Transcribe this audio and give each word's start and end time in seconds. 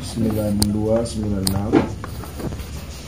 92 0.00 0.72
96 0.72 1.44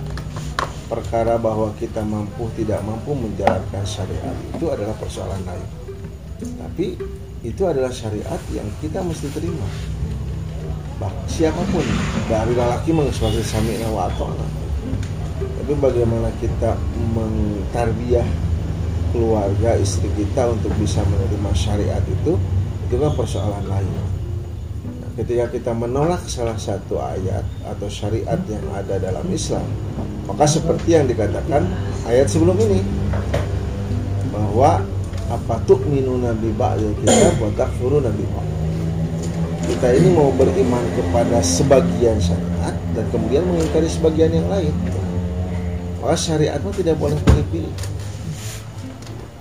Perkara 0.87 1.35
bahwa 1.35 1.75
kita 1.77 2.07
mampu 2.07 2.47
tidak 2.55 2.79
mampu 2.87 3.11
menjalankan 3.15 3.83
syariat 3.83 4.37
itu 4.55 4.67
adalah 4.71 4.95
persoalan 4.99 5.43
lain. 5.43 5.69
Tapi 6.39 6.95
itu 7.43 7.63
adalah 7.67 7.91
syariat 7.91 8.39
yang 8.55 8.67
kita 8.79 9.03
mesti 9.03 9.29
terima. 9.35 9.67
Bah, 10.97 11.13
siapa 11.29 11.61
pun 11.71 11.85
dari 12.31 12.57
lelaki 12.57 12.95
mengekspresi 12.95 13.45
sami'na 13.45 13.93
wa 13.93 14.09
tapi 15.37 15.83
bagaimana 15.83 16.31
kita 16.39 16.79
mentarbiah 17.13 18.25
keluarga 19.11 19.75
istri 19.77 20.07
kita 20.15 20.49
untuk 20.49 20.71
bisa 20.79 21.03
menerima 21.11 21.51
syariat 21.59 22.03
itu 22.07 22.39
itu 22.87 22.95
kan 22.95 23.13
persoalan 23.19 23.67
lain 23.67 23.91
ketika 25.17 25.49
kita 25.49 25.73
menolak 25.73 26.21
salah 26.29 26.57
satu 26.61 27.01
ayat 27.01 27.43
atau 27.65 27.89
syariat 27.89 28.37
yang 28.47 28.65
ada 28.77 29.01
dalam 29.01 29.25
Islam 29.33 29.65
maka 30.29 30.45
seperti 30.45 30.95
yang 30.95 31.09
dikatakan 31.09 31.65
ayat 32.05 32.29
sebelum 32.29 32.57
ini 32.61 32.85
bahwa 34.29 34.85
apa 35.27 35.55
tuh 35.67 35.81
minu 35.89 36.21
nabi 36.21 36.53
ba'dil 36.55 36.93
kita 37.03 37.35
buat 37.41 37.57
takfuru 37.57 37.99
nabi 37.99 38.23
kita 39.67 39.89
ini 39.99 40.15
mau 40.15 40.31
beriman 40.31 40.85
kepada 40.95 41.43
sebagian 41.43 42.23
syariat 42.23 42.77
dan 42.95 43.05
kemudian 43.11 43.43
mengingkari 43.43 43.91
sebagian 43.91 44.31
yang 44.31 44.47
lain. 44.47 44.71
Maka 45.99 46.15
syariat 46.15 46.63
itu 46.63 46.87
tidak 46.87 47.03
boleh 47.03 47.19
pilih-pilih 47.27 47.75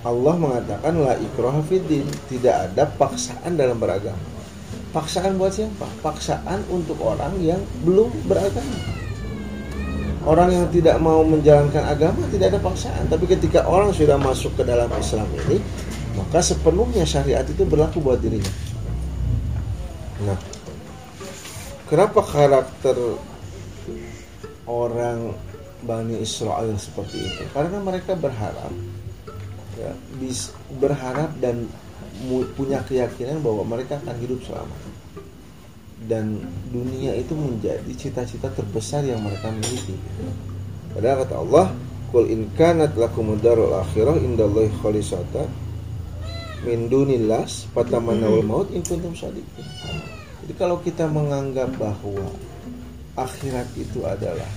Allah 0.06 0.34
mengatakan 0.38 0.94
la 1.02 1.18
ikraha 1.18 1.58
fiddin 1.66 2.06
tidak 2.30 2.70
ada 2.70 2.86
paksaan 2.94 3.58
dalam 3.58 3.74
beragama 3.74 4.35
paksaan 4.96 5.36
buat 5.36 5.52
siapa? 5.52 5.84
Paksaan 6.00 6.64
untuk 6.72 6.96
orang 7.04 7.36
yang 7.44 7.60
belum 7.84 8.08
beragama. 8.24 8.80
Orang 10.24 10.48
yang 10.50 10.66
tidak 10.72 10.96
mau 11.04 11.20
menjalankan 11.20 11.84
agama 11.84 12.24
tidak 12.32 12.56
ada 12.56 12.60
paksaan. 12.64 13.04
Tapi 13.12 13.28
ketika 13.28 13.68
orang 13.68 13.92
sudah 13.92 14.16
masuk 14.16 14.56
ke 14.56 14.64
dalam 14.64 14.88
Islam 14.96 15.28
ini 15.46 15.60
maka 16.16 16.40
sepenuhnya 16.40 17.04
syariat 17.04 17.44
itu 17.44 17.68
berlaku 17.68 18.00
buat 18.00 18.16
dirinya. 18.24 18.48
Nah 20.24 20.40
kenapa 21.92 22.24
karakter 22.24 22.96
orang 24.64 25.36
Bani 25.84 26.24
Israel 26.24 26.72
seperti 26.80 27.20
itu? 27.20 27.42
Karena 27.52 27.78
mereka 27.84 28.16
berharap 28.16 28.72
ya, 29.76 29.92
berharap 30.80 31.36
dan 31.38 31.68
punya 32.56 32.80
keyakinan 32.80 33.44
bahwa 33.44 33.76
mereka 33.76 34.00
akan 34.00 34.16
hidup 34.24 34.40
selamat 34.48 34.85
dan 36.04 36.44
dunia 36.68 37.16
itu 37.16 37.32
menjadi 37.32 37.88
cita-cita 37.96 38.52
terbesar 38.52 39.00
yang 39.08 39.24
mereka 39.24 39.48
miliki. 39.48 39.96
Padahal 40.92 41.24
kata 41.24 41.34
Allah, 41.40 41.66
"Qul 42.12 42.28
in 42.28 42.52
kanat 42.52 42.92
lakum 43.00 43.32
darul 43.40 43.72
akhirah 43.72 44.20
indallahi 44.20 44.68
khalisata 44.84 45.48
min 46.68 46.92
dunillas 46.92 47.64
fatamannawul 47.72 48.44
maut 48.44 48.68
in 48.76 48.84
kuntum 48.84 49.16
shadiqin." 49.16 49.64
Jadi 50.44 50.52
kalau 50.60 50.84
kita 50.84 51.08
menganggap 51.08 51.72
bahwa 51.80 52.28
akhirat 53.16 53.66
itu 53.80 54.04
adalah 54.04 54.48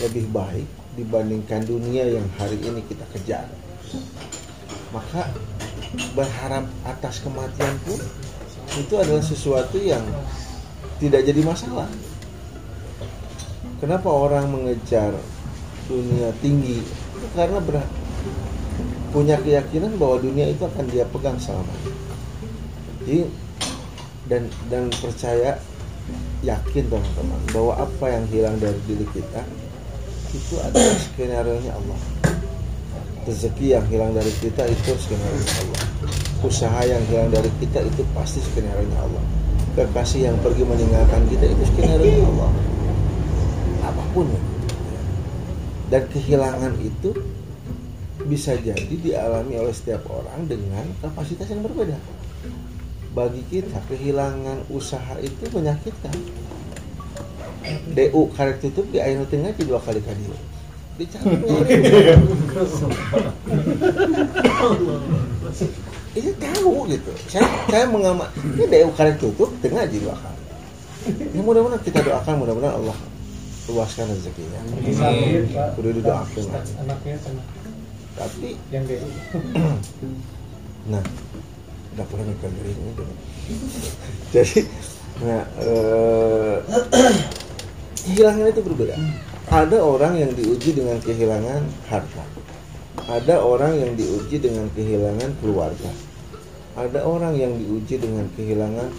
lebih 0.00 0.24
baik 0.32 0.66
dibandingkan 0.96 1.68
dunia 1.68 2.08
yang 2.08 2.24
hari 2.40 2.56
ini 2.64 2.80
kita 2.88 3.04
kejar, 3.12 3.44
maka 4.88 5.28
berharap 6.16 6.64
atas 6.88 7.20
kematian 7.20 7.76
pun 7.84 8.00
itu 8.76 8.94
adalah 8.96 9.24
sesuatu 9.24 9.76
yang 9.80 10.04
tidak 10.96 11.28
jadi 11.28 11.40
masalah. 11.44 11.88
Kenapa 13.76 14.08
orang 14.08 14.48
mengejar 14.48 15.12
dunia 15.84 16.32
tinggi? 16.40 16.80
Karena 17.36 17.60
ber, 17.60 17.84
punya 19.12 19.36
keyakinan 19.36 20.00
bahwa 20.00 20.16
dunia 20.24 20.48
itu 20.48 20.64
akan 20.64 20.84
dia 20.88 21.04
pegang 21.04 21.36
selamanya. 21.36 21.92
Jadi 23.04 23.28
dan 24.26 24.42
dan 24.72 24.88
percaya 24.96 25.60
yakin 26.40 26.84
teman-teman 26.88 27.40
bahwa 27.52 27.72
apa 27.78 28.06
yang 28.10 28.24
hilang 28.32 28.56
dari 28.58 28.80
diri 28.88 29.06
kita 29.12 29.42
itu 30.32 30.54
adalah 30.64 30.96
skenario 30.96 31.56
nya 31.60 31.72
Allah. 31.76 32.00
Rezeki 33.28 33.66
yang 33.76 33.86
hilang 33.92 34.16
dari 34.16 34.32
kita 34.40 34.64
itu 34.64 34.90
skenario 34.96 35.44
Allah. 35.44 35.84
Usaha 36.40 36.80
yang 36.88 37.04
hilang 37.12 37.28
dari 37.28 37.50
kita 37.60 37.84
itu 37.84 38.02
pasti 38.16 38.40
skenario 38.40 38.88
nya 38.88 39.00
Allah 39.04 39.45
kekasih 39.76 40.32
yang 40.32 40.36
pergi 40.40 40.64
meninggalkan 40.64 41.28
kita 41.28 41.52
itu 41.52 41.68
skenario 41.68 42.24
Allah. 42.32 42.50
Apa 43.92 44.04
pun. 44.16 44.32
Ya. 44.32 44.40
dan 45.86 46.02
kehilangan 46.10 46.74
itu 46.82 47.14
bisa 48.26 48.58
jadi 48.58 48.90
dialami 48.90 49.54
oleh 49.54 49.70
setiap 49.70 50.02
orang 50.10 50.50
dengan 50.50 50.82
kapasitas 50.98 51.46
yang 51.52 51.62
berbeda. 51.62 51.94
Bagi 53.14 53.46
kita 53.46 53.78
kehilangan 53.86 54.66
usaha 54.72 55.14
itu 55.22 55.46
menyakitkan. 55.54 56.16
DU 57.94 58.22
karek 58.34 58.58
tutup 58.64 58.88
di 58.90 58.98
air 58.98 59.22
tengah 59.30 59.54
dua 59.62 59.78
kali 59.78 60.02
kali 60.02 60.26
dicabut 60.96 61.44
ini 66.16 66.32
tahu 66.40 66.88
gitu. 66.88 67.12
Saya 67.28 67.44
saya 67.68 67.84
mengamat 67.86 68.32
ini 68.40 68.64
dari 68.66 68.88
karek 68.96 69.20
tutup 69.20 69.52
tengah 69.60 69.84
di 69.84 70.00
dua 70.00 70.16
kali 70.16 70.36
ya 71.06 71.40
mudah-mudahan 71.42 71.82
kita 71.86 72.02
doakan 72.02 72.34
mudah-mudahan 72.42 72.74
Allah 72.82 72.96
luaskan 73.66 74.10
rezekinya. 74.10 74.60
Udah 75.78 75.90
didoakan 75.94 76.44
anaknya 76.82 77.16
tapi 78.16 78.56
yang 78.72 78.84
nah 80.92 81.04
nggak 81.92 82.06
pernah 82.08 82.24
nikah 82.32 82.48
dari 82.48 82.72
ini 82.72 82.92
jadi 84.34 84.60
nah 85.20 85.42
eh, 85.60 86.56
kehilangan 88.06 88.46
itu 88.54 88.62
berbeda. 88.62 88.94
Ada 89.46 89.78
orang 89.78 90.18
yang 90.18 90.34
diuji 90.34 90.74
dengan 90.74 90.98
kehilangan 90.98 91.62
harta. 91.86 92.24
Ada 93.06 93.38
orang 93.38 93.78
yang 93.78 93.92
diuji 93.94 94.42
dengan 94.42 94.66
kehilangan 94.74 95.38
keluarga 95.38 95.90
ada 96.76 97.00
orang 97.08 97.32
yang 97.40 97.56
diuji 97.56 97.96
dengan 97.96 98.28
kehilangan 98.36 98.92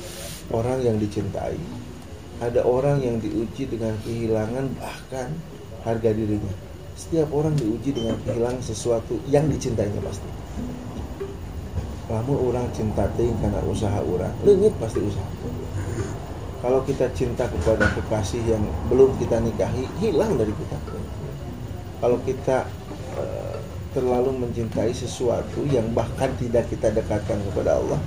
orang 0.49 0.81
yang 0.81 0.97
dicintai. 0.97 1.57
Ada 2.41 2.65
orang 2.65 3.01
yang 3.01 3.21
diuji 3.21 3.69
dengan 3.69 3.93
kehilangan 4.01 4.65
bahkan 4.81 5.29
harga 5.85 6.09
dirinya. 6.13 6.53
Setiap 6.97 7.29
orang 7.29 7.53
diuji 7.53 7.93
dengan 7.93 8.17
kehilangan 8.25 8.61
sesuatu 8.65 9.21
yang 9.29 9.45
dicintainya 9.45 10.01
pasti. 10.01 10.29
Kamu 12.09 12.33
orang 12.49 12.65
cinta 12.73 13.05
ting 13.13 13.35
karena 13.37 13.61
usaha 13.67 13.99
orang, 14.01 14.33
lengit 14.41 14.73
pasti 14.81 14.97
usaha. 15.03 15.29
Kalau 16.57 16.81
kita 16.81 17.05
cinta 17.13 17.45
kepada 17.45 17.85
kekasih 17.93 18.41
yang 18.49 18.63
belum 18.89 19.13
kita 19.21 19.37
nikahi, 19.37 19.85
hilang 20.01 20.33
dari 20.33 20.49
kita. 20.49 20.77
Kalau 22.01 22.17
kita 22.25 22.65
terlalu 23.95 24.35
mencintai 24.47 24.91
sesuatu 24.91 25.63
yang 25.69 25.87
bahkan 25.95 26.31
tidak 26.39 26.67
kita 26.71 26.91
dekatkan 26.91 27.39
kepada 27.51 27.79
Allah 27.79 27.99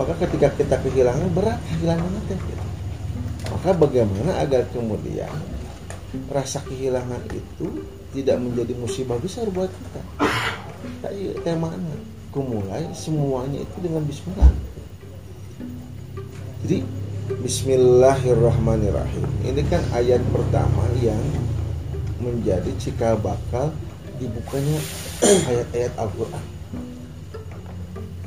maka 0.00 0.16
ketika 0.24 0.48
kita 0.56 0.76
kehilangan 0.80 1.28
berat 1.34 1.60
kehilangan 1.68 2.08
itu. 2.24 2.36
Maka 3.52 3.70
bagaimana 3.74 4.38
agar 4.40 4.64
kemudian 4.72 5.28
rasa 6.32 6.64
kehilangan 6.64 7.20
itu 7.34 7.84
tidak 8.16 8.40
menjadi 8.40 8.72
musibah 8.80 9.20
besar 9.20 9.44
buat 9.52 9.68
kita? 9.68 10.02
Tapi 11.04 11.36
temanya 11.44 12.00
kumulai 12.32 12.88
semuanya 12.96 13.60
itu 13.60 13.76
dengan 13.82 14.06
bismillah. 14.08 14.52
Jadi 16.64 16.78
Bismillahirrahmanirrahim. 17.30 19.22
Ini 19.46 19.62
kan 19.70 19.78
ayat 19.94 20.18
pertama 20.34 20.82
yang 20.98 21.22
menjadi 22.18 22.74
cikal 22.74 23.22
bakal 23.22 23.70
dibukanya 24.20 24.78
ayat-ayat 25.50 25.92
Al-Quran. 25.96 26.44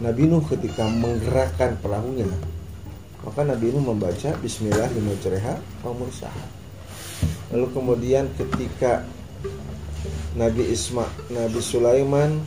Nabi 0.03 0.27
Nuh 0.27 0.43
ketika 0.43 0.83
menggerakkan 0.89 1.79
perahunya 1.79 2.27
maka 3.23 3.47
Nabi 3.47 3.71
Nuh 3.71 3.95
membaca 3.95 4.35
Bismillahirrahmanirrahim 4.43 5.63
lalu 7.55 7.67
kemudian 7.71 8.27
ketika 8.35 9.07
Nabi 10.35 10.75
Isma 10.75 11.07
Nabi 11.31 11.59
Sulaiman 11.63 12.43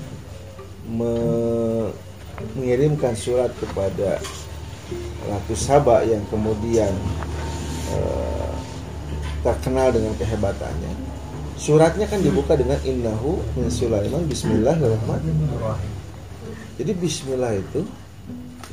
me 0.84 1.14
mengirimkan 2.60 3.16
surat 3.16 3.48
kepada 3.56 4.20
Ratu 5.24 5.56
Saba 5.56 6.04
yang 6.04 6.20
kemudian 6.28 6.92
uh, 7.96 8.52
terkenal 9.40 9.96
dengan 9.96 10.12
kehebatannya 10.20 11.15
suratnya 11.56 12.06
kan 12.06 12.20
dibuka 12.20 12.54
dengan 12.54 12.78
innahu 12.84 13.40
min 13.56 13.68
Sulaiman 13.72 14.24
bismillahirrahmanirrahim 14.28 15.96
jadi 16.76 16.92
bismillah 16.92 17.56
itu 17.56 17.88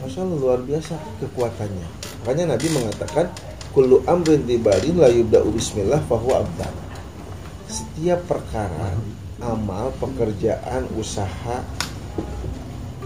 Masya 0.04 0.28
Allah 0.28 0.36
luar 0.36 0.60
biasa 0.60 1.00
kekuatannya. 1.24 1.88
Makanya 2.28 2.60
Nabi 2.60 2.68
mengatakan 2.76 3.32
kullu 3.72 4.04
amrin 4.04 4.44
tibadin 4.44 5.00
la 5.00 5.08
yubda'u 5.08 5.48
bismillah 5.56 6.04
fahuwa 6.12 6.44
abdan. 6.44 6.76
Setiap 7.72 8.28
perkara 8.28 8.92
amal 9.40 9.96
pekerjaan 10.04 10.92
usaha 11.00 11.64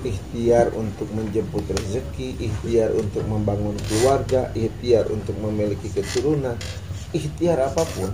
ikhtiar 0.02 0.74
untuk 0.74 1.06
menjemput 1.14 1.70
rezeki, 1.70 2.42
ikhtiar 2.42 2.90
untuk 2.98 3.22
membangun 3.30 3.78
keluarga, 3.86 4.50
ikhtiar 4.58 5.06
untuk 5.14 5.38
memiliki 5.38 5.94
keturunan, 5.94 6.58
ikhtiar 7.14 7.62
apa 7.62 7.86
pun 7.94 8.10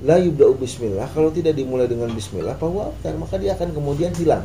la 0.00 0.16
yubda'u 0.16 0.56
bismillah 0.56 1.12
kalau 1.12 1.28
tidak 1.28 1.52
dimulai 1.52 1.84
dengan 1.84 2.08
bismillah 2.08 2.56
fawaftar 2.56 3.12
maka 3.20 3.36
dia 3.36 3.52
akan 3.52 3.76
kemudian 3.76 4.12
hilang. 4.16 4.44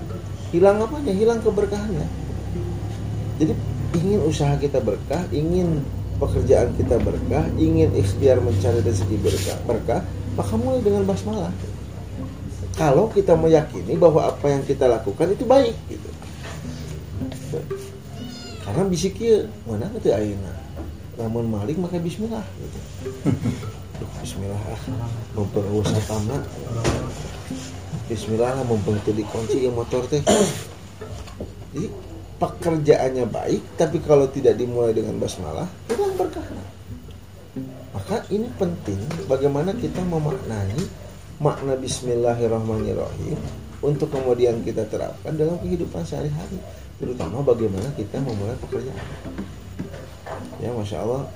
Hilang 0.52 0.84
apanya? 0.84 1.16
Hilang 1.16 1.40
keberkahannya. 1.40 2.08
Jadi 3.40 3.54
ingin 3.96 4.20
usaha 4.28 4.52
kita 4.60 4.84
berkah 4.84 5.24
ingin 5.32 5.80
pekerjaan 6.20 6.76
kita 6.76 7.00
berkah 7.00 7.44
ingin 7.56 7.92
ikhtiar 7.96 8.40
mencari 8.40 8.80
rezeki 8.84 9.16
berkah 9.20 9.58
berkah 9.68 10.02
maka 10.36 10.54
mulai 10.60 10.84
dengan 10.84 11.08
basmalah. 11.08 11.52
Kalau 12.76 13.08
kita 13.08 13.40
meyakini 13.40 13.96
bahwa 13.96 14.28
apa 14.28 14.52
yang 14.52 14.64
kita 14.68 14.92
lakukan 14.92 15.32
itu 15.32 15.48
baik 15.48 15.76
gitu. 15.88 16.10
Karena 18.68 18.84
bisik 18.92 19.24
mana 19.64 19.88
itu 19.96 20.12
aina 20.12 20.54
namun 21.16 21.48
maling 21.48 21.80
maka 21.80 21.96
bismillah 21.96 22.44
gitu. 22.60 22.80
Bismillah. 24.22 24.60
Ah 24.60 24.82
mumpung 25.36 25.68
usaha 25.80 26.02
tamat. 26.08 26.44
Bismillah 28.12 28.56
lah 28.56 28.66
mumpung 28.68 29.00
di 29.04 29.24
kunci 29.28 29.64
yang 29.64 29.76
motor 29.76 30.04
teh. 30.08 30.24
Jadi 31.72 31.88
pekerjaannya 32.36 33.26
baik 33.32 33.80
tapi 33.80 34.04
kalau 34.04 34.28
tidak 34.32 34.60
dimulai 34.60 34.92
dengan 34.92 35.16
basmalah 35.20 35.68
itu 35.88 36.04
berkah. 36.16 36.44
Maka 37.96 38.28
ini 38.32 38.48
penting 38.60 39.00
bagaimana 39.32 39.72
kita 39.72 40.04
memaknai 40.04 40.80
makna 41.40 41.76
Bismillahirrahmanirrahim 41.80 43.40
untuk 43.84 44.12
kemudian 44.12 44.64
kita 44.64 44.88
terapkan 44.88 45.36
dalam 45.36 45.60
kehidupan 45.64 46.04
sehari-hari. 46.04 46.60
Terutama 46.96 47.44
bagaimana 47.44 47.92
kita 48.00 48.24
memulai 48.24 48.56
pekerjaan. 48.60 49.04
Ya 50.64 50.72
masya 50.72 51.04
Allah 51.04 51.28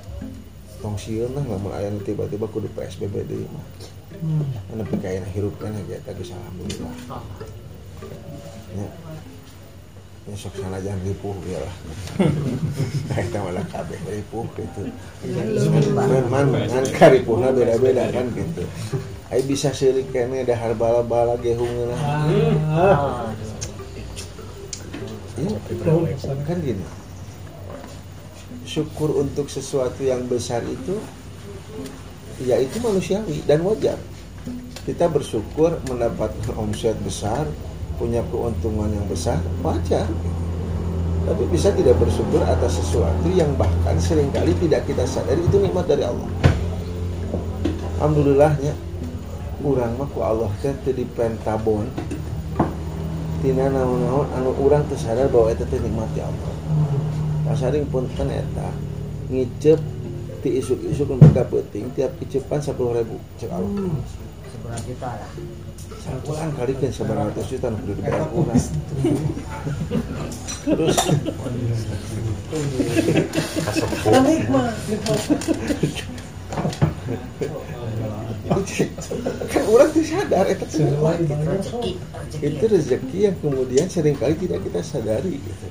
tong 0.80 0.96
siun 0.96 1.32
lah 1.36 1.44
nggak 1.44 1.76
ayam 1.76 2.00
tiba-tiba 2.04 2.48
kudu 2.48 2.68
PSBB 2.76 3.16
di 3.28 3.44
mah. 3.52 3.66
Hmm. 4.20 4.44
anu 4.76 4.84
kayak 5.00 5.32
hirup 5.32 5.56
kan 5.60 5.72
aja 5.72 5.96
tadi 6.04 6.24
alhamdulillah. 6.28 6.94
Ya. 8.76 8.88
Ya 10.28 10.36
sok 10.36 10.62
sana 10.62 10.78
jangan 10.84 11.02
ripuh 11.10 11.34
ya 11.50 11.58
lah 11.58 11.76
kita 13.26 13.40
malah 13.42 13.66
kabeh 13.72 13.98
ripuh 14.08 14.46
gitu. 14.60 14.82
Memang 15.96 16.54
kan 16.54 16.86
karipuhna 16.94 17.50
beda-beda 17.50 18.12
kan 18.14 18.28
gitu. 18.36 18.62
Ayo 19.30 19.42
bisa 19.46 19.74
sirik 19.74 20.10
kene 20.14 20.46
dahar 20.46 20.74
bala-bala 20.78 21.38
gehungna 21.38 21.94
ah. 21.98 23.30
ya, 25.38 26.34
kan 26.46 26.58
gini 26.62 26.99
syukur 28.70 29.18
untuk 29.18 29.50
sesuatu 29.50 30.06
yang 30.06 30.30
besar 30.30 30.62
itu 30.62 31.02
ya 32.46 32.62
itu 32.62 32.78
manusiawi 32.78 33.42
dan 33.50 33.66
wajar. 33.66 33.98
Kita 34.86 35.10
bersyukur 35.10 35.82
mendapatkan 35.90 36.54
omset 36.54 36.94
besar 37.02 37.50
punya 37.98 38.22
keuntungan 38.30 38.94
yang 38.94 39.10
besar 39.10 39.42
wajar. 39.66 40.06
Tapi 41.26 41.44
bisa 41.50 41.74
tidak 41.74 41.98
bersyukur 41.98 42.46
atas 42.46 42.78
sesuatu 42.78 43.28
yang 43.34 43.50
bahkan 43.58 43.98
sering 43.98 44.30
kali 44.30 44.54
tidak 44.62 44.86
kita 44.86 45.04
sadari 45.10 45.42
itu 45.42 45.58
nikmat 45.58 45.90
dari 45.90 46.06
Allah. 46.06 46.30
Alhamdulillahnya 47.98 48.74
kurang 49.60 49.98
mah 49.98 50.08
ku 50.14 50.22
Allah 50.22 50.50
teh 50.62 50.94
di 50.94 51.04
pentabon. 51.18 51.90
Tina 53.42 53.72
naon-naon 53.72 54.30
anu 54.36 54.52
urang 54.62 54.86
tersadar 54.88 55.26
bahwa 55.32 55.52
itu 55.52 55.64
nikmat 55.80 56.12
ya 56.12 56.28
Allah 56.28 56.59
pasaring 57.50 57.90
punten 57.90 58.30
eta 58.30 58.70
ngicep 59.34 59.82
ti 60.46 60.62
isuk-isuk 60.62 61.10
mereka 61.18 61.50
penting 61.50 61.90
tiap 61.98 62.14
icepan 62.22 62.62
sepuluh 62.62 62.94
ribu 62.94 63.18
cek 63.42 63.50
Allah 63.50 63.90
hmm. 63.90 64.06
seberapa 64.54 64.80
juta 64.86 65.10
lah. 65.18 65.32
Sangkulan 66.00 66.54
kali 66.54 66.78
kan 66.78 66.94
seberapa 66.94 67.26
ratus 67.34 67.50
juta 67.50 67.74
perlu 67.74 67.98
dibayar 67.98 68.30
kurang 68.30 68.62
terus. 70.62 70.98
Kan 79.50 79.64
orang 79.66 79.90
tuh 79.90 80.06
sadar 80.06 80.46
itu 80.54 80.66
itu 82.46 82.66
rezeki 82.70 83.18
yang 83.26 83.36
kemudian 83.42 83.90
sering 83.90 84.14
kali 84.14 84.38
tidak 84.38 84.62
kita 84.70 84.80
sadari 84.86 85.42
gitu. 85.42 85.68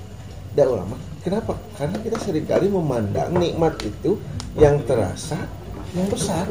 Dan 0.58 0.74
ulama 0.74 0.98
Kenapa? 1.18 1.58
Karena 1.74 1.98
kita 1.98 2.16
sering 2.22 2.46
kali 2.46 2.70
memandang 2.70 3.34
nikmat 3.34 3.74
itu 3.82 4.14
yang 4.54 4.78
terasa 4.86 5.38
yang 5.96 6.08
besar. 6.12 6.46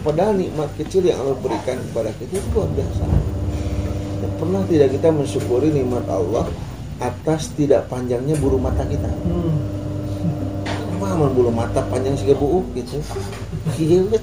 Padahal 0.00 0.38
nikmat 0.38 0.70
kecil 0.78 1.04
yang 1.04 1.20
Allah 1.20 1.36
berikan 1.42 1.76
kepada 1.90 2.10
kita 2.16 2.40
itu 2.40 2.48
luar 2.56 2.70
biasa. 2.72 3.04
Dan 4.22 4.30
pernah 4.38 4.62
tidak 4.70 4.88
kita 4.96 5.08
mensyukuri 5.12 5.68
nikmat 5.74 6.06
Allah 6.08 6.46
atas 7.02 7.50
tidak 7.58 7.90
panjangnya 7.90 8.38
bulu 8.38 8.56
mata 8.56 8.86
kita? 8.86 9.10
Hmm. 9.26 9.60
Mama 11.02 11.26
bulu 11.28 11.50
mata 11.50 11.82
panjang 11.90 12.14
sih 12.14 12.30
buuk 12.32 12.64
gitu. 12.78 13.02
Iya 13.78 14.18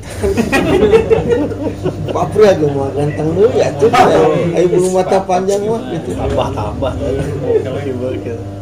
Papri 2.15 2.43
aja 2.47 2.67
mau 2.71 2.87
ganteng 2.95 3.29
dulu 3.35 3.51
ya 3.53 3.69
tuh. 3.77 3.91
Ayo 4.55 4.67
bulu 4.71 4.87
mata 4.95 5.19
panjang 5.21 5.61
mah 5.67 5.83
gitu. 5.93 6.15
Tambah 6.15 6.47
tambah. 6.55 6.93
Kalau 7.67 7.79
gitu 8.17 8.58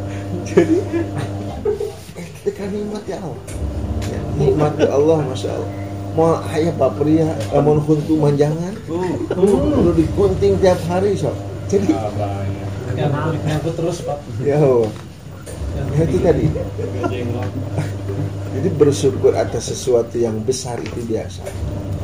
jadi 0.48 0.78
ketika 2.16 2.64
nikmat 2.72 3.04
ya 3.06 3.20
Allah. 3.20 3.42
Ya, 4.08 4.20
nikmat 4.40 4.74
ya 4.80 4.90
Allah 4.96 5.18
masya 5.28 5.50
Allah. 5.52 5.72
Mau 6.18 6.34
ayah 6.50 6.74
pak 6.74 6.92
pria 6.98 7.30
namun 7.54 7.78
huntu 7.78 8.18
manjangan 8.18 8.74
uh, 8.90 9.94
digunting 9.94 10.58
tiap 10.58 10.82
hari 10.90 11.14
so 11.14 11.30
jadi 11.70 11.94
nyangkut 13.46 13.74
terus 13.78 14.02
pak. 14.02 14.18
Ya 14.42 14.58
Allah. 14.58 14.90
Ya 15.78 16.02
itu 16.08 16.18
tadi. 16.24 16.46
Jadi 18.58 18.70
bersyukur 18.74 19.38
atas 19.38 19.70
sesuatu 19.70 20.18
yang 20.18 20.42
besar 20.42 20.82
itu 20.82 21.06
biasa. 21.06 21.46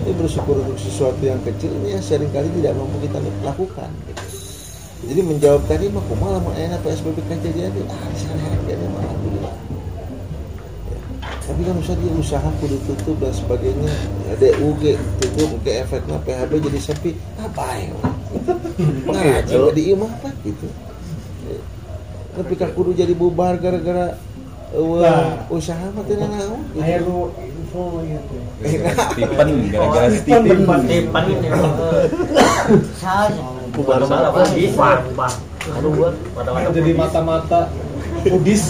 Jadi 0.04 0.12
bersyukur 0.20 0.62
untuk 0.62 0.78
sesuatu 0.78 1.24
yang 1.24 1.42
kecil 1.42 1.74
ini 1.82 1.98
ya 1.98 2.00
sering 2.04 2.30
kali 2.30 2.52
tidak 2.60 2.78
mampu 2.78 3.08
kita 3.08 3.18
lakukan. 3.42 3.90
gitu 4.12 4.43
jadi 5.04 5.22
menjawab 5.24 5.62
tadi 5.68 5.86
mah 5.92 6.04
malah 6.16 6.40
mau 6.40 6.54
enak 6.56 6.80
PSBB 6.84 7.18
kan 7.28 7.38
jadi 7.44 7.68
ada 7.68 7.82
ah 7.92 8.08
sana 8.16 8.46
ada 8.48 8.74
mah 8.88 9.02
alhamdulillah 9.04 9.56
ya. 10.88 11.00
tapi 11.44 11.62
kan 11.68 11.76
usah 11.80 11.96
dia 12.00 12.14
usaha 12.16 12.50
kudu 12.64 12.78
tutup 12.88 13.18
dan 13.20 13.34
sebagainya 13.36 13.94
ada 14.32 14.48
UG 14.64 14.84
tutup 15.20 15.50
ke 15.62 15.72
efeknya 15.84 16.18
PHB 16.24 16.52
jadi 16.72 16.80
sepi 16.80 17.12
apa 17.40 17.66
ya 17.78 17.92
ngaji 19.12 19.56
di 19.76 19.84
imah 19.92 20.12
apa 20.22 20.30
gitu 20.48 20.68
tapi 22.34 22.54
kan 22.58 22.70
kudu 22.74 22.98
jadi 22.98 23.14
bubar 23.14 23.62
gara-gara 23.62 24.18
uh, 24.74 25.54
usaha 25.54 25.86
mah 25.94 26.04
tidak 26.10 26.30
naon 26.34 26.62
gitu. 26.74 27.30
Oh 27.74 28.06
gitu. 28.06 28.38
Stephen 29.14 29.50
gara-gara 29.74 30.08
Stephen 30.14 30.58
Stepan 30.66 31.24
ini 31.30 31.48
saya 33.02 33.34
Bubar 33.74 34.02
malah. 34.06 34.32
lagi 34.32 34.70
bubar 34.70 34.98
buat 35.94 36.14
mata-mata 36.38 36.70
Jadi 36.74 36.92
mata-mata 36.94 37.60
Budis 38.24 38.64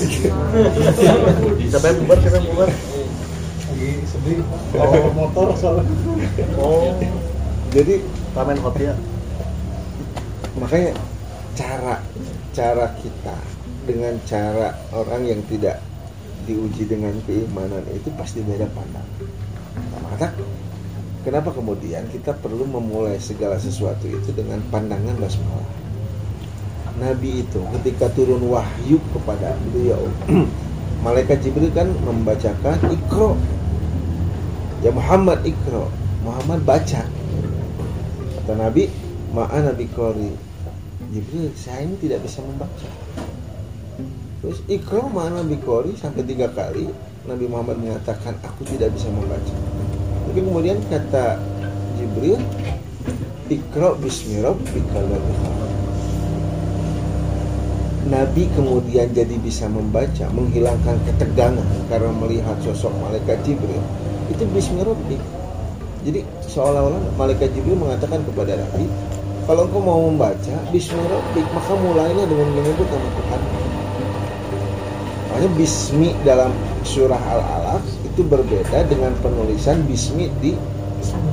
Siapa 1.69 1.85
yang 1.91 1.97
bubar? 2.07 2.17
Siapa 2.23 2.37
yang 2.39 2.47
bubar? 2.55 2.69
lagi 3.83 3.99
sedih 4.07 4.39
bawa 4.71 5.11
motor 5.11 5.47
soalnya. 5.59 5.83
Oh, 6.55 6.95
Jadi 7.75 7.99
Ramen 8.33 8.57
hot 8.63 8.75
ya. 8.79 8.95
makanya 10.53 10.93
cara 11.57 11.97
cara 12.53 12.85
kita 13.01 13.37
dengan 13.89 14.13
cara 14.29 14.77
orang 14.93 15.25
yang 15.25 15.41
tidak 15.49 15.81
diuji 16.45 16.85
dengan 16.85 17.13
keimanan 17.25 17.81
itu 17.89 18.13
pasti 18.13 18.45
beda 18.45 18.69
pandang. 18.77 19.05
Nah, 19.73 19.99
maka 20.13 20.29
kenapa 21.23 21.55
kemudian 21.55 22.05
kita 22.11 22.35
perlu 22.37 22.67
memulai 22.67 23.17
segala 23.17 23.55
sesuatu 23.55 24.05
itu 24.05 24.29
dengan 24.35 24.59
pandangan 24.69 25.15
basmalah. 25.17 25.71
Nabi 26.93 27.41
itu 27.41 27.57
ketika 27.79 28.11
turun 28.13 28.43
wahyu 28.53 29.01
kepada 29.17 29.57
beliau, 29.65 30.03
malaikat 31.07 31.41
Jibril 31.41 31.73
kan 31.73 31.89
membacakan 32.05 32.77
ikro. 32.93 33.33
Ya 34.85 34.93
Muhammad 34.93 35.41
ikro. 35.47 35.89
Muhammad 36.21 36.61
baca. 36.63 37.03
Kata 38.39 38.53
Nabi, 38.55 38.87
ma'a 39.35 39.59
Nabi 39.63 39.87
Qori. 39.91 40.31
Jibril, 41.11 41.51
saya 41.55 41.83
ini 41.83 41.99
tidak 41.99 42.23
bisa 42.23 42.39
membaca. 42.43 42.89
Terus 44.43 44.59
ikro 44.67 45.07
ma'a 45.07 45.33
Nabi 45.33 45.59
Qori 45.59 45.95
sampai 45.95 46.23
tiga 46.27 46.51
kali 46.51 46.91
Nabi 47.23 47.47
Muhammad 47.47 47.79
mengatakan 47.79 48.35
aku 48.43 48.67
tidak 48.67 48.91
bisa 48.91 49.07
membaca. 49.07 49.72
Tapi 50.29 50.39
kemudian 50.39 50.77
kata 50.87 51.37
Jibril, 51.99 52.39
ikro 53.51 53.99
bismi 54.01 54.41
rabbikal 54.41 55.05
ladzi 55.07 55.33
khalaq." 55.39 55.71
Nabi 58.03 58.51
kemudian 58.51 59.07
jadi 59.15 59.35
bisa 59.39 59.71
membaca, 59.71 60.27
menghilangkan 60.35 60.99
ketegangan 61.07 61.63
karena 61.87 62.11
melihat 62.11 62.59
sosok 62.59 62.91
malaikat 62.99 63.39
Jibril. 63.47 63.79
Itu 64.27 64.43
bismi. 64.51 64.83
Jadi 66.03 66.19
seolah-olah 66.51 66.99
malaikat 67.15 67.55
Jibril 67.55 67.79
mengatakan 67.79 68.19
kepada 68.27 68.59
Nabi, 68.59 68.91
kalau 69.47 69.67
engkau 69.71 69.79
mau 69.79 70.03
membaca 70.03 70.55
bismi 70.71 70.99
maka 71.33 71.73
mulailah 71.79 72.25
dengan 72.27 72.47
menyebut 72.51 72.87
nama 72.91 73.07
Tuhan. 73.07 73.41
Makanya 75.31 75.49
bismi 75.55 76.09
dalam 76.27 76.51
surah 76.83 77.17
Al-Alaq 77.17 77.83
itu 78.13 78.21
berbeda 78.21 78.85
dengan 78.85 79.09
penulisan 79.25 79.81
bismi 79.89 80.29
di 80.37 80.53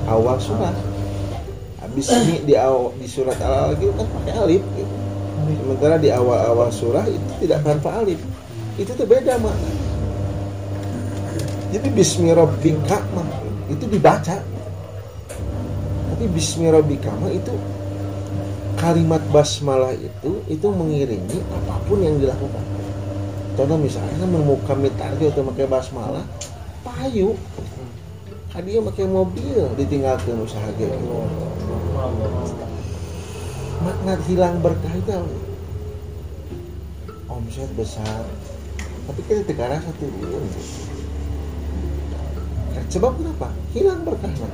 awal 0.09 0.41
surah. 0.41 0.73
Nah, 0.73 1.89
Bismi 1.91 2.47
di 2.47 2.55
awal 2.55 2.95
di 3.03 3.07
surat 3.11 3.35
Al-Alaq 3.43 3.83
itu 3.83 3.91
kan 3.99 4.07
pakai 4.07 4.33
alif 4.39 4.63
gitu. 4.79 4.95
Sementara 5.59 5.99
di 5.99 6.09
awal-awal 6.15 6.71
surah 6.71 7.03
itu 7.11 7.27
tidak 7.43 7.67
tanpa 7.67 7.99
alif. 7.99 8.23
Itu 8.79 8.95
tuh 8.95 9.11
beda 9.11 9.35
makna. 9.43 9.71
Jadi 11.75 11.89
bismi 11.91 12.31
rabbika 12.31 12.99
mah 13.11 13.27
itu 13.67 13.85
dibaca. 13.91 14.39
Tapi 16.15 16.25
bismi 16.31 16.71
rabbika 16.71 17.11
itu 17.35 17.55
kalimat 18.79 19.21
basmalah 19.35 19.93
itu 19.93 20.41
itu 20.47 20.67
mengiringi 20.71 21.43
apa 21.51 21.75
pun 21.91 22.07
yang 22.07 22.23
dilakukan. 22.23 22.65
Contoh 23.59 23.79
misalnya 23.83 24.25
menemukan 24.31 24.79
mitarjo 24.79 25.27
atau 25.27 25.43
pakai 25.53 25.67
basmalah, 25.67 26.23
payu. 26.85 27.37
Dia 28.61 28.83
pakai 28.85 29.09
mobil 29.09 29.73
ditinggalkan 29.79 30.37
usaha 30.45 30.69
gitu 30.77 30.93
makna 33.81 34.13
hilang 34.29 34.61
berkah 34.61 34.93
itu 34.93 35.17
omset 37.25 37.71
besar. 37.73 38.29
Tapi 39.09 39.21
kita 39.25 39.43
tidak 39.49 39.81
rasa 39.81 39.91
turun 39.97 40.45
sebab 42.91 43.13
kenapa? 43.17 43.49
Hilang 43.71 44.03
berkahnya 44.03 44.51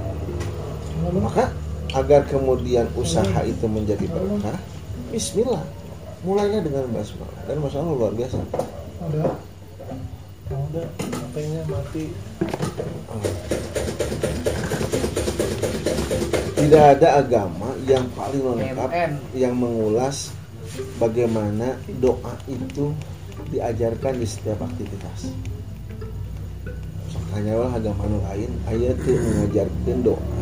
maka 1.17 1.49
agar 1.97 2.23
kemudian 2.29 2.85
usaha 2.95 3.41
itu 3.43 3.65
menjadi 3.65 4.07
berkah 4.07 4.61
Bismillah. 5.09 5.63
Mulainya 6.27 6.67
dengan 6.67 6.91
basmalah. 6.91 7.41
Dan 7.47 7.63
masya 7.63 7.79
Allah 7.79 7.95
luar 7.95 8.13
biasa. 8.19 8.43
Udah. 9.07 9.39
Udah. 10.51 10.87
Mati. 11.97 12.27
tidak 16.67 16.99
ada 16.99 17.23
agama 17.23 17.71
yang 17.87 18.05
paling 18.19 18.43
lengkap 18.43 18.91
yang 19.39 19.55
mengulas 19.55 20.35
bagaimana 20.99 21.79
doa 22.03 22.35
itu 22.51 22.91
diajarkan 23.55 24.19
di 24.19 24.27
setiap 24.27 24.67
aktivitas. 24.67 25.31
Makanya 27.15 27.55
lah 27.55 27.71
agama 27.71 28.11
nu 28.11 28.19
lain 28.19 28.51
ayat 28.67 28.99
tuh 28.99 29.15
mengajarkan 29.15 29.99
doa 30.03 30.37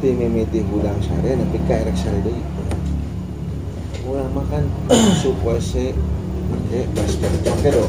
ti 0.00 0.10
mimiti 0.10 0.64
hudang 0.68 0.98
sare 1.06 1.38
tapi 1.38 1.58
kaerek 1.70 1.94
sare 1.94 2.18
deui. 2.24 2.42
Ulah 4.10 4.26
makan 4.34 4.66
sup 5.22 5.38
WC 5.46 5.94
pakai 7.46 7.70
doa. 7.70 7.88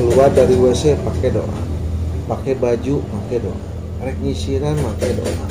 Keluar 0.00 0.32
dari 0.32 0.56
WC 0.56 0.96
pakai 1.04 1.28
doa. 1.28 1.71
Pakai 2.32 2.56
baju 2.56 3.04
pakai 3.04 3.44
doa. 3.44 3.60
Rek 4.00 4.16
nyisiran 4.24 4.72
pakai 4.80 5.20
doa. 5.20 5.44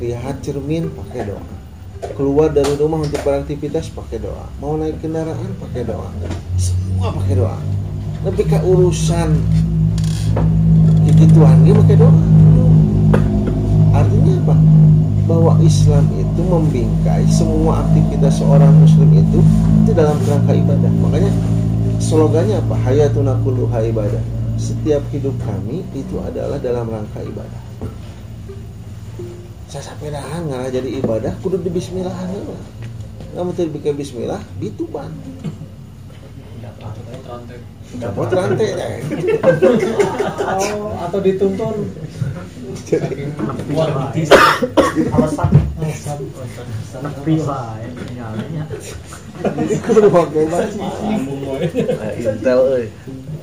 Lihat 0.00 0.40
cermin 0.40 0.88
pakai 0.88 1.28
doa. 1.28 1.44
Keluar 2.16 2.48
dari 2.48 2.72
rumah 2.80 3.04
untuk 3.04 3.20
beraktivitas 3.20 3.92
pakai 3.92 4.24
doa. 4.24 4.48
Mau 4.56 4.80
naik 4.80 5.04
kendaraan 5.04 5.52
pakai 5.60 5.84
doa. 5.84 6.08
Semua 6.56 7.12
pakai 7.12 7.36
doa. 7.36 7.60
Tapi 8.24 8.40
ke 8.40 8.56
urusan 8.56 9.36
Tuhan 11.34 11.56
dia 11.60 11.74
pakai 11.76 11.96
doa. 12.00 12.16
Artinya 13.92 14.32
apa? 14.48 14.56
Bahwa 15.28 15.52
Islam 15.60 16.08
itu 16.16 16.40
membingkai 16.40 17.28
semua 17.28 17.84
aktivitas 17.84 18.40
seorang 18.40 18.72
muslim 18.80 19.12
itu 19.12 19.44
itu 19.84 19.92
dalam 19.92 20.16
kerangka 20.24 20.56
ibadah. 20.56 20.92
Makanya 21.04 21.32
slogannya 22.00 22.64
apa? 22.64 22.80
Hayatuna 22.80 23.36
kulluha 23.44 23.84
ibadah. 23.92 24.24
Setiap 24.54 25.02
hidup 25.10 25.34
kami 25.42 25.82
itu 25.92 26.16
adalah 26.22 26.56
dalam 26.62 26.86
rangka 26.88 27.20
ibadah. 27.20 27.62
Saya 29.66 29.90
sampai 29.90 30.14
dahan 30.14 30.46
ngarah 30.46 30.70
jadi 30.70 31.02
ibadah 31.02 31.34
kudu 31.42 31.58
di 31.58 31.70
bismillah 31.72 32.14
heula. 32.14 32.62
Kamu 33.34 33.50
teu 33.58 33.66
bikin 33.66 33.98
bismillah 33.98 34.38
dituban. 34.62 35.10
Copot 37.94 38.30
rantai 38.30 38.74
dah. 38.74 38.90
Oh, 40.54 40.94
atau 41.02 41.18
dituntun. 41.18 41.90
Jadi 42.86 43.26
jadi 49.34 49.76
kudu 49.82 50.08
pakai. 50.10 50.46
Intel 52.22 52.60
euy. 52.70 52.86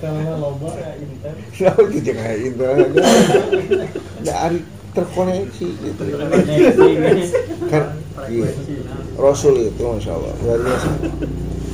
Karena 0.02 0.34
loba 0.34 0.74
ya 0.82 0.98
intel. 0.98 1.36
Kenapa 1.54 1.82
gitu 1.94 2.10
kayak 2.10 2.38
itu? 2.42 2.66
Nggak 4.26 4.38
hari 4.42 4.60
terkoneksi 4.92 5.68
gitu. 5.78 6.04
Kan 7.70 7.84
iya. 8.28 8.50
Rasul 9.16 9.70
itu 9.70 9.82
masya 9.86 10.12
Allah 10.18 10.34
luar 10.42 10.60
biasa. 10.66 10.90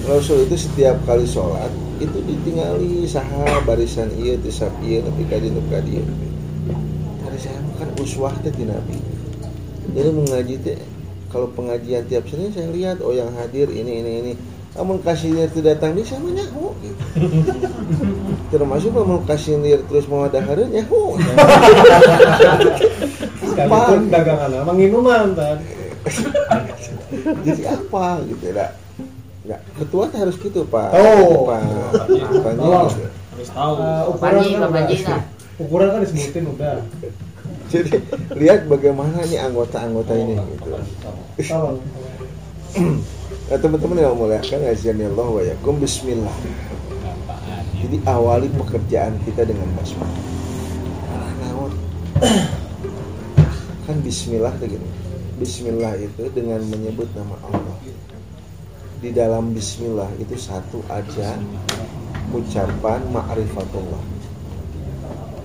Rasul 0.07 0.38
itu 0.48 0.55
setiap 0.60 1.00
kali 1.07 1.24
sholat 1.24 1.72
itu 1.98 2.19
ditinggali 2.22 3.10
saha 3.10 3.63
barisan 3.65 4.13
iya 4.22 4.38
tisap 4.38 4.69
iya 4.86 5.01
tapi 5.01 5.25
kadi 5.25 5.50
nu 5.50 5.63
kadi 5.65 5.98
Tadi 7.25 7.38
saya 7.41 7.60
makan 7.63 7.89
uswah 8.00 8.36
teh 8.43 8.53
di 8.53 8.69
Nabi. 8.69 8.98
Jadi 9.96 10.10
mengaji 10.13 10.55
teh 10.62 10.79
kalau 11.27 11.50
pengajian 11.51 12.05
tiap 12.07 12.24
Senin 12.29 12.53
saya 12.53 12.69
lihat 12.72 13.01
oh 13.01 13.12
yang 13.15 13.34
hadir 13.39 13.67
ini 13.72 14.03
ini 14.03 14.12
ini. 14.19 14.34
Namun 14.77 15.01
kasirnya 15.01 15.50
itu 15.50 15.60
datang 15.60 15.98
di 15.98 16.05
sana 16.05 16.29
nyaho 16.29 16.69
gitu. 16.86 17.01
Termasuk 18.53 18.93
kalau 18.93 19.19
kasirnya 19.25 19.81
terus 19.89 20.05
mau 20.05 20.29
ada 20.29 20.38
hari 20.38 20.69
nyaho. 20.69 21.17
Sekalipun 23.41 24.13
dagangan 24.13 24.50
sama 24.53 24.74
minuman 24.77 25.34
kan. 25.34 25.57
jadi 27.46 27.63
apa 27.75 28.19
gitu 28.27 28.51
lah 28.55 28.72
nggak 29.48 29.62
ketua 29.79 30.03
teh 30.12 30.19
harus 30.19 30.36
gitu 30.39 30.67
pak 30.67 30.91
Oh. 30.91 31.48
pak 31.48 31.63
Panji 32.43 32.63
Oh. 32.63 32.88
gitu. 32.91 33.07
harus 33.31 33.50
tahu 33.51 33.74
Uh, 33.79 34.12
ukuran 34.12 34.43
kan 34.43 34.69
Pak 34.72 34.84
udah. 34.91 35.22
Ukuran 35.57 35.88
kan 35.93 36.00
disebutin 36.03 36.46
udah. 36.51 36.75
jadi 37.67 37.91
lihat 38.36 38.60
bagaimana 38.67 39.24
nih 39.27 39.39
anggota-anggota 39.43 40.13
ini 40.15 40.36
gitu. 40.36 40.69
nah, 43.48 43.58
teman-teman 43.58 43.98
yang 44.04 44.13
memuliakan 44.16 44.60
ngajian 44.68 45.01
Allah 45.04 45.27
wa 45.27 45.42
yakum 45.44 45.75
bismillah 45.80 46.38
jadi 47.77 47.98
awali 48.10 48.51
pekerjaan 48.51 49.16
kita 49.24 49.48
dengan 49.48 49.68
basmalah 49.75 50.22
Alah, 51.08 51.32
naon 51.42 51.72
kan 53.88 54.04
Bismillah 54.04 54.51
tuh 54.60 54.68
gini. 54.68 54.89
Bismillah 55.39 55.96
itu 55.96 56.27
dengan 56.36 56.60
menyebut 56.68 57.08
nama 57.16 57.39
Allah. 57.48 57.77
Di 59.00 59.16
dalam 59.16 59.56
Bismillah 59.56 60.12
itu 60.20 60.36
satu 60.36 60.84
aja 60.92 61.39
ucapan 62.36 63.00
ma'rifatullah. 63.08 64.04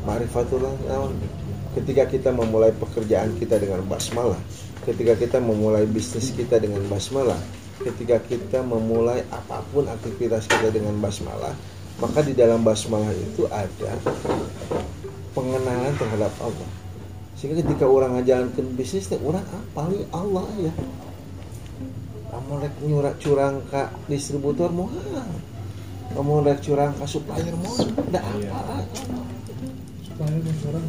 Ma'rifatullah? 0.03 0.75
Ketika 1.79 2.11
kita 2.11 2.35
memulai 2.35 2.75
pekerjaan 2.75 3.39
kita 3.39 3.63
dengan 3.63 3.87
basmalah, 3.87 4.41
ketika 4.83 5.15
kita 5.15 5.39
memulai 5.39 5.87
bisnis 5.87 6.35
kita 6.35 6.59
dengan 6.59 6.83
basmalah, 6.91 7.39
ketika 7.83 8.17
kita 8.25 8.63
memulai 8.63 9.23
apa 9.31 9.63
pun 9.71 9.87
aktivitas 9.87 10.47
kita 10.47 10.71
dengan 10.71 10.97
basmalah, 11.03 11.55
maka 11.99 12.23
di 12.23 12.33
dalam 12.33 12.63
basmalah 12.63 13.11
itu 13.13 13.47
ada 13.51 13.93
pengenalan 15.35 15.95
terhadap 15.99 16.33
Allah. 16.41 16.71
Sehingga 17.37 17.63
ketika 17.67 17.91
orang 17.91 18.19
ngajalankan 18.19 18.67
bisnis, 18.79 19.11
teh 19.11 19.19
orang 19.19 19.43
paling 19.75 20.07
Allah 20.15 20.47
ya. 20.63 20.73
Kamu 22.33 22.65
rek 22.65 22.75
nyurak 22.87 23.15
curang 23.21 23.61
ke 23.69 23.83
distributor. 24.09 24.71
Kamu 26.13 26.33
rek 26.47 26.65
curang 26.65 26.97
ke 26.97 27.05
supplier 27.05 27.53
mahal. 27.59 27.89
Ada 28.09 28.21
apa? 28.23 28.77
supaya 30.13 30.37
orang 30.69 30.87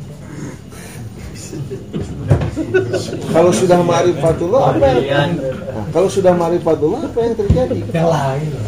Kalau 3.33 3.51
sudah 3.51 3.79
ma'rifatullah 3.81 4.61
apa 4.77 4.87
yang 5.01 5.33
Nah, 5.73 5.85
kalau 5.89 6.05
sudah 6.05 6.37
ma'rifatullah 6.37 7.01
apa 7.09 7.19
yang 7.25 7.33
terjadi? 7.33 7.79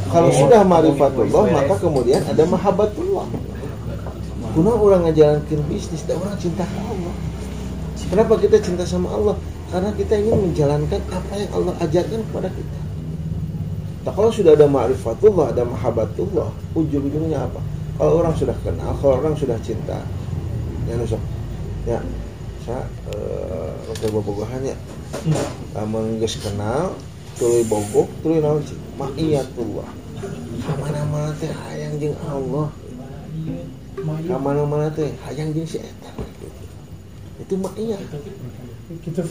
Kalau 0.10 0.29
sudah 0.34 0.65
ma'rifatullah 0.65 1.43
maka 1.53 1.74
kemudian 1.77 2.22
ada 2.25 2.43
mahabbatullah. 2.50 3.29
Kuna 4.57 4.72
orang 4.74 5.05
ngajalankan 5.05 5.60
bisnis 5.69 6.01
dan 6.10 6.17
orang 6.17 6.34
cinta 6.41 6.65
ke 6.65 6.79
Allah. 6.81 7.13
Kenapa 8.10 8.34
kita 8.41 8.57
cinta 8.62 8.86
sama 8.88 9.13
Allah? 9.13 9.36
Karena 9.69 9.89
kita 9.93 10.13
ingin 10.17 10.50
menjalankan 10.50 11.01
apa 11.12 11.34
yang 11.38 11.51
Allah 11.53 11.74
ajarkan 11.84 12.19
kepada 12.31 12.50
kita. 12.53 12.79
Nah, 14.05 14.13
kalau 14.13 14.29
sudah 14.29 14.53
ada 14.53 14.69
ma'rifatullah, 14.69 15.45
ada 15.53 15.65
mahabbatullah, 15.65 16.50
ujung-ujungnya 16.77 17.41
apa? 17.41 17.62
Kalau 17.98 18.22
orang 18.22 18.34
sudah 18.38 18.53
kenal, 18.62 18.93
kalau 19.01 19.17
orang 19.17 19.34
sudah 19.34 19.57
cinta, 19.65 19.98
ya 20.86 20.93
ya, 21.89 22.00
oke 23.91 24.05
bobogohan 24.10 24.65
ya, 24.65 24.77
lamun 25.77 26.17
geus 26.17 26.41
kenal, 26.41 26.98
tuluy 27.38 27.62
bogok, 27.69 28.10
tuluy 28.25 28.41
naon 28.41 28.63
sih? 28.65 28.77
Ma'iyatullah. 28.98 29.89
Mana-mana 30.81 31.29
teh 31.38 31.51
hayang 31.51 32.00
jeung 32.01 32.17
Allah. 32.25 32.69
Kamana-mana 34.25 34.88
teh 34.89 35.13
hayang 35.29 35.53
jeung 35.53 35.67
si 35.69 35.77
eta. 35.77 36.12
Itu 37.38 37.53
ma'iyah. 37.60 38.01
kita 38.86 39.25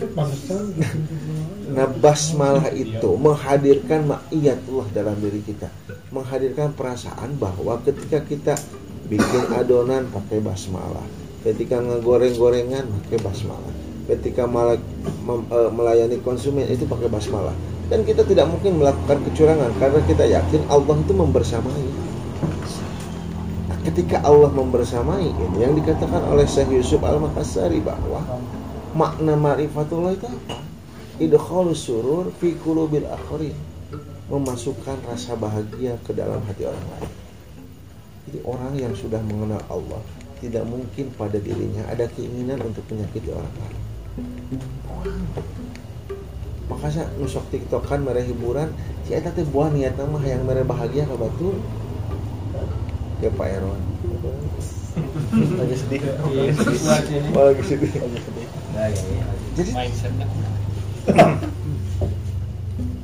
Nah 1.71 1.87
basmalah 2.03 2.75
itu 2.75 3.11
menghadirkan 3.15 4.03
ma'iyatullah 4.03 4.91
dalam 4.91 5.15
diri 5.23 5.47
kita 5.47 5.71
Menghadirkan 6.11 6.75
perasaan 6.75 7.39
bahwa 7.39 7.79
ketika 7.87 8.19
kita 8.27 8.59
bikin 9.07 9.55
adonan 9.55 10.11
pakai 10.11 10.43
basmalah 10.43 11.07
Ketika 11.45 11.77
ngegoreng-gorengan 11.77 12.89
pakai 12.89 13.21
basmalah 13.21 13.75
Ketika 14.09 14.49
malah 14.49 14.81
mem- 15.29 15.49
eh, 15.53 15.71
melayani 15.71 16.17
konsumen 16.25 16.65
itu 16.65 16.89
pakai 16.89 17.13
basmalah 17.13 17.53
Dan 17.93 18.01
kita 18.09 18.25
tidak 18.25 18.49
mungkin 18.49 18.81
melakukan 18.81 19.21
kecurangan 19.29 19.71
Karena 19.77 20.01
kita 20.09 20.25
yakin 20.25 20.65
Allah 20.73 20.97
itu 20.97 21.13
membersamai 21.13 21.85
Nah, 23.65 23.79
ketika 23.85 24.21
Allah 24.25 24.53
membersamai 24.53 25.25
ini 25.25 25.57
yang 25.61 25.73
dikatakan 25.77 26.21
oleh 26.29 26.45
Syekh 26.45 26.69
Yusuf 26.81 27.01
Al-Makassari 27.01 27.81
bahwa 27.81 28.21
makna 28.93 29.37
ma'rifatullah 29.37 30.13
itu 30.13 30.29
apa? 30.29 30.57
Idkhalus 31.17 31.87
surur 31.87 32.29
fi 32.43 32.53
qulubil 32.59 33.07
akharin. 33.09 33.57
Memasukkan 34.29 34.99
rasa 35.09 35.37
bahagia 35.37 36.01
ke 36.03 36.13
dalam 36.17 36.43
hati 36.49 36.65
orang 36.67 36.87
lain. 36.97 37.13
Jadi 38.25 38.39
orang 38.45 38.73
yang 38.77 38.95
sudah 38.97 39.21
mengenal 39.21 39.61
Allah 39.69 40.01
tidak 40.45 40.69
mungkin 40.69 41.09
pada 41.17 41.41
dirinya 41.41 41.89
ada 41.89 42.05
keinginan 42.13 42.61
untuk 42.61 42.85
menyakiti 42.93 43.33
orang 43.33 43.55
lain. 43.65 43.81
Maka 46.69 46.87
saya 46.93 47.09
nusok 47.17 47.49
tiktokan 47.49 48.05
mere 48.05 48.21
hiburan, 48.25 48.69
si 49.09 49.17
eta 49.17 49.33
teh 49.33 49.45
buah 49.49 49.73
niat 49.73 49.97
mah 49.97 50.21
yang 50.25 50.45
mere 50.45 50.61
bahagia 50.65 51.09
ka 51.09 51.17
batur. 51.17 51.57
Ya 53.25 53.33
Pak 53.33 53.49
Erwan. 53.49 53.81
Lagi 55.35 55.77
sedih. 55.81 56.01
Oh, 57.33 57.43
lagi 57.49 57.65
sedih. 57.65 57.93
Jadi 59.57 59.71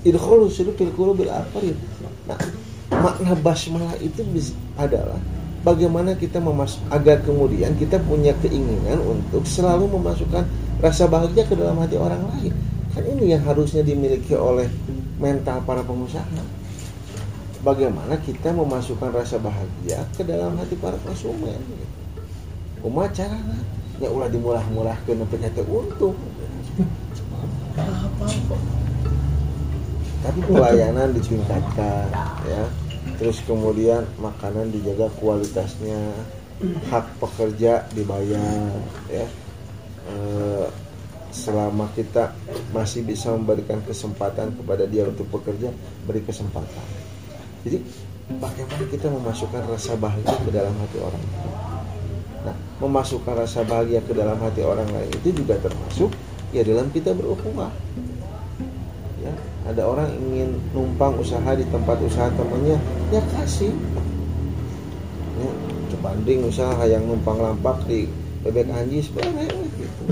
idkhulu 0.04 0.48
sirri 0.48 0.72
fil 0.76 0.92
qulubil 0.96 1.32
akharin. 1.32 1.76
Nah, 2.28 2.38
makna 2.88 3.32
basmalah 3.36 3.96
itu 4.00 4.24
adalah 4.76 5.20
bagaimana 5.60 6.16
kita 6.16 6.40
memas 6.40 6.80
agar 6.88 7.20
kemudian 7.20 7.76
kita 7.76 8.00
punya 8.04 8.32
keinginan 8.40 9.00
untuk 9.04 9.44
selalu 9.44 9.88
memasukkan 10.00 10.44
rasa 10.80 11.04
bahagia 11.06 11.44
ke 11.44 11.54
dalam 11.56 11.76
hati 11.80 11.96
orang 12.00 12.24
lain. 12.32 12.52
Kan 12.90 13.04
ini 13.06 13.36
yang 13.36 13.44
harusnya 13.46 13.84
dimiliki 13.84 14.34
oleh 14.34 14.66
mental 15.20 15.62
para 15.62 15.84
pengusaha. 15.84 16.60
Bagaimana 17.60 18.16
kita 18.24 18.56
memasukkan 18.56 19.12
rasa 19.12 19.36
bahagia 19.36 20.00
ke 20.16 20.24
dalam 20.24 20.56
hati 20.56 20.80
para 20.80 20.96
konsumen. 21.04 21.60
Kumaha 22.80 23.12
carana? 23.12 23.60
Ya 24.00 24.08
ulah 24.08 24.32
dimurah-murahkeun 24.32 25.20
nepi 25.20 25.36
teh 25.36 25.64
untung. 25.68 26.16
tapi 30.20 30.40
pelayanan 30.44 31.16
ditingkatkan 31.16 32.12
ya 32.44 32.62
terus 33.20 33.44
kemudian 33.44 34.08
makanan 34.16 34.72
dijaga 34.72 35.12
kualitasnya. 35.20 36.00
Hak 36.60 37.16
pekerja 37.16 37.88
dibayar 37.96 38.68
ya. 39.08 39.24
Eh, 40.08 40.66
selama 41.32 41.88
kita 41.96 42.36
masih 42.74 43.00
bisa 43.06 43.32
memberikan 43.32 43.80
kesempatan 43.86 44.52
kepada 44.56 44.84
dia 44.84 45.08
untuk 45.08 45.24
bekerja 45.30 45.72
beri 46.04 46.20
kesempatan. 46.20 46.84
Jadi 47.64 47.80
bagaimana 48.36 48.84
kita 48.92 49.08
memasukkan 49.08 49.62
rasa 49.72 49.96
bahagia 49.96 50.36
ke 50.36 50.50
dalam 50.52 50.74
hati 50.76 50.98
orang? 51.00 51.24
Lain 51.24 51.70
nah 52.40 52.56
memasukkan 52.80 53.44
rasa 53.44 53.60
bahagia 53.68 54.00
ke 54.00 54.16
dalam 54.16 54.40
hati 54.40 54.64
orang 54.64 54.88
lain 54.88 55.12
itu 55.20 55.44
juga 55.44 55.60
termasuk 55.60 56.08
ya 56.56 56.64
dalam 56.64 56.88
kita 56.88 57.12
berukhuwah 57.12 57.68
ada 59.70 59.82
orang 59.86 60.10
ingin 60.18 60.58
numpang 60.74 61.14
usaha 61.22 61.54
di 61.54 61.62
tempat 61.70 61.96
usaha 62.02 62.26
temannya 62.34 62.76
ya 63.14 63.22
kasih. 63.38 63.70
Ya, 65.40 65.50
sebanding 65.94 66.44
usaha 66.50 66.82
yang 66.84 67.06
numpang 67.06 67.38
lampak 67.38 67.86
di 67.86 68.10
bebek 68.42 68.68
anjis 68.74 69.08
boleh 69.14 69.46
gitu. 69.78 70.02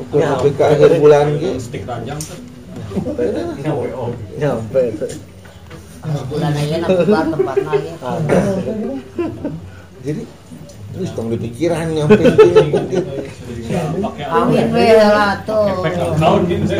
Ukur 0.00 0.18
sampai 0.18 0.50
ke 0.56 0.62
akhir 0.64 0.90
bulan 0.98 1.36
gitu. 1.36 1.60
Stick 1.60 1.84
ranjang 1.84 2.18
tuh. 2.18 2.40
Nyampe 4.40 4.82
bulan 6.02 6.50
aja 6.58 6.82
nak 6.82 6.90
tempat 7.30 7.56
lagi 7.62 7.94
jadi 10.02 10.22
terus 10.92 11.10
dong 11.14 11.30
di 11.30 11.38
pikiran 11.38 11.94
nyampe 11.94 12.26
Pakai 13.72 14.24
kawin 14.28 14.68
we 14.76 14.86
lah 15.00 15.40
gitu 15.40 16.72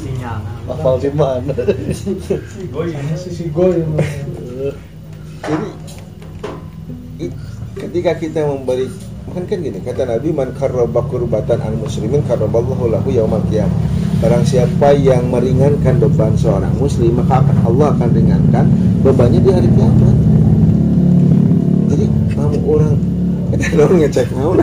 sinyal? 0.00 0.40
Goy. 3.52 3.76
jadi 5.38 5.68
ketika 7.78 8.12
kita 8.16 8.40
memberi 8.48 8.88
kan 9.28 9.44
kan 9.44 9.60
gini 9.60 9.78
kata 9.84 10.08
Nabi 10.08 10.32
man 10.32 10.56
karraba 10.56 11.04
kurbatan 11.04 11.60
al 11.60 11.76
muslimin 11.76 12.24
karraballahu 12.24 12.88
lahu 12.88 13.12
yaumal 13.12 13.44
qiyamah 13.52 13.76
barang 14.24 14.44
siapa 14.48 14.96
yang 14.96 15.28
meringankan 15.28 16.00
beban 16.00 16.32
seorang 16.34 16.72
muslim 16.80 17.20
maka 17.20 17.44
akan 17.44 17.58
Allah 17.68 17.88
akan 17.94 18.08
ringankan 18.16 18.64
bebannya 19.04 19.40
di 19.44 19.50
hari 19.52 19.68
kiamat 19.76 20.16
jadi 21.92 22.06
kamu 22.34 22.58
orang 22.64 22.94
kita 23.56 23.66
dong 23.78 23.94
ngecek 24.00 24.28
naon 24.36 24.56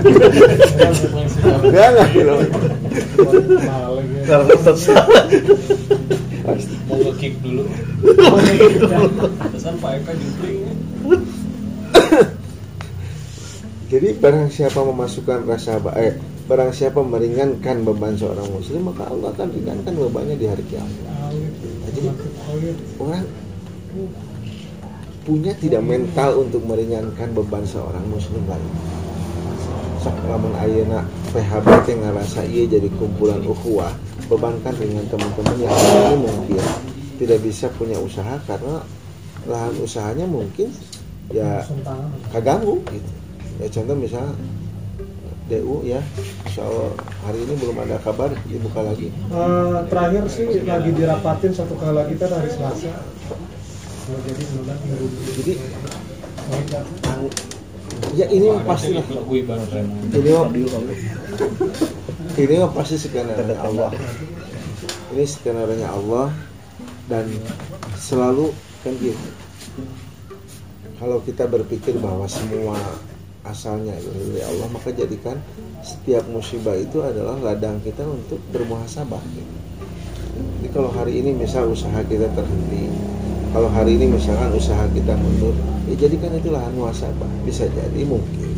enggak 1.65 1.88
enggak 1.89 2.10
gitu 2.13 2.36
Kalau 4.26 4.50
sesat. 4.58 5.06
Mau 6.89 6.98
nge-kick 6.98 7.38
dulu. 7.45 7.65
Pesan 9.54 9.76
Pak 9.78 9.91
Eka 10.02 10.12
jupling. 10.17 10.58
Jadi 13.86 14.17
barang 14.17 14.50
siapa 14.50 14.82
memasukkan 14.82 15.45
rasa 15.45 15.78
eh, 16.02 16.17
barang 16.50 16.74
siapa 16.74 17.06
meringankan 17.06 17.86
beban 17.86 18.17
seorang 18.17 18.50
muslim 18.50 18.89
maka 18.89 19.06
Allah 19.06 19.30
akan 19.30 19.48
ringankan 19.54 19.93
bebannya 19.93 20.36
di 20.41 20.45
hari 20.50 20.65
kiamat. 20.65 21.06
Nah, 21.06 21.30
jadi 21.93 22.10
orang 22.98 23.24
punya 25.25 25.51
tidak 25.57 25.81
mental 25.81 26.45
untuk 26.45 26.61
meringankan 26.69 27.33
beban 27.33 27.65
seorang 27.65 28.05
muslim 28.13 28.45
lain 28.45 28.69
sok 30.05 30.13
lamun 30.29 30.53
ayeuna 30.61 31.01
PHB 31.33 31.67
teh 31.89 31.97
ngarasa 31.97 32.45
ieu 32.45 32.69
jadi 32.69 32.85
kumpulan 33.01 33.41
ukhuwah 33.41 33.89
bebankan 34.29 34.77
dengan 34.77 35.01
teman-teman 35.09 35.65
yang 35.65 35.73
ini 35.73 36.15
mungkin 36.21 36.61
tidak 37.17 37.39
bisa 37.41 37.65
punya 37.73 37.97
usaha 37.97 38.38
karena 38.45 38.85
lahan 39.49 39.73
usahanya 39.81 40.29
mungkin 40.29 40.69
ya 41.33 41.65
kaganggu 42.29 42.81
gitu. 42.93 43.11
Ya 43.57 43.67
contoh 43.71 43.95
misalnya 43.97 44.33
DU 45.45 45.85
ya 45.85 46.01
Insya 46.49 46.65
hari 47.21 47.45
ini 47.45 47.53
belum 47.61 47.77
ada 47.85 48.01
kabar 48.01 48.33
dibuka 48.49 48.81
lagi. 48.81 49.13
Eh, 49.13 49.77
terakhir 49.89 50.23
sih 50.29 50.47
lagi 50.65 50.89
dirapatin 50.93 51.53
satu 51.53 51.77
kali 51.77 51.93
lagi 51.93 52.13
kan 52.17 52.29
hari 52.33 52.49
Selasa. 52.49 52.93
Jadi 54.05 55.53
ya 58.13 58.29
ini 58.29 58.47
pasti 58.61 58.93
lah. 58.93 59.05
ini 60.13 60.29
mah 60.29 60.45
ini 62.37 62.53
mah 62.61 62.71
pasti 62.75 62.95
skenario 63.01 63.57
Allah. 63.57 63.89
Ini 65.09 65.23
skenario 65.25 65.87
Allah 65.89 66.29
dan 67.09 67.25
selalu 67.97 68.53
kan 68.85 68.93
gitu. 69.01 69.29
Kalau 71.01 71.17
kita 71.25 71.49
berpikir 71.49 71.97
bahwa 71.97 72.29
semua 72.29 72.77
asalnya 73.45 73.93
dari 73.97 74.41
Allah 74.41 74.67
maka 74.69 74.89
jadikan 74.93 75.37
setiap 75.85 76.25
musibah 76.29 76.73
itu 76.77 77.01
adalah 77.01 77.37
ladang 77.41 77.81
kita 77.81 78.05
untuk 78.05 78.41
bermuhasabah. 78.49 79.21
Jadi 80.35 80.67
kalau 80.73 80.89
hari 80.91 81.21
ini 81.21 81.31
misal 81.37 81.69
usaha 81.69 82.01
kita 82.05 82.25
terhenti, 82.33 82.89
kalau 83.55 83.71
hari 83.71 83.95
ini 83.95 84.11
misalkan 84.11 84.51
usaha 84.51 84.83
kita 84.91 85.15
mundur, 85.15 85.55
ya 85.87 85.95
jadikan 85.95 86.27
itu 86.35 86.51
lahan 86.51 86.75
muhasabah. 86.75 87.31
Bisa 87.47 87.63
jadi 87.71 88.03
mungkin 88.03 88.51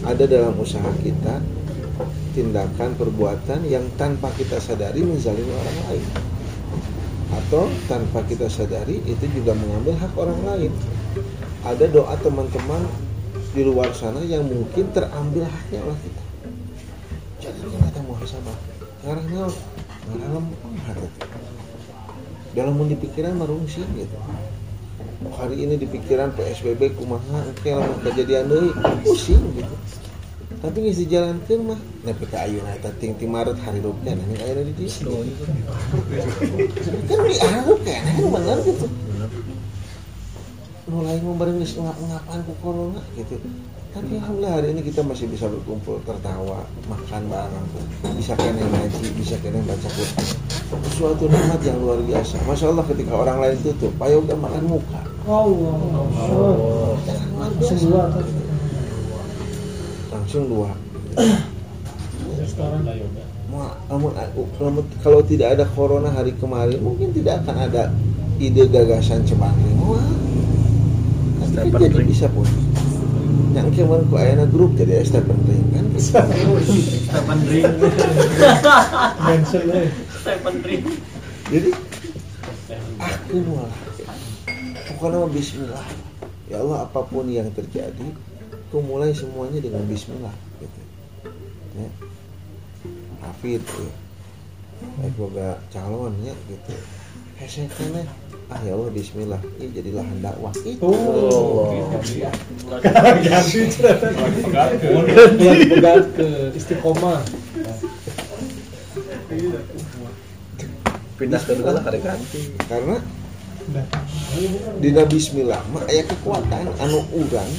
ada 0.00 0.24
dalam 0.24 0.56
usaha 0.56 0.88
kita 1.04 1.44
tindakan 2.32 2.96
perbuatan 2.96 3.68
yang 3.68 3.84
tanpa 4.00 4.32
kita 4.32 4.56
sadari 4.56 5.04
menzalimi 5.04 5.52
orang 5.52 5.78
lain. 5.92 6.04
Atau 7.36 7.68
tanpa 7.84 8.24
kita 8.24 8.48
sadari 8.48 9.04
itu 9.04 9.28
juga 9.28 9.52
mengambil 9.52 10.00
hak 10.00 10.16
orang 10.16 10.40
lain. 10.48 10.72
Ada 11.60 11.92
doa 11.92 12.16
teman-teman 12.24 12.88
di 13.52 13.60
luar 13.60 13.92
sana 13.92 14.24
yang 14.24 14.48
mungkin 14.48 14.88
terambil 14.96 15.44
haknya 15.44 15.84
oleh 15.84 16.00
kita. 16.00 16.24
Jadi 17.44 17.60
kita 17.60 18.00
muhasabah. 18.08 18.56
Karena 19.04 19.52
karena 20.08 20.26
lempeng 20.32 20.76
hati 20.88 21.08
dalam 22.54 22.74
mau 22.74 22.86
dipikiran 22.86 23.38
marungsi 23.38 23.82
gitu. 23.94 24.16
Hari 25.20 25.56
ini 25.56 25.76
di 25.76 25.86
pikiran 25.86 26.32
PSBB 26.34 26.96
kumaha 26.96 27.44
oke 27.52 27.68
lamun 27.70 27.98
kejadian 28.04 28.48
deui 28.50 28.72
pusing 29.04 29.40
gitu. 29.54 29.74
Tapi 30.60 30.76
geus 30.84 31.00
dijalankeun 31.00 31.72
mah 31.72 31.80
nepi 32.04 32.28
ka 32.28 32.44
ayeuna 32.44 32.76
eta 32.76 32.92
ting 33.00 33.16
ti 33.16 33.24
Maret 33.24 33.56
hari 33.64 33.80
rupnya 33.80 34.12
nah 34.12 34.26
ini 34.28 34.36
ayeuna 34.44 34.62
di 34.66 34.74
dieu. 34.76 34.90
Kan 37.08 37.18
di 37.24 37.34
arep 37.38 37.78
kan 37.86 38.04
bener 38.28 38.58
gitu. 38.66 38.86
Mulai 40.90 41.22
memberi 41.22 41.54
ngap-ngapan 41.54 42.38
ku 42.44 42.52
corona 42.60 43.00
gitu. 43.14 43.38
Tapi 43.90 44.20
alhamdulillah 44.20 44.52
hari 44.58 44.68
ini 44.74 44.82
kita 44.84 45.00
masih 45.06 45.30
bisa 45.30 45.46
berkumpul 45.48 46.02
tertawa 46.02 46.66
makan 46.90 47.22
bareng. 47.30 47.66
Bisa 48.18 48.34
kena 48.34 48.60
ngaji 48.60 49.06
bisa 49.16 49.36
kena 49.40 49.62
baca 49.64 49.88
Quran 49.88 50.49
suatu 50.70 51.26
nikmat 51.26 51.60
yang 51.66 51.78
luar 51.82 51.98
biasa 52.06 52.38
masya 52.46 52.70
Allah 52.70 52.84
ketika 52.94 53.12
orang 53.18 53.38
lain 53.42 53.56
tutup 53.66 53.90
ayo 54.06 54.22
udah 54.22 54.36
makan 54.38 54.64
muka 54.70 55.00
Allah. 55.26 55.74
Tuh. 56.30 56.94
langsung 60.14 60.44
dua 60.46 60.70
kalau 65.02 65.20
tidak 65.26 65.58
ada 65.58 65.64
corona 65.74 66.08
hari 66.14 66.30
kemarin 66.38 66.78
mungkin 66.78 67.10
tidak 67.10 67.42
akan 67.42 67.56
ada 67.66 67.90
ide 68.38 68.70
gagasan 68.70 69.26
cemangring 69.26 69.78
wah 69.82 70.06
kan 71.50 71.66
jadi 71.82 72.02
bisa 72.06 72.30
pun 72.30 72.46
yang 73.60 73.68
kemarin 73.76 74.04
ku 74.08 74.16
ayana 74.16 74.44
grup 74.48 74.72
jadi 74.72 75.04
Stephen 75.04 75.36
Ring 75.44 75.64
kan? 75.76 75.84
Stephen 76.00 77.40
Ring. 77.44 77.68
mention 79.28 79.64
eh. 79.76 79.88
Stephen 80.16 80.56
Ring. 80.64 80.84
jadi 81.52 81.70
aku 82.96 83.36
malah 83.44 83.76
pokoknya 84.88 85.28
Bismillah. 85.28 85.86
Ya 86.50 86.58
Allah 86.64 86.82
apa 86.88 87.00
pun 87.06 87.28
yang 87.30 87.52
terjadi 87.54 88.08
aku 88.72 88.80
mulai 88.80 89.12
semuanya 89.12 89.60
dengan 89.60 89.84
Bismillah 89.84 90.34
gitu. 90.58 90.80
Ya. 91.76 91.88
Hafid 93.20 93.60
ya 93.60 93.92
aku 94.80 95.08
boga 95.20 95.60
calonnya 95.68 96.32
gitu. 96.48 96.74
Hese 97.36 97.68
kene 97.76 98.08
ah 98.50 98.60
ya 98.66 98.74
Allah 98.74 98.90
Bismillah 98.90 99.40
ini 99.62 99.70
jadi 99.70 99.90
lahan 99.94 100.18
dakwah 100.18 100.52
itu 100.66 100.82
Oh. 100.82 101.70
Ganti 105.78 106.28
istiqomah. 106.58 107.22
pindah 111.20 111.40
ke 111.44 111.52
dulu 111.52 111.68
lah 111.68 111.84
kare 111.84 112.00
ganti 112.00 112.48
karena 112.64 112.96
dina 114.80 115.04
Bismillah 115.04 115.60
mah 115.68 115.84
aya 115.92 116.00
kekuatan 116.08 116.64
anu 116.80 117.04
urang 117.12 117.52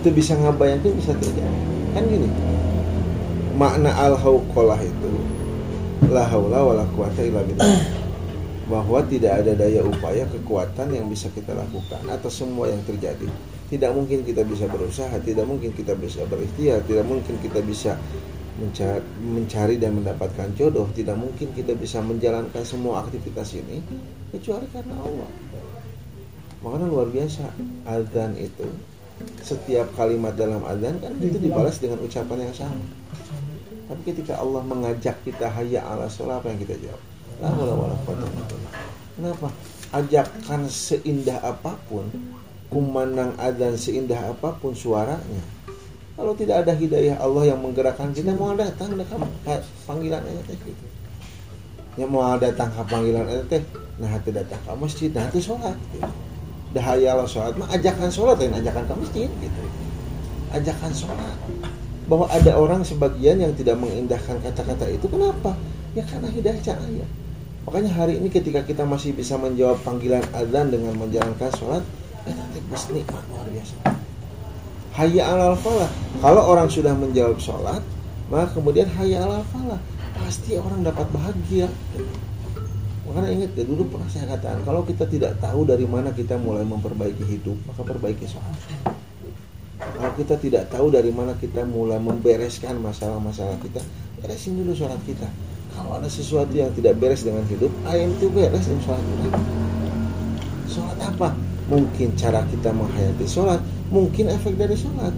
itu 0.00 0.08
bisa 0.08 0.32
ngabayangkeun 0.40 0.96
bisa 0.96 1.12
terjadi 1.20 1.52
kan 1.92 2.02
gini 2.08 2.32
makna 3.60 3.92
al 3.92 4.16
hauqalah 4.16 4.80
itu 4.80 5.12
la 6.08 6.24
haula 6.32 6.64
wala 6.64 6.84
quwata 6.96 7.20
illa 7.20 7.44
billah 7.44 8.00
bahwa 8.70 9.02
tidak 9.10 9.42
ada 9.42 9.52
daya 9.58 9.82
upaya 9.82 10.22
kekuatan 10.30 10.94
yang 10.94 11.10
bisa 11.10 11.26
kita 11.34 11.50
lakukan 11.50 11.98
atas 12.06 12.38
semua 12.38 12.70
yang 12.70 12.82
terjadi. 12.86 13.26
Tidak 13.72 13.90
mungkin 13.90 14.22
kita 14.22 14.44
bisa 14.44 14.68
berusaha 14.68 15.16
tidak 15.24 15.48
mungkin 15.48 15.72
kita 15.72 15.96
bisa 15.96 16.28
berikhtiar 16.28 16.84
tidak 16.84 17.08
mungkin 17.08 17.40
kita 17.40 17.64
bisa 17.64 17.96
mencari, 18.60 19.80
dan 19.80 19.96
mendapatkan 19.96 20.52
jodoh 20.54 20.86
tidak 20.92 21.16
mungkin 21.16 21.50
kita 21.56 21.72
bisa 21.72 22.04
menjalankan 22.04 22.62
semua 22.62 23.00
aktivitas 23.02 23.56
ini 23.56 23.80
kecuali 24.30 24.68
karena 24.70 24.94
Allah. 25.00 25.30
Makanya 26.62 26.86
luar 26.86 27.08
biasa 27.10 27.48
azan 27.88 28.38
itu 28.38 28.68
setiap 29.42 29.90
kalimat 29.98 30.36
dalam 30.36 30.62
azan 30.68 31.00
kan 31.02 31.16
itu 31.18 31.40
dibalas 31.40 31.80
dengan 31.80 31.98
ucapan 32.04 32.46
yang 32.46 32.54
sama. 32.54 32.86
Tapi 33.88 34.00
ketika 34.04 34.38
Allah 34.38 34.62
mengajak 34.62 35.16
kita 35.26 35.48
hayya 35.50 35.82
ala 35.82 36.06
sholat 36.06 36.38
apa 36.38 36.52
yang 36.54 36.60
kita 36.62 36.76
jawab 36.78 37.11
wala 37.50 37.96
billah. 38.06 38.72
kenapa? 39.18 39.48
Ajakan 39.92 40.70
seindah 40.70 41.42
apa 41.42 41.74
pun 41.90 42.06
kumandang 42.70 43.34
azan 43.36 43.74
seindah 43.76 44.32
apa 44.32 44.54
pun 44.56 44.72
suaranya. 44.72 45.42
Kalau 46.16 46.32
tidak 46.38 46.64
ada 46.64 46.72
hidayah 46.76 47.18
Allah 47.18 47.52
yang 47.52 47.60
menggerakkan 47.60 48.14
kita 48.14 48.32
mau 48.36 48.54
datang 48.54 48.94
ke 48.94 49.54
panggilan 49.84 50.22
aja 50.22 50.42
teh 50.46 50.56
gitu. 50.62 50.84
Ya 51.98 52.06
mau 52.08 52.24
datang 52.38 52.72
ke 52.72 52.82
panggilan 52.86 53.26
teh 53.50 53.60
nah 54.00 54.08
hati 54.08 54.32
datang 54.32 54.56
ke 54.64 54.72
masjid 54.80 55.10
nah 55.12 55.28
hati 55.28 55.36
sholat 55.36 55.76
gitu. 55.92 56.08
dah 56.72 56.80
hayya 56.80 57.12
ala 57.12 57.28
sholat 57.28 57.52
mah 57.60 57.68
ajakan 57.68 58.08
sholat 58.08 58.40
dan 58.40 58.56
ajakan 58.56 58.84
ke 58.88 58.94
masjid 58.96 59.28
gitu. 59.28 59.62
Ajakan 60.52 60.92
sholat. 60.94 61.36
Bahwa 62.08 62.26
ada 62.32 62.56
orang 62.56 62.80
sebagian 62.80 63.40
yang 63.40 63.52
tidak 63.52 63.76
mengindahkan 63.76 64.40
kata-kata 64.40 64.88
itu 64.88 65.04
kenapa? 65.08 65.52
Ya 65.92 66.00
karena 66.08 66.28
hidayah 66.32 66.60
cahaya 66.64 67.06
makanya 67.62 67.90
hari 67.94 68.18
ini 68.18 68.28
ketika 68.28 68.62
kita 68.66 68.82
masih 68.82 69.14
bisa 69.14 69.38
menjawab 69.38 69.78
panggilan 69.86 70.22
azan 70.34 70.70
dengan 70.70 70.98
menjalankan 70.98 71.50
sholat 71.54 71.82
nanti 72.26 72.58
bus 72.70 72.84
nikmat 72.94 73.22
luar 73.30 73.46
biasa. 73.50 73.74
Hayya 74.92 75.24
alal 75.24 75.56
falah. 75.56 75.90
Kalau 76.20 76.42
orang 76.52 76.68
sudah 76.68 76.92
menjawab 76.94 77.40
sholat 77.40 77.82
maka 78.30 78.54
kemudian 78.54 78.86
hayya 78.98 79.24
alal 79.24 79.42
falah. 79.50 79.80
Pasti 80.18 80.54
orang 80.54 80.86
dapat 80.86 81.08
bahagia. 81.10 81.66
Makanya 83.08 83.28
ingat 83.34 83.50
ya 83.58 83.64
dulu 83.66 83.88
pernah 83.90 84.08
saya 84.08 84.30
katakan 84.30 84.62
kalau 84.62 84.86
kita 84.86 85.04
tidak 85.10 85.36
tahu 85.42 85.66
dari 85.66 85.84
mana 85.84 86.14
kita 86.14 86.38
mulai 86.38 86.62
memperbaiki 86.62 87.24
hidup 87.26 87.58
maka 87.66 87.82
perbaiki 87.82 88.24
sholat. 88.30 88.56
Kalau 89.82 90.12
kita 90.14 90.38
tidak 90.38 90.70
tahu 90.70 90.94
dari 90.94 91.10
mana 91.10 91.34
kita 91.34 91.66
mulai 91.66 91.98
membereskan 91.98 92.78
masalah-masalah 92.78 93.58
kita, 93.58 93.82
beresin 94.22 94.54
dulu 94.54 94.70
sholat 94.78 94.98
kita. 95.02 95.26
Kalau 95.72 95.96
ada 95.96 96.08
sesuatu 96.08 96.52
yang 96.52 96.68
tidak 96.76 97.00
beres 97.00 97.24
dengan 97.24 97.44
hidup, 97.48 97.72
ayo 97.88 98.12
itu 98.12 98.28
beres 98.28 98.68
dengan 98.68 98.82
sholat. 98.84 99.04
Sholat 100.68 100.98
apa? 101.00 101.28
Mungkin 101.72 102.12
cara 102.20 102.44
kita 102.52 102.76
menghayati 102.76 103.24
sholat, 103.24 103.60
mungkin 103.88 104.28
efek 104.28 104.60
dari 104.60 104.76
sholat. 104.76 105.14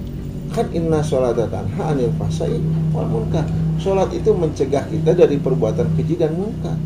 Kan 0.55 0.71
inna 0.71 1.03
sholat 1.03 1.35
tanha 1.35 1.83
anil 1.90 2.14
fasai 2.14 2.62
wal 2.95 3.11
munkar. 3.11 3.43
Sholat 3.83 4.14
itu 4.14 4.31
mencegah 4.31 4.87
kita 4.87 5.19
dari 5.19 5.43
perbuatan 5.43 5.90
keji 5.99 6.14
dan 6.14 6.38
munkar. 6.38 6.79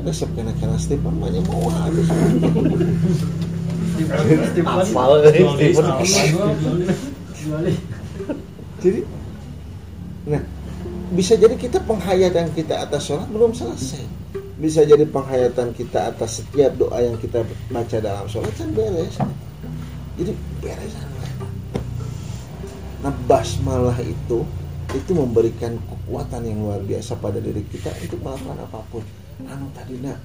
Ada 0.00 0.24
sepena 0.24 0.56
kena 0.56 0.80
Stefan 0.80 1.20
banyak 1.20 1.44
mau 1.44 1.68
habis. 1.68 2.08
Jadi, 8.84 9.00
nah 10.28 10.42
bisa 11.14 11.38
jadi 11.38 11.54
kita 11.54 11.78
penghayatan 11.86 12.50
kita 12.58 12.84
atas 12.84 13.06
sholat 13.06 13.30
belum 13.30 13.54
selesai. 13.54 14.02
Bisa 14.58 14.82
jadi 14.82 15.06
penghayatan 15.06 15.70
kita 15.74 16.10
atas 16.10 16.42
setiap 16.42 16.74
doa 16.74 16.98
yang 16.98 17.14
kita 17.22 17.46
baca 17.70 17.96
dalam 18.02 18.26
sholat 18.26 18.50
kan 18.58 18.70
beres. 18.74 19.14
Jadi 20.18 20.34
beres. 20.58 20.94
Nah 23.06 23.14
basmalah 23.30 23.98
itu 24.02 24.42
itu 24.94 25.12
memberikan 25.14 25.78
kekuatan 25.86 26.46
yang 26.46 26.58
luar 26.66 26.82
biasa 26.82 27.18
pada 27.18 27.38
diri 27.38 27.62
kita 27.70 27.94
untuk 28.06 28.18
melakukan 28.18 28.58
apa 28.66 28.80
pun. 28.90 29.02
Anu 29.46 29.70
tadi 29.70 29.98
nak 30.02 30.18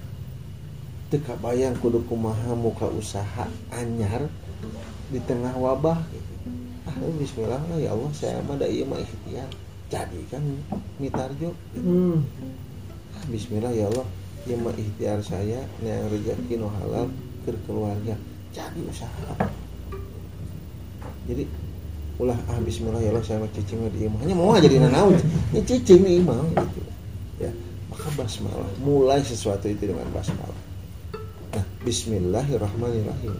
teka 1.10 1.38
bayang 1.42 1.74
kudu 1.82 2.06
kumaha 2.06 2.54
muka 2.54 2.86
usaha 2.90 3.46
anyar 3.74 4.30
di 5.10 5.22
tengah 5.26 5.54
wabah 5.54 6.02
gitu. 6.14 6.34
Ah 6.90 6.98
bismillah 7.18 7.62
lah 7.66 7.78
ya 7.78 7.94
Allah 7.94 8.10
saya 8.14 8.42
mah 8.46 8.58
da 8.58 8.66
ieu 8.66 8.86
mah. 8.86 9.02
Jadi 9.90 10.22
kan 10.30 10.44
mitarjo 11.02 11.50
Hmm. 11.74 12.22
Ah, 13.18 13.26
Bismillah 13.26 13.74
ya 13.74 13.90
Allah 13.90 14.06
mah 14.58 14.74
ikhtiar 14.74 15.22
saya 15.22 15.62
yang 15.86 16.10
rezeki 16.10 16.58
nu 16.58 16.70
halal 16.82 17.12
ke 17.46 17.54
keluarga. 17.70 18.18
Jadi 18.50 18.80
usaha. 18.90 19.34
Jadi 21.30 21.46
ulah 22.18 22.38
ah 22.50 22.58
bismillah 22.66 22.98
ya 22.98 23.14
Allah 23.14 23.22
saya 23.22 23.38
mah 23.46 23.52
cicing 23.54 23.78
di 23.94 24.10
imah. 24.10 24.20
Hanya 24.26 24.34
mau 24.34 24.58
jadi 24.58 24.82
nanaun. 24.82 25.18
Ini 25.54 25.62
cicing 25.62 26.02
nih 26.02 26.14
imam 26.26 26.50
gitu. 26.50 26.82
Ya, 27.38 27.52
maka 27.94 28.10
basmalah 28.18 28.70
mulai 28.82 29.22
sesuatu 29.22 29.70
itu 29.70 29.86
dengan 29.86 30.10
basmalah. 30.10 30.62
Nah, 31.54 31.66
bismillahirrahmanirrahim. 31.86 33.36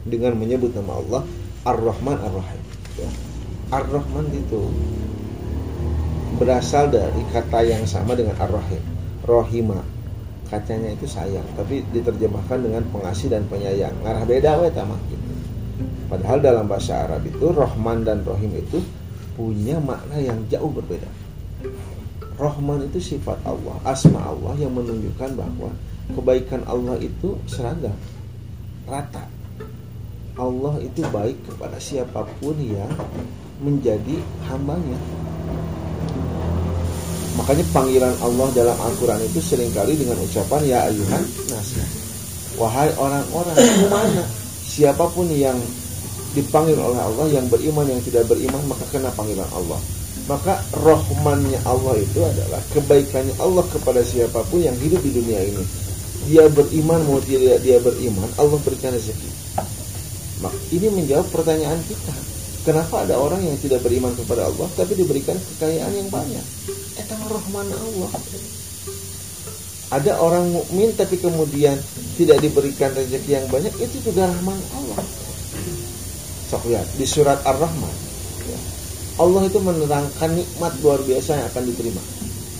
dengan 0.00 0.32
menyebut 0.32 0.72
nama 0.72 0.96
Allah 0.96 1.22
Ar-Rahman 1.68 2.16
Ar-Rahim. 2.16 2.62
Ya. 2.96 3.10
Ar-Rahman 3.68 4.32
itu 4.32 4.60
berasal 6.38 6.92
dari 6.92 7.22
kata 7.34 7.64
yang 7.66 7.82
sama 7.88 8.14
dengan 8.14 8.36
Ar-Rahim. 8.38 8.82
Rohima. 9.26 9.80
Kacanya 10.50 10.90
itu 10.90 11.06
sayang, 11.06 11.46
tapi 11.54 11.86
diterjemahkan 11.94 12.58
dengan 12.58 12.82
pengasih 12.90 13.30
dan 13.30 13.46
penyayang. 13.46 13.94
Ngarah 14.02 14.26
beda 14.26 14.58
we 14.58 14.68
tamah 14.74 14.98
gitu. 15.06 15.30
Padahal 16.10 16.42
dalam 16.42 16.66
bahasa 16.66 17.06
Arab 17.06 17.22
itu 17.22 17.54
Rahman 17.54 18.02
dan 18.02 18.26
Rahim 18.26 18.50
itu 18.58 18.82
punya 19.38 19.78
makna 19.78 20.18
yang 20.18 20.42
jauh 20.50 20.66
berbeda. 20.66 21.06
Rahman 22.34 22.90
itu 22.90 23.14
sifat 23.14 23.38
Allah, 23.46 23.78
asma 23.86 24.18
Allah 24.26 24.58
yang 24.58 24.74
menunjukkan 24.74 25.38
bahwa 25.38 25.70
kebaikan 26.10 26.66
Allah 26.66 26.98
itu 26.98 27.38
seragam, 27.46 27.94
rata. 28.90 29.22
Allah 30.34 30.82
itu 30.82 31.04
baik 31.14 31.36
kepada 31.46 31.78
siapa 31.78 32.26
pun 32.42 32.58
yang 32.58 32.90
menjadi 33.62 34.18
hambanya. 34.50 34.98
Makanya 37.40 37.64
panggilan 37.72 38.14
Allah 38.20 38.48
dalam 38.52 38.76
Al-Quran 38.76 39.16
itu 39.24 39.40
sering 39.40 39.72
kali 39.72 39.96
dengan 39.96 40.20
ucapan 40.20 40.60
Ya 40.60 40.84
ayuhan 40.92 41.24
nas. 41.48 41.72
Wahai 42.60 42.92
orang-orang 43.00 43.56
mana? 43.88 44.28
Siapa 44.68 45.08
pun 45.08 45.24
yang 45.32 45.56
dipanggil 46.36 46.76
oleh 46.76 47.00
Allah 47.00 47.32
Yang 47.32 47.48
beriman 47.56 47.88
yang 47.88 48.04
tidak 48.04 48.28
beriman 48.28 48.60
Maka 48.68 48.84
kena 48.92 49.08
panggilan 49.16 49.48
Allah. 49.56 49.80
Maka 50.28 50.60
rohmannya 50.76 51.56
Allah 51.64 51.96
itu 51.96 52.20
adalah 52.20 52.60
Kebaikannya 52.76 53.32
Allah 53.40 53.64
kepada 53.72 54.04
siapa 54.04 54.44
pun 54.52 54.60
yang 54.60 54.76
hidup 54.76 55.00
di 55.00 55.16
dunia 55.16 55.40
ini. 55.40 55.64
Dia 56.28 56.44
beriman 56.52 57.00
mau 57.08 57.16
tidak 57.24 57.64
dia 57.64 57.80
beriman 57.80 58.28
Allah 58.36 58.60
berikan 58.60 58.92
rezeki. 58.92 59.56
Mak, 60.44 60.52
Ini 60.76 60.92
menjawab 60.92 61.24
pertanyaan 61.32 61.80
kita. 61.88 62.12
Kenapa 62.68 63.08
ada 63.08 63.16
orang 63.16 63.40
yang 63.40 63.56
tidak 63.56 63.80
beriman 63.80 64.12
kepada 64.12 64.44
Allah 64.44 64.68
Tapi 64.76 64.92
diberikan 64.92 65.32
kekayaan 65.32 65.96
yang 65.96 66.12
banyak 66.12 66.44
Eta 67.00 67.16
rahman 67.16 67.68
Allah. 67.72 68.12
Ada 69.90 70.12
orang 70.20 70.52
mukmin 70.52 70.92
tapi 70.92 71.16
kemudian 71.16 71.80
tidak 72.20 72.44
diberikan 72.44 72.92
rezeki 72.92 73.40
yang 73.40 73.46
banyak, 73.48 73.72
itu 73.80 74.04
juga 74.04 74.28
rahman 74.28 74.60
Allah. 74.76 75.00
Sok 76.52 76.68
lihat 76.68 76.84
di 77.00 77.08
surat 77.08 77.40
Ar-Rahman. 77.40 77.94
ya, 78.44 78.58
Allah 79.16 79.42
itu 79.48 79.58
menerangkan 79.64 80.30
nikmat 80.36 80.72
luar 80.84 81.00
biasa 81.00 81.40
yang 81.40 81.46
akan 81.48 81.62
diterima. 81.72 82.02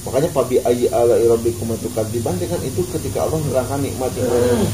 Makanya 0.09 0.29
pabi 0.33 0.57
ayi 0.65 0.89
ala 0.89 1.21
rabbikum 1.21 1.77
tukadziban 1.77 2.41
kan 2.41 2.61
itu 2.65 2.81
ketika 2.97 3.29
Allah 3.29 3.45
menerangkan 3.45 3.85
nikmat 3.85 4.11
yang 4.17 4.25
biasa. 4.25 4.69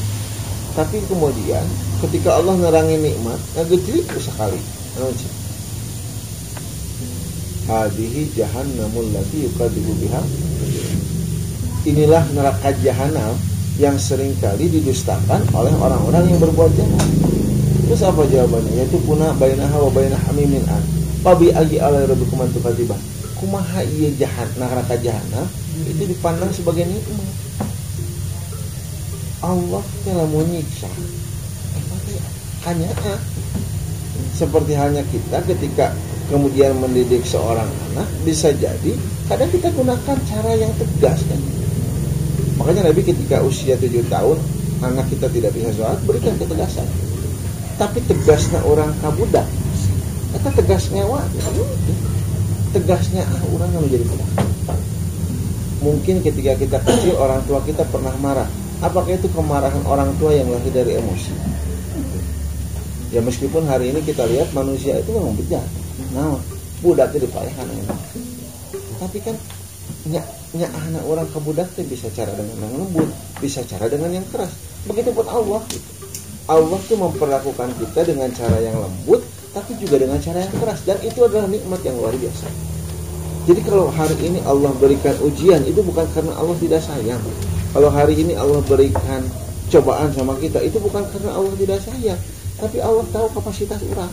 Tapi 0.78 0.96
kemudian 1.10 1.64
ketika 2.06 2.38
Allah 2.38 2.54
nerangin 2.54 3.02
nikmat, 3.02 3.40
ngegejlik 3.56 4.06
sekali. 4.20 4.60
Anu, 5.00 5.10
cik. 7.66 7.74
Hadihi 7.74 8.22
jahannamul 8.38 9.10
lati 9.10 9.50
yukadzibu 9.50 9.92
biha. 9.98 10.22
Inilah 11.86 12.22
neraka 12.34 12.70
jahanam 12.82 13.34
yang 13.78 13.98
sering 13.98 14.34
kali 14.38 14.70
didustakan 14.70 15.42
oleh 15.54 15.74
orang-orang 15.74 16.30
yang 16.30 16.38
berbuat 16.38 16.70
jahat. 16.78 17.10
Terus 17.86 18.02
apa 18.02 18.22
jawabannya? 18.26 18.82
Yaitu 18.82 18.98
punah 19.06 19.30
bainaha 19.38 19.78
wa 19.78 19.90
bainah 19.90 20.18
hamimin 20.26 20.62
an. 20.66 20.82
Pabi 21.22 21.54
agi 21.54 21.78
ala 21.78 22.06
rabbikum 22.06 22.42
an 22.42 22.50
tukadziban. 22.50 22.98
Kumaha 23.38 23.84
ieu 23.84 24.10
jahat 24.16 24.48
neraka 24.56 24.96
jahanam 24.98 25.46
itu 25.86 26.08
dipandang 26.08 26.50
sebagai 26.50 26.88
nikmat. 26.88 27.34
Allah 29.44 29.84
telah 30.02 30.26
menyiksa. 30.26 30.90
Hanya 32.66 32.90
seperti 34.34 34.74
halnya 34.74 35.06
kita 35.06 35.38
ketika 35.46 35.94
kemudian 36.26 36.74
mendidik 36.78 37.22
seorang 37.22 37.66
anak 37.92 38.08
bisa 38.26 38.50
jadi 38.56 38.92
kadang 39.30 39.50
kita 39.50 39.70
gunakan 39.74 40.16
cara 40.26 40.52
yang 40.54 40.72
tegas 40.78 41.22
kan. 41.26 41.40
Makanya 42.56 42.88
Nabi 42.90 43.04
ketika 43.04 43.44
usia 43.44 43.76
tujuh 43.76 44.06
tahun 44.08 44.38
anak 44.80 45.06
kita 45.12 45.30
tidak 45.30 45.52
bisa 45.54 45.70
sholat 45.76 45.98
berikan 46.08 46.34
ketegasan. 46.40 46.86
Tapi 47.76 48.00
tegasnya 48.08 48.64
orang 48.64 48.90
kabudak 49.04 49.44
kita 50.36 50.50
tegasnya 50.52 51.02
wah 51.08 51.24
tegasnya 52.76 53.24
ah, 53.24 53.42
orang 53.56 53.72
yang 53.72 53.82
menjadi 53.88 54.04
budak 54.04 54.30
mungkin 55.80 56.20
ketika 56.20 56.52
kita 56.60 56.78
kecil 56.82 57.14
orang 57.16 57.40
tua 57.48 57.62
kita 57.64 57.86
pernah 57.88 58.12
marah. 58.20 58.48
Apakah 58.84 59.16
itu 59.16 59.32
kemarahan 59.32 59.80
orang 59.88 60.12
tua 60.20 60.36
yang 60.36 60.52
lahir 60.52 60.68
dari 60.68 61.00
emosi 61.00 61.32
ya 63.16 63.24
meskipun 63.24 63.64
hari 63.64 63.96
ini 63.96 64.04
kita 64.04 64.28
lihat 64.28 64.52
manusia 64.52 65.00
itu 65.00 65.08
memang 65.16 65.32
bejat. 65.40 65.64
Nah 66.12 66.36
budaknya 66.84 67.24
dipayahan 67.24 67.64
enak 67.64 68.00
tapi 69.00 69.18
kan 69.24 69.36
nya, 70.08 70.20
nya 70.52 70.68
anak 70.68 71.00
orang 71.08 71.24
ke 71.32 71.38
budak 71.40 71.68
teh 71.72 71.84
bisa 71.88 72.12
cara 72.12 72.28
dengan 72.36 72.60
yang 72.60 72.76
lembut 72.76 73.08
bisa 73.40 73.64
cara 73.64 73.88
dengan 73.88 74.12
yang 74.12 74.26
keras. 74.28 74.52
Begitu 74.84 75.16
pun 75.16 75.24
Allah 75.24 75.64
gitu. 75.72 75.88
Allah 76.46 76.78
tuh 76.84 76.98
memperlakukan 77.00 77.72
kita 77.80 78.04
dengan 78.04 78.28
cara 78.36 78.60
yang 78.60 78.76
lembut 78.76 79.24
tapi 79.56 79.72
juga 79.80 79.96
dengan 79.96 80.20
cara 80.20 80.44
yang 80.44 80.54
keras. 80.60 80.84
Dan 80.84 81.00
itu 81.00 81.24
adalah 81.24 81.48
nikmat 81.48 81.80
yang 81.88 81.96
luar 81.96 82.12
biasa. 82.12 82.46
Jadi 83.48 83.60
kalau 83.64 83.88
hari 83.88 84.16
ini 84.20 84.44
Allah 84.44 84.74
berikan 84.76 85.16
ujian 85.24 85.64
itu 85.64 85.80
bukan 85.80 86.04
karena 86.12 86.36
Allah 86.36 86.56
tidak 86.60 86.84
sayang. 86.84 87.22
Kalau 87.72 87.88
hari 87.88 88.20
ini 88.20 88.36
Allah 88.36 88.60
berikan 88.68 89.24
cobaan 89.72 90.12
sama 90.12 90.36
kita 90.38 90.60
itu 90.60 90.76
bukan 90.78 91.02
karena 91.10 91.30
Allah 91.34 91.54
tidak 91.56 91.80
sayang 91.82 92.20
tapi 92.56 92.80
Allah 92.80 93.04
tahu 93.12 93.26
kapasitas 93.36 93.80
orang. 93.92 94.12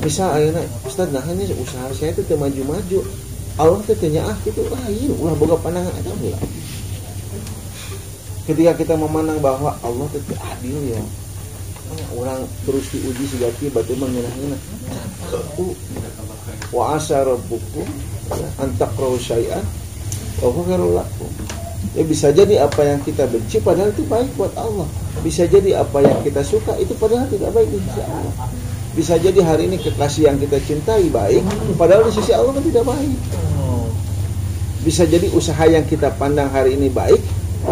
Misal 0.00 0.32
ayeuna 0.32 0.64
Ustaz 0.88 1.12
nah 1.12 1.24
ini 1.28 1.44
usaha 1.60 1.86
saya 1.92 2.16
itu 2.16 2.24
maju-maju 2.32 2.98
Allah 3.60 3.78
teh 3.84 3.96
tanya 3.98 4.24
ah 4.24 4.36
gitu 4.46 4.64
ah 4.72 4.88
iya 4.88 5.12
ulah 5.12 5.36
boga 5.36 5.60
pandangan 5.60 5.92
ada 5.92 6.08
ulah 6.24 6.40
ketika 8.48 8.72
kita 8.74 8.94
memandang 8.98 9.38
bahwa 9.38 9.76
Allah 9.84 10.08
itu 10.10 10.34
adil 10.34 10.78
ya. 10.90 11.02
Orang 12.14 12.46
terus 12.62 12.86
diuji 12.94 13.26
sejati 13.26 13.66
batu 13.74 13.98
mengenahnya 13.98 14.54
wa 16.70 16.94
asa 16.94 17.26
rabbukum 17.26 17.82
antakrahu 18.62 19.18
syai'an 19.18 19.66
wa 20.38 20.54
huwa 20.54 20.62
khairul 20.70 21.02
Ya 21.90 22.06
bisa 22.06 22.30
jadi 22.30 22.62
apa 22.62 22.86
yang 22.86 23.02
kita 23.02 23.26
benci 23.26 23.58
padahal 23.58 23.90
itu 23.90 24.06
baik 24.06 24.30
buat 24.38 24.54
Allah. 24.54 24.86
Bisa 25.26 25.42
jadi 25.50 25.82
apa 25.82 25.98
yang 25.98 26.22
kita 26.22 26.38
suka 26.46 26.78
itu 26.78 26.94
padahal 26.94 27.26
tidak 27.26 27.50
baik 27.50 27.66
di 27.66 27.82
sisi 27.82 28.00
Allah. 28.06 28.34
Bisa 28.90 29.14
jadi 29.18 29.38
hari 29.42 29.70
ini 29.70 29.78
kekasih 29.78 30.30
yang 30.30 30.38
kita 30.38 30.58
cintai 30.66 31.06
baik, 31.10 31.42
padahal 31.78 32.06
di 32.06 32.12
sisi 32.14 32.34
Allah 32.34 32.54
kan 32.54 32.62
tidak 32.62 32.84
baik. 32.86 33.18
Bisa 34.82 35.06
jadi 35.06 35.30
usaha 35.30 35.62
yang 35.66 35.86
kita 35.86 36.10
pandang 36.18 36.50
hari 36.50 36.74
ini 36.74 36.90
baik, 36.90 37.22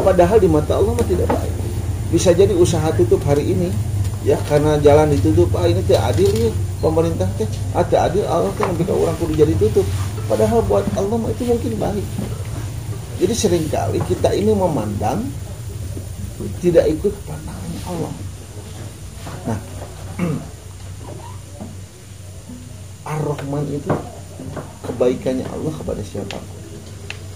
padahal 0.02 0.38
di 0.38 0.46
mata 0.46 0.78
Allah 0.78 0.94
mah 0.94 1.06
tidak 1.06 1.26
baik. 1.26 1.54
Bisa 2.14 2.30
jadi 2.30 2.54
usaha 2.54 2.86
tutup 2.94 3.18
hari 3.26 3.50
ini, 3.50 3.70
ya 4.22 4.38
karena 4.46 4.78
jalan 4.78 5.10
ditutup, 5.10 5.50
ah 5.58 5.66
ini 5.66 5.82
tidak 5.86 6.14
adil 6.14 6.30
ya 6.38 6.50
pemerintah 6.78 7.26
teh, 7.34 7.50
ah 7.74 7.82
tidak 7.82 8.14
adil 8.14 8.24
Allah 8.30 8.52
kan 8.54 8.70
bikin 8.78 8.94
orang 8.94 9.14
kudu 9.18 9.34
jadi 9.34 9.54
tutup. 9.58 9.86
Padahal 10.30 10.62
buat 10.70 10.86
Allah 10.94 11.18
itu 11.34 11.42
mungkin 11.50 11.72
baik. 11.82 12.06
Jadi 13.18 13.34
sering 13.34 13.66
kali 13.66 13.98
kita 14.06 14.30
ini 14.30 14.54
memandang 14.54 15.26
tidak 16.62 16.86
ikut 16.86 17.10
pandangannya 17.26 17.82
Allah. 17.90 18.14
Ar-Rahman 23.18 23.66
itu 23.74 23.90
kebaikannya 24.86 25.42
Allah 25.50 25.74
kepada 25.74 26.02
siapa 26.06 26.38
pun. 26.38 26.58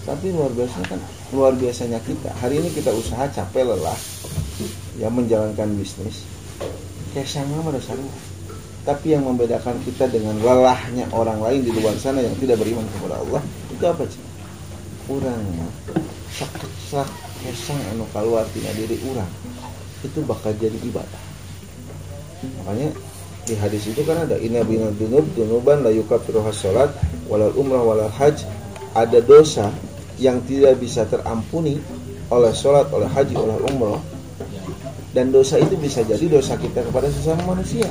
Tapi 0.03 0.35
luar 0.35 0.51
biasa 0.55 0.83
kan 0.87 0.99
luar 1.35 1.51
biasanya 1.59 1.99
kita. 2.03 2.31
Hari 2.39 2.63
ini 2.63 2.71
kita 2.71 2.91
usaha 2.95 3.27
capek 3.27 3.75
lelah 3.75 3.99
ya 4.95 5.11
menjalankan 5.11 5.67
bisnis. 5.75 6.23
Pada 7.13 7.79
sana. 7.79 8.07
Tapi 8.83 9.15
yang 9.15 9.23
membedakan 9.23 9.79
kita 9.87 10.11
dengan 10.11 10.35
lelahnya 10.43 11.07
orang 11.15 11.39
lain 11.39 11.63
di 11.63 11.71
luar 11.71 11.95
sana 11.95 12.19
yang 12.19 12.35
tidak 12.35 12.59
beriman 12.59 12.83
kepada 12.91 13.15
Allah 13.19 13.39
itu 13.71 13.83
apa 13.87 14.03
sih? 14.07 14.32
Kurangnya 15.03 15.67
sakit 16.33 16.71
kesang 17.43 17.81
anu 17.91 18.07
keluar 18.15 18.47
tina 18.55 18.71
diri 18.71 18.95
orang 19.11 19.27
itu 19.99 20.19
bakal 20.23 20.55
jadi 20.55 20.75
ibadah. 20.79 21.23
Makanya 22.63 22.89
di 23.43 23.53
hadis 23.59 23.83
itu 23.91 24.01
kan 24.07 24.23
ada 24.23 24.39
inna 24.39 24.63
binal 24.63 24.95
dunub 24.95 25.27
dunuban 25.35 25.83
la 25.83 25.91
yukaffiruha 25.91 26.51
salat 26.55 26.91
walal 27.27 27.51
umrah 27.59 27.83
walal 27.83 28.11
haj 28.15 28.47
ada 28.95 29.19
dosa 29.19 29.67
yang 30.15 30.39
tidak 30.47 30.79
bisa 30.79 31.03
terampuni 31.09 31.83
oleh 32.31 32.53
sholat, 32.55 32.87
oleh 32.89 33.09
haji, 33.11 33.35
oleh 33.35 33.57
umrah. 33.69 34.01
Dan 35.13 35.29
dosa 35.29 35.61
itu 35.61 35.77
bisa 35.77 36.01
jadi 36.01 36.25
dosa 36.25 36.57
kita 36.57 36.81
kepada 36.81 37.05
sesama 37.11 37.53
manusia. 37.53 37.85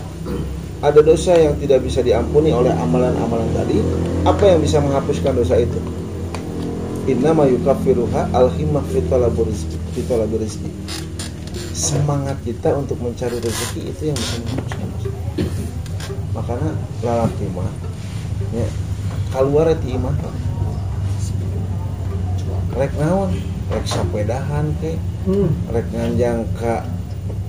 Ada 0.82 0.98
dosa 1.04 1.36
yang 1.38 1.54
tidak 1.62 1.86
bisa 1.86 2.02
diampuni 2.02 2.50
oleh 2.50 2.74
amalan-amalan 2.74 3.46
tadi 3.54 3.78
apa 4.26 4.42
yang 4.50 4.58
bisa 4.58 4.82
menghapuskan 4.82 5.30
dosa 5.38 5.54
itu 5.62 5.78
innama 7.06 7.46
yukaffiruha 7.50 8.30
al-himmah 8.30 8.84
fi 8.90 9.02
talabi 9.10 10.36
rizqi 10.38 10.70
semangat 11.72 12.38
kita 12.46 12.70
untuk 12.78 13.00
mencari 13.02 13.42
rezeki 13.42 13.80
itu 13.90 14.02
yang 14.12 14.16
bisa 14.18 14.36
menghapuskan 14.38 14.86
dosa 14.86 15.10
makanya 16.32 16.70
lalaki 17.02 17.44
mah 17.52 17.70
ya. 18.54 18.68
Keluar 19.32 19.72
ti 19.80 19.96
imah 19.96 20.12
rek 22.76 22.92
naon? 23.00 23.32
Rek 23.72 23.84
sapedahan 23.88 24.68
ke 24.84 24.92
Hmm. 25.22 25.48
rek 25.70 25.86
nganjang 25.94 26.42
ka 26.58 26.82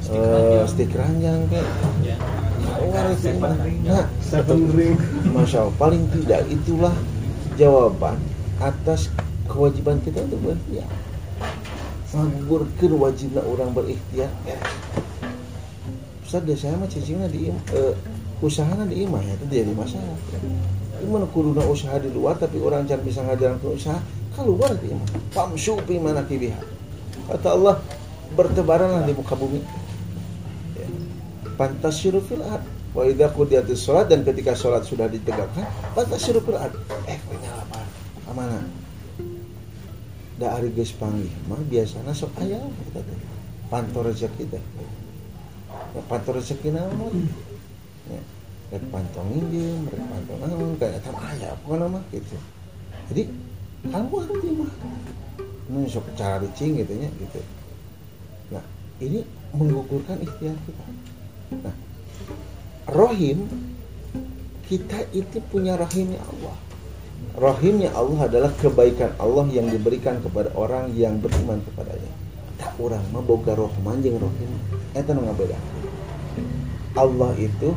eh, 0.08 0.64
stik 0.70 0.94
ranjang 0.96 1.44
ke 1.52 1.60
Ya. 2.06 2.16
keluar 2.64 3.06
itu 3.12 3.28
imah 3.36 3.54
nah. 3.84 4.08
Masya 5.36 5.58
Allah, 5.68 5.76
paling 5.76 6.04
tidak 6.16 6.48
itulah 6.48 6.96
jawaban 7.60 8.16
atas 8.64 9.12
kewajiban 9.48 10.00
kita 10.04 10.24
untuk 10.24 10.40
berikhtiar. 10.42 10.90
Ngagurkeun 12.14 12.94
wajibna 13.02 13.42
orang 13.42 13.74
berikhtiar. 13.74 14.30
Ustaz, 16.22 16.46
deh 16.46 16.58
saya 16.58 16.78
mah 16.78 16.86
cicingna 16.86 17.26
di 17.26 17.50
im- 17.50 17.66
eh, 17.74 17.94
usahana 18.42 18.86
di 18.86 19.02
imah 19.06 19.22
ya, 19.22 19.34
itu 19.38 19.46
jadi 19.50 19.74
masalah. 19.74 20.14
Gimana 21.02 21.26
kuduna 21.34 21.66
usaha 21.68 22.00
di 22.00 22.14
luar 22.14 22.40
tapi 22.40 22.62
orang 22.62 22.88
jangan 22.88 23.04
bisa 23.04 23.20
ngajaran 23.26 23.58
ke 23.60 23.68
usaha 23.70 24.00
keluar 24.38 24.72
di 24.78 24.94
imah. 24.94 25.10
Famsu 25.34 25.76
fi 25.84 25.98
manakibiha. 26.00 26.60
Kata 27.34 27.48
Allah, 27.54 27.76
bertebaranlah 28.38 29.04
di 29.04 29.14
muka 29.18 29.34
bumi. 29.34 29.60
Ya. 30.78 30.88
Pantasiru 31.58 32.22
fil 32.24 32.46
ard. 32.46 32.66
Wa 32.94 33.10
idza 33.10 33.26
qudiyatis 33.34 33.82
sholat 33.82 34.06
dan 34.06 34.22
ketika 34.22 34.54
sholat 34.54 34.86
sudah 34.86 35.10
ditegakkan, 35.10 35.66
pantasiru 35.98 36.46
fil 36.46 36.62
ard. 36.62 36.78
Eh, 37.10 37.18
punya 37.26 37.50
lapar. 37.58 37.86
Amana. 38.30 38.83
Da 40.34 40.58
ari 40.58 40.74
geus 40.74 40.90
panggih, 40.98 41.30
mah 41.46 41.62
biasana 41.70 42.10
sok 42.10 42.42
aya 42.42 42.58
kita 42.90 43.02
teh. 43.06 43.18
Pantau 43.70 44.02
rezeki 44.02 44.50
teh. 44.50 44.64
Ya, 45.94 46.02
pantau 46.10 46.34
rezeki 46.34 46.74
naon? 46.74 47.30
Ya, 48.10 48.22
rek 48.74 48.84
pantau 48.90 49.22
nginjem, 49.30 49.86
rek 49.94 50.04
pantau 50.10 50.36
naon, 50.42 50.74
kayak 50.82 51.06
tam 51.06 51.14
aya 51.22 51.54
pokona 51.62 51.86
mah 51.86 52.04
gitu. 52.10 52.34
Jadi, 53.14 53.30
kamu 53.94 54.16
hati 54.26 54.50
mah. 54.58 54.74
Nu 55.70 55.86
sok 55.86 56.10
cari 56.18 56.50
cing 56.58 56.82
gitu 56.82 56.94
nya 56.98 57.10
gitu. 57.22 57.40
Nah, 58.52 58.66
ini 59.00 59.22
menggugurkan 59.54 60.18
ikhtiar 60.18 60.58
kita. 60.66 60.84
Nah, 61.62 61.76
Rohim 62.90 63.48
kita 64.66 65.08
itu 65.14 65.38
punya 65.54 65.78
rahimnya 65.78 66.20
Allah. 66.20 66.58
Rahimnya 67.34 67.90
Allah 67.98 68.30
adalah 68.30 68.52
kebaikan 68.62 69.18
Allah 69.18 69.50
yang 69.50 69.66
diberikan 69.66 70.22
kepada 70.22 70.54
orang 70.54 70.94
yang 70.94 71.18
beriman 71.18 71.58
kepadanya. 71.66 72.12
Tak 72.62 72.78
orang 72.78 73.02
boga 73.26 73.58
rohman 73.58 74.00
jeung 74.06 74.22
rohim. 74.22 74.52
Eta 74.94 75.18
nu 75.18 75.26
ngabeda. 75.26 75.58
Allah 76.94 77.34
itu 77.42 77.74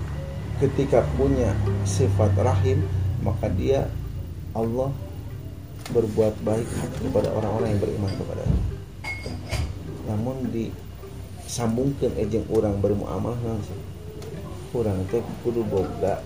ketika 0.60 1.08
punya 1.16 1.56
sifat 1.88 2.36
rahim, 2.36 2.84
maka 3.24 3.48
dia 3.48 3.88
Allah 4.52 4.92
berbuat 5.88 6.36
baik 6.44 6.68
kepada 7.00 7.32
orang-orang 7.32 7.72
yang 7.72 7.80
beriman 7.80 8.12
kepadanya. 8.12 8.62
Namun 10.06 10.36
disambungkan 10.52 12.12
ejeng 12.20 12.44
orang 12.52 12.76
bermuamalah 12.78 13.56
kurang 14.76 15.00
teh 15.08 15.24
kudu 15.40 15.64
boga 15.64 16.20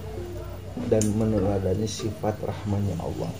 dan 0.88 1.04
meneladani 1.18 1.84
sifat 1.84 2.38
rahmannya 2.40 2.96
Allah 3.02 3.32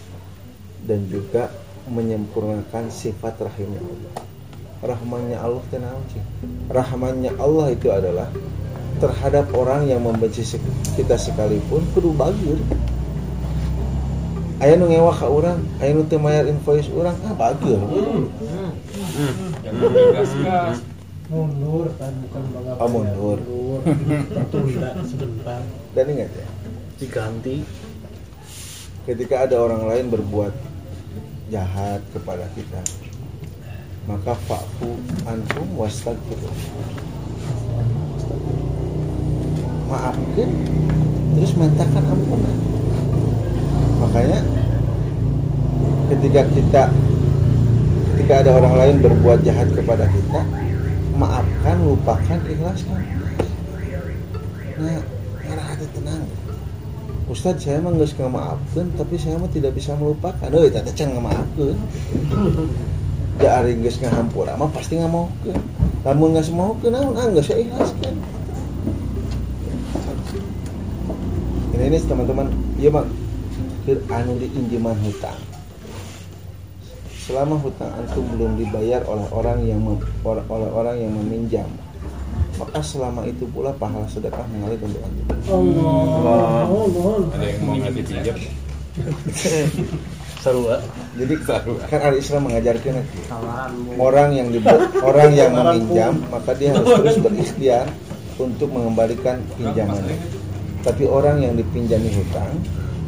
dan 0.85 1.07
juga 1.09 1.49
menyempurnakan 1.89 2.93
sifat 2.93 3.41
rahimnya 3.41 3.81
Allah. 3.81 4.13
Rahmannya 4.81 5.39
Allah 5.41 5.65
sih? 6.09 6.25
Rahmannya 6.73 7.33
Allah 7.37 7.67
itu 7.73 7.89
adalah 7.93 8.29
terhadap 9.01 9.49
orang 9.57 9.89
yang 9.89 10.01
membenci 10.05 10.45
kita 10.97 11.17
sekalipun 11.17 11.85
kudu 11.97 12.13
bagus. 12.17 12.61
Aya 14.61 14.77
nu 14.77 14.93
ngewa 14.93 15.13
ka 15.17 15.25
urang, 15.25 15.57
aya 15.81 15.97
nu 15.97 16.05
teu 16.05 16.21
mayar 16.21 16.45
invoice 16.45 16.93
urang, 16.93 17.17
ah 17.25 17.33
bagus. 17.33 17.81
Jangan 19.65 19.89
digas-gas. 19.89 20.85
Mundur 21.31 21.87
kan 21.95 22.11
bukan 22.27 22.43
bangga. 22.51 22.73
Oh, 22.77 22.89
mundur. 22.91 23.39
Tertunda 24.35 24.91
sebentar. 25.07 25.63
Dan 25.97 26.05
ingat 26.11 26.31
ya, 26.35 26.47
diganti. 27.01 27.65
Ketika 29.09 29.49
ada 29.49 29.57
orang 29.59 29.89
lain 29.89 30.07
berbuat 30.13 30.53
jahat 31.51 32.05
kepada 32.15 32.47
kita 32.55 32.79
maka 34.09 34.33
fa'fu 34.49 34.97
anhum 35.29 35.69
wastagfirullah 35.77 36.59
maafkan 39.91 40.51
terus 41.37 41.53
mintakan 41.59 42.05
ampunan. 42.07 42.57
Makanya 44.01 44.41
ketika 46.11 46.43
kita 46.55 46.83
ketika 48.15 48.35
ada 48.47 48.51
orang 48.63 48.75
lain 48.79 48.97
berbuat 49.03 49.43
jahat 49.43 49.69
kepada 49.75 50.07
kita 50.11 50.41
maafkan 51.19 51.77
lupakan 51.87 52.39
ikhlaskan 52.47 53.03
nah 54.81 55.03
Ustadz 57.31 57.63
saya 57.63 57.79
mah 57.79 57.95
nggak 57.95 58.27
maafkan 58.27 58.91
tapi 58.99 59.15
saya 59.15 59.39
mah 59.39 59.47
tidak 59.55 59.79
bisa 59.79 59.95
melupakan. 59.95 60.51
Oh 60.51 60.67
itu 60.67 60.83
can 60.99 61.15
ngemaafkan 61.15 61.79
da 63.41 63.65
ari 63.65 63.73
geus 63.81 63.97
ngahampura 64.05 64.53
mah 64.61 64.69
pasti 64.69 65.01
ngamaukeun 65.01 65.57
lamun 66.05 66.37
geus 66.37 66.53
maukeun 66.53 66.93
naon 66.93 67.17
ah 67.17 67.25
geus 67.33 67.49
saya 67.49 67.65
ikhlaskan 67.65 68.15
ini 71.73 71.85
ini 71.89 71.99
teman-teman. 72.05 72.53
Iya 72.77 73.01
keur 73.89 73.99
anu 74.13 74.37
diinjeman 74.37 74.93
hutang 75.01 75.41
selama 77.25 77.57
hutang 77.65 77.89
antum 77.97 78.29
belum 78.37 78.61
dibayar 78.61 79.01
oleh 79.09 79.25
orang 79.33 79.65
yang 79.65 79.81
oleh 80.27 80.71
orang 80.75 80.97
yang 81.01 81.13
meminjam 81.17 81.69
maka 82.61 82.79
selama 82.85 83.25
itu 83.25 83.49
pula 83.49 83.73
pahala 83.81 84.05
sedekah 84.13 84.45
mengalir 84.53 84.77
untuk 84.85 85.01
antum 85.01 85.27
Allah. 85.49 86.69
Mohon, 86.69 86.89
mohon. 86.93 87.23
Ada 87.33 87.47
yang 87.49 87.61
mau 87.65 87.75
ngasih 87.81 88.05
pinjam. 88.05 88.37
sarua 90.41 90.81
Jadi 91.21 91.35
kan 91.45 92.01
al 92.01 92.17
Islam 92.17 92.49
mengajarkan 92.49 93.05
orang 94.01 94.29
yang 94.33 94.49
dibuat 94.49 94.89
orang 95.09 95.31
yang 95.37 95.53
meminjam 95.53 96.13
maka 96.33 96.57
dia 96.57 96.73
harus 96.73 96.89
terus 96.97 97.17
berikhtiar 97.21 97.87
untuk 98.41 98.73
mengembalikan 98.73 99.37
pinjamannya. 99.61 100.17
Tapi 100.81 101.05
orang 101.05 101.45
yang 101.45 101.55
dipinjami 101.61 102.09
hutang 102.09 102.57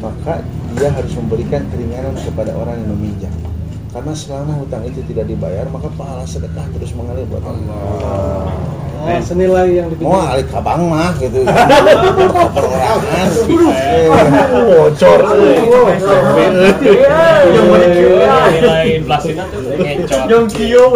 maka 0.05 0.44
dia 0.76 0.92
harus 0.92 1.12
memberikan 1.16 1.64
keringanan 1.72 2.12
kepada 2.20 2.53
orang 2.53 2.76
yang 2.84 2.90
meminjam. 2.92 3.34
Karena 3.92 4.12
selama 4.12 4.53
hutang 4.61 4.84
itu 4.84 5.00
tidak 5.09 5.28
dibayar 5.28 5.64
maka 5.72 5.88
pahala 5.96 6.24
sedekah 6.28 6.64
terus 6.76 6.92
mengalir 6.92 7.24
buat 7.32 7.44
Allah. 7.48 8.53
Oh, 9.03 9.18
senilai 9.18 9.82
yang 9.82 9.90
dipilih. 9.90 10.07
mau 10.07 10.22
alik 10.30 10.46
kabang 10.46 10.86
mah 10.86 11.11
gitu 11.18 11.42
perorangan 12.55 13.28
Bocor. 14.62 15.20
Nilai 18.46 19.03
inflasinya 19.03 19.42
tuh 19.50 19.59
ngecot. 19.74 20.22
Yang 20.30 20.44
kio. 20.55 20.86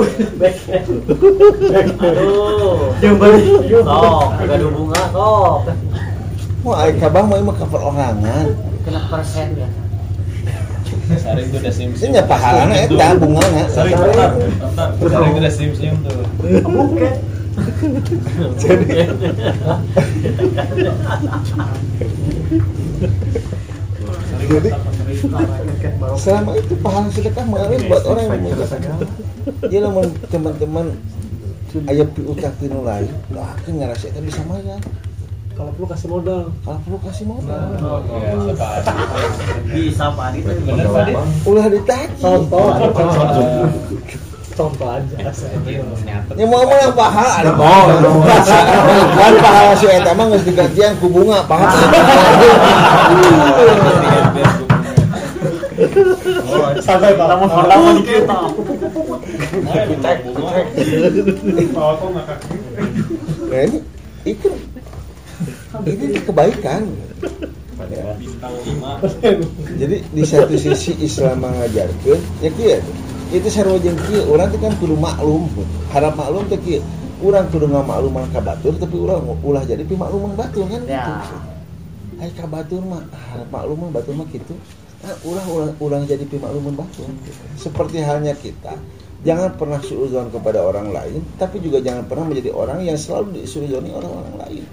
Aduh. 1.99 2.95
Yang 3.03 3.15
balik. 3.19 3.43
Sok, 3.75 4.29
ada 4.39 4.67
bunga 4.71 5.03
sok. 5.11 5.61
mau 6.63 6.79
alik 6.79 7.03
kabang 7.03 7.27
mah 7.27 7.43
emang 7.43 7.59
ke 7.59 7.67
perorangan 7.67 8.47
Kena 8.87 9.03
persen 9.11 9.49
ya. 9.59 9.67
Saring 11.19 11.47
tuh 11.51 11.59
udah 11.59 11.75
sim 11.75 11.91
sim. 11.99 12.11
ini 12.15 12.23
bungana 13.19 13.67
Saring 13.71 13.95
bentar, 13.99 14.31
bentar. 14.39 14.89
Saring 14.95 15.31
tuh 15.35 15.43
udah 15.43 15.53
sim 15.55 15.71
sim 15.75 15.95
tuh. 16.07 16.23
Bukan. 16.63 17.35
Jadi 24.47 24.71
selama 26.17 26.51
itu 26.61 26.75
pahala 26.85 27.09
sedekah 27.11 27.45
mengalir 27.49 27.81
buat 27.89 28.05
orang 28.05 28.23
yang 28.29 28.33
membutuhkan 28.45 28.81
jadi 29.67 29.77
lamun 29.89 30.07
teman-teman 30.29 30.87
ayah 31.89 32.07
pi 32.09 32.21
utang 32.25 32.55
tinu 32.61 32.81
lain 32.85 33.11
lah 33.33 33.53
kan 33.65 33.73
ngarasa 33.77 34.09
itu 34.13 34.21
bisa 34.25 34.41
mayar 34.49 34.81
Kalau 35.57 35.73
perlu 35.73 35.89
kasih 35.89 36.13
modal. 36.13 36.53
kalau 36.69 36.77
perlu 36.85 37.01
kasih 37.01 37.25
modal. 37.33 37.65
Bisa 39.73 40.13
Pak 40.13 40.25
Adi. 40.29 40.45
Bener 40.45 40.85
Pak 40.85 41.17
ulah 41.49 41.67
ditagi 41.73 42.13
Contoh, 42.21 42.77
contoh. 44.57 44.89
Aja. 44.89 45.17
Ya 46.35 46.47
mau 46.49 46.65
mau 46.65 46.75
yang 46.81 46.97
pahala 46.97 47.45
ada 47.45 47.53
mau. 47.53 47.93
Kan 49.15 49.35
pahala 49.39 49.77
si 49.77 49.87
eta 49.87 50.17
mah 50.17 50.33
geus 50.33 50.45
digantian 50.49 50.97
ku 50.97 51.13
bunga 51.13 51.45
pahala. 51.45 51.77
Sampai 56.81 57.13
para 57.13 57.37
mau 57.37 57.45
Pertama 57.53 57.93
di 58.01 58.03
kita. 58.09 58.37
Nah 63.47 63.61
ini 63.61 63.79
itu 64.25 64.49
ini 65.85 66.19
kebaikan. 66.25 66.83
Jadi 69.77 69.97
di 70.01 70.25
satu 70.25 70.57
sisi 70.57 70.97
Islam 71.05 71.45
mengajarkan 71.45 72.19
ya 72.41 72.51
kieu 72.57 72.81
itu 73.35 73.49
sarua 73.51 73.75
jeung 73.83 73.99
kieu 74.07 74.23
urang 74.31 74.47
teh 74.55 74.61
kan 74.63 74.71
kudu 74.79 74.95
maklum 74.95 75.51
harap 75.91 76.15
maklum 76.15 76.47
teh 76.47 76.59
kieu 76.63 76.79
urang 77.19 77.49
kudu 77.51 77.67
ngamakluman 77.67 78.29
ka 78.31 78.39
batur 78.39 78.77
tapi 78.79 78.95
urang 78.95 79.25
ulah 79.43 79.65
jadi 79.67 79.83
pimakluman 79.83 80.37
batur 80.37 80.69
kan 80.71 80.85
gitu. 80.85 80.95
Ya. 80.95 81.25
Hai 82.23 82.31
ka 82.37 82.47
batur 82.47 82.85
mah 82.87 83.03
harap 83.33 83.49
maklum 83.51 83.89
mah 83.89 83.91
batur 83.99 84.15
mah 84.15 84.29
gitu. 84.31 84.55
Nah, 85.03 85.13
ulah 85.27 85.45
ulah 85.83 86.01
jadi 86.07 86.23
pimakluman 86.23 86.77
batur. 86.77 87.09
Seperti 87.59 87.99
halnya 88.05 88.37
kita 88.37 88.79
jangan 89.25 89.59
pernah 89.59 89.83
suudzon 89.83 90.31
kepada 90.31 90.63
orang 90.63 90.95
lain 90.95 91.25
tapi 91.35 91.59
juga 91.59 91.83
jangan 91.83 92.07
pernah 92.07 92.31
menjadi 92.31 92.55
orang 92.55 92.85
yang 92.85 92.95
selalu 92.95 93.43
disuudzoni 93.43 93.91
orang-orang 93.91 94.37
lain. 94.47 94.65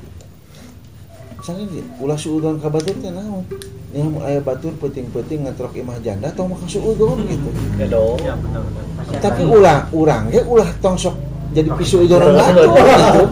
Misalnya 1.42 1.66
gitu, 1.74 1.90
ulah 2.06 2.20
suudzon 2.20 2.62
ka 2.62 2.70
batur 2.70 2.96
teh 3.02 3.10
naon? 3.10 3.48
Yang 3.94 4.10
mau 4.10 4.26
aya 4.26 4.42
batur 4.42 4.74
penting-penting 4.82 5.46
ngetrok 5.46 5.78
imah 5.78 6.02
janda 6.02 6.34
tong 6.34 6.50
maka 6.50 6.66
suudzon 6.66 7.30
gitu. 7.30 7.50
Ya 7.78 7.86
dong. 7.86 8.18
Ya 8.26 8.34
benar-benar. 8.34 9.22
Tapi 9.22 9.42
ulah 9.46 9.86
urang 9.94 10.34
ge 10.34 10.42
ulah 10.50 10.66
tong 10.82 10.98
sok 10.98 11.14
jadi 11.54 11.70
pisu 11.78 12.10
idoran 12.10 12.34
batur 12.34 12.74
gitu. 12.74 13.24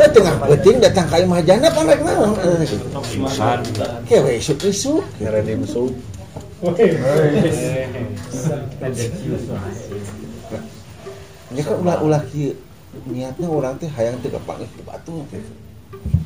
Eh 0.00 0.08
tengah 0.08 0.34
penting 0.48 0.80
datang 0.80 1.04
ka 1.12 1.20
imah 1.20 1.44
janda 1.44 1.68
kan 1.68 1.84
rek 1.84 2.00
naon? 2.00 2.32
Eh, 2.40 2.64
gitu. 2.64 2.88
Kewe 4.08 4.40
isuk-isuk. 4.40 5.04
Ngeredim 5.20 5.68
sup. 5.68 5.92
Ya 11.52 11.62
kan 11.68 11.76
ulah 11.84 12.00
ulah 12.00 12.22
kieu 12.32 12.56
niatnya 13.12 13.44
orang 13.44 13.76
teh 13.76 13.92
hayang 13.92 14.16
teh 14.24 14.32
kepanggih 14.32 14.72
ku 14.72 14.80
batu 14.88 15.20
gitu. 15.28 15.52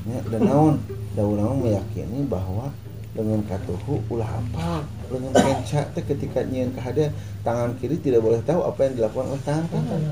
Ya, 0.07 0.23
dan 0.31 0.47
naon, 0.47 0.79
da 1.19 1.27
urang 1.27 1.59
meyakini 1.59 2.23
bahwa 2.31 2.71
dengan 3.17 3.41
katuhu 3.49 4.05
ulah 4.13 4.29
apa 4.29 4.85
dengan 5.09 5.33
kenca 5.33 5.89
teh 5.97 6.05
ketika 6.05 6.45
nyieun 6.45 6.77
kahade 6.77 7.11
tangan 7.41 7.73
kiri 7.81 7.97
tidak 7.97 8.21
boleh 8.21 8.45
tahu 8.45 8.61
apa 8.63 8.81
yang 8.85 8.95
dilakukan 9.01 9.27
oleh 9.33 9.43
tangan 9.43 9.67
kanan. 9.73 10.03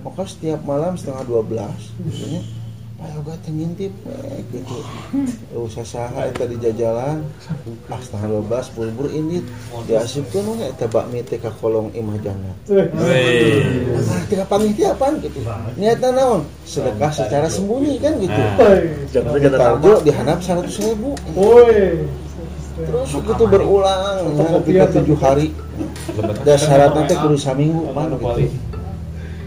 Maka 0.00 0.22
setiap 0.24 0.60
malam 0.64 0.96
setengah 0.96 1.24
12 1.28 2.08
gitu 2.08 2.63
ayo 3.04 3.20
gue 3.20 3.36
ngintip 3.52 3.92
eh, 4.08 4.40
gitu. 4.48 4.78
Eh, 5.52 5.60
Usah 5.60 5.84
saha 5.84 6.24
eta 6.28 6.48
di 6.48 6.56
jajalan. 6.56 7.20
Astagfirullah 7.92 8.64
bubur 8.72 9.08
ini 9.12 9.44
diasupkeun 9.84 10.42
tuh 10.44 10.54
ya, 10.56 10.66
eta 10.72 10.86
bakmi 10.88 11.20
teh 11.20 11.36
ke 11.36 11.52
kolong 11.60 11.92
imah 11.92 12.16
jana 12.24 12.52
nah 14.04 14.20
tidak 14.26 14.46
pamit 14.48 14.80
apaan 14.80 15.20
gitu. 15.20 15.38
Niatnya 15.76 16.08
naon? 16.16 16.42
Sedekah 16.64 17.12
secara 17.12 17.46
sembunyi 17.46 18.00
kan 18.00 18.16
gitu. 18.16 18.42
Tarjo 19.12 19.92
dihanap 20.00 20.40
100 20.40 20.64
ribu. 20.88 21.12
Terus 22.74 23.10
begitu 23.14 23.44
berulang 23.46 24.34
ketika 24.64 24.84
tujuh 24.98 25.18
hari. 25.20 25.48
Dan 26.42 26.58
syaratnya 26.58 27.04
teh 27.06 27.16
kudu 27.18 27.36
saminggu 27.36 27.92
mana 27.92 28.16
gitu. 28.16 28.48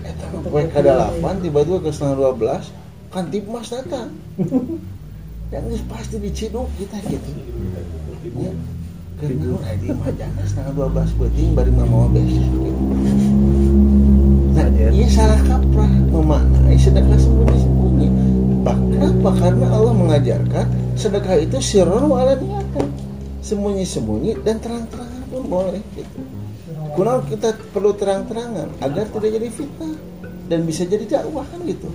Eta 0.05 0.25
gue 0.31 0.63
kada 0.71 1.11
8 1.19 1.43
tiba-tiba 1.43 1.77
ke 1.83 1.89
setengah 1.91 2.37
12 2.37 2.86
Kantipmas 3.17 3.73
datang. 3.73 4.13
Yang 5.53 5.81
pasti 5.89 6.21
diciduk 6.21 6.69
kita 6.77 7.01
gitu. 7.09 7.31
Ya 8.37 8.53
karena 9.17 9.49
orang 9.57 9.77
di 9.81 9.89
majana 9.89 10.43
setengah 10.45 10.73
dua 10.77 10.87
belas 10.93 11.09
beting 11.17 11.57
baru 11.57 11.73
mama 11.73 12.05
besok 12.13 12.53
gitu 12.53 12.83
nah 14.53 14.67
ini 14.69 15.05
iya, 15.05 15.07
salah 15.09 15.41
kaprah. 15.45 15.89
Memaknai 16.13 16.77
sedekah 16.81 17.17
sembunyi-sembunyi. 17.17 18.07
Kenapa? 18.65 19.29
karena 19.37 19.67
Allah 19.69 19.93
mengajarkan 19.93 20.65
sedekah 20.97 21.37
itu 21.45 21.57
sirron 21.61 22.09
walad 22.09 22.41
niatan. 22.41 22.89
Sembunyi-sembunyi 23.45 24.41
dan 24.41 24.57
terang-terangan 24.57 25.23
pun 25.29 25.43
boleh 25.45 25.81
gitu. 25.93 26.17
Kita 27.29 27.53
perlu 27.69 27.93
terang-terangan 27.93 28.81
agar 28.81 29.05
tidak 29.13 29.29
jadi 29.37 29.47
fitnah 29.53 29.93
dan 30.49 30.59
bisa 30.65 30.89
jadi 30.89 31.05
dakwah 31.05 31.45
kan 31.45 31.61
gitu. 31.69 31.89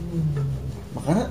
Makanya 1.03 1.26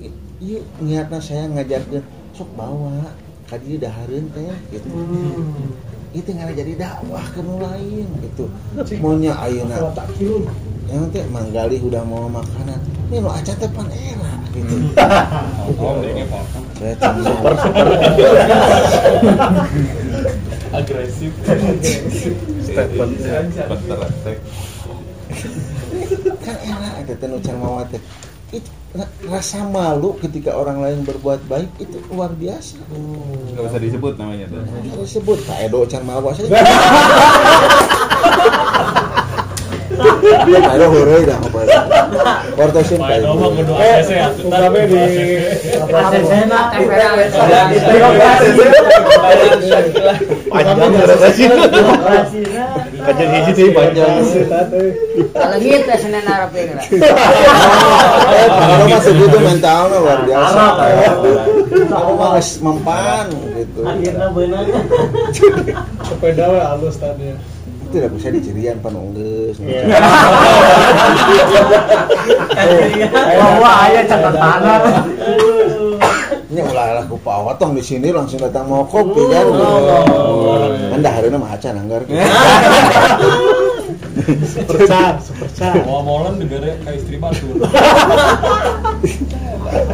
i- 0.00 0.16
ieu 0.40 0.60
niatna 0.80 1.20
saya 1.20 1.44
ngajarkeun 1.48 2.04
sok 2.32 2.48
bawa 2.56 3.12
ka 3.46 3.56
dieu 3.60 3.76
dahareun 3.76 4.28
teh 4.32 4.56
gitu. 4.72 4.88
Itu 6.12 6.28
nggak 6.32 6.56
jadi 6.56 6.72
dakwah 6.80 7.24
ke 7.28 7.40
lain 7.44 8.08
gitu. 8.24 8.48
Maunya 9.00 9.32
kilu. 10.16 10.48
yang 10.86 11.10
teh 11.10 11.26
manggali 11.34 11.82
udah 11.82 11.98
mau 12.06 12.30
makanan 12.30 12.78
ini 13.10 13.18
lo 13.18 13.26
aja 13.34 13.50
teh 13.58 13.66
pan 13.74 13.90
era 13.90 14.38
gitu 14.54 14.86
Oh, 15.82 15.98
ini 15.98 16.22
potong. 16.30 16.62
saya 16.78 16.94
cuma 16.94 17.50
Agresif. 20.78 21.34
Statement. 22.62 23.12
Better 23.18 23.98
attack. 23.98 24.38
kan 26.38 26.56
era 26.62 26.88
ada 27.02 27.12
teh 27.18 27.26
nu 27.26 27.42
can 27.42 27.58
mawa 27.58 27.82
teh 27.90 27.98
itu 28.48 28.70
ra- 28.92 29.10
rasa 29.28 29.66
malu 29.66 30.14
ketika 30.16 30.54
orang 30.54 30.78
lain 30.78 31.02
berbuat 31.02 31.46
baik 31.46 31.70
itu 31.78 31.98
luar 32.08 32.30
biasa. 32.30 32.78
Gak 33.52 33.64
usah 33.66 33.80
disebut 33.80 34.14
namanya 34.16 34.46
tuh. 34.46 34.62
Bisa 34.62 35.18
disebut. 35.18 35.38
Pak 35.42 35.58
Edo 35.66 35.82
can 35.84 36.02
mawa 36.02 36.30
Edo 40.46 40.86
hore 40.88 41.16
dah 41.24 41.38
apa 41.38 41.58
Kortosin 42.54 43.00
Edo 43.00 43.34
mah 43.34 43.48
kudu 43.52 43.72
Eh, 43.76 44.00
ya. 44.06 44.26
ungkapnya 44.38 44.80
di 44.86 44.96
Asesena 45.86 46.60
tempera. 46.70 47.08
Panjang 50.46 50.90
durasi. 50.92 51.44
Panjang 52.96 53.30
hiji 53.30 53.52
teh 53.52 53.68
panjang. 53.70 54.14
Kalau 55.30 55.56
gitu 55.58 55.92
Senin 55.96 56.24
Arabin 56.24 56.66
lah. 56.74 56.84
Eh, 58.26 58.46
Edo 58.46 58.84
mah 58.86 59.00
segitu 59.00 59.36
mentalnya 59.38 59.96
luar 59.98 60.20
biasa 60.24 60.62
mah 61.86 62.02
geus 62.06 62.48
mempan 62.58 63.26
gitu 63.54 63.80
Akhirnya 63.84 64.26
benar. 64.32 64.64
sepeda 66.02 66.46
halus 66.72 66.96
tadi. 66.96 67.30
Itu 67.86 68.02
tidak 68.02 68.10
bisa 68.18 68.28
dicirian 68.34 68.82
panunggeus 68.82 69.62
Wah, 73.62 73.86
ayah 73.86 74.02
catatan. 74.10 74.60
ini 76.50 76.60
ulah 76.62 76.98
lah 76.98 77.04
ku 77.06 77.18
di 77.78 77.82
sini 77.82 78.10
langsung 78.10 78.42
datang 78.42 78.66
mau 78.66 78.82
kopi 78.82 79.22
kan 79.30 79.46
anda 80.98 81.10
hari 81.14 81.30
ini 81.30 81.38
mah 81.38 81.54
acan 81.54 81.78
anggar 81.78 82.02
Supercar, 84.26 85.22
supercar. 85.22 85.86
Mau 85.86 86.02
molen 86.02 86.42
dibere 86.42 86.74
ke 86.82 86.98
istri 86.98 87.14
batur. 87.14 87.62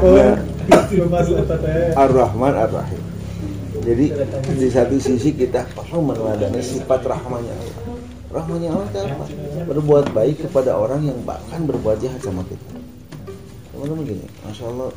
Oh, 0.00 0.32
Mas 1.10 1.28
eta 1.28 1.56
teh. 1.58 1.92
Ar-Rahman 1.92 2.54
Ar-Rahim. 2.54 3.02
Jadi 3.82 4.14
di 4.62 4.68
satu 4.70 4.94
sisi 5.02 5.34
kita 5.34 5.66
perlu 5.74 6.06
meneladani 6.06 6.62
sifat 6.62 7.02
rahmanya 7.02 7.50
Allah. 7.50 7.81
Rahmanya 8.32 8.68
Allah 8.72 8.88
itu 8.88 8.98
apa? 9.04 9.24
Berbuat 9.68 10.04
baik 10.16 10.48
kepada 10.48 10.72
orang 10.72 11.04
yang 11.04 11.20
bahkan 11.28 11.68
berbuat 11.68 12.00
jahat 12.00 12.16
sama 12.24 12.40
kita. 12.48 12.80
Teman-teman 13.76 14.08
gini, 14.08 14.24
masya 14.40 14.72
Allah, 14.72 14.88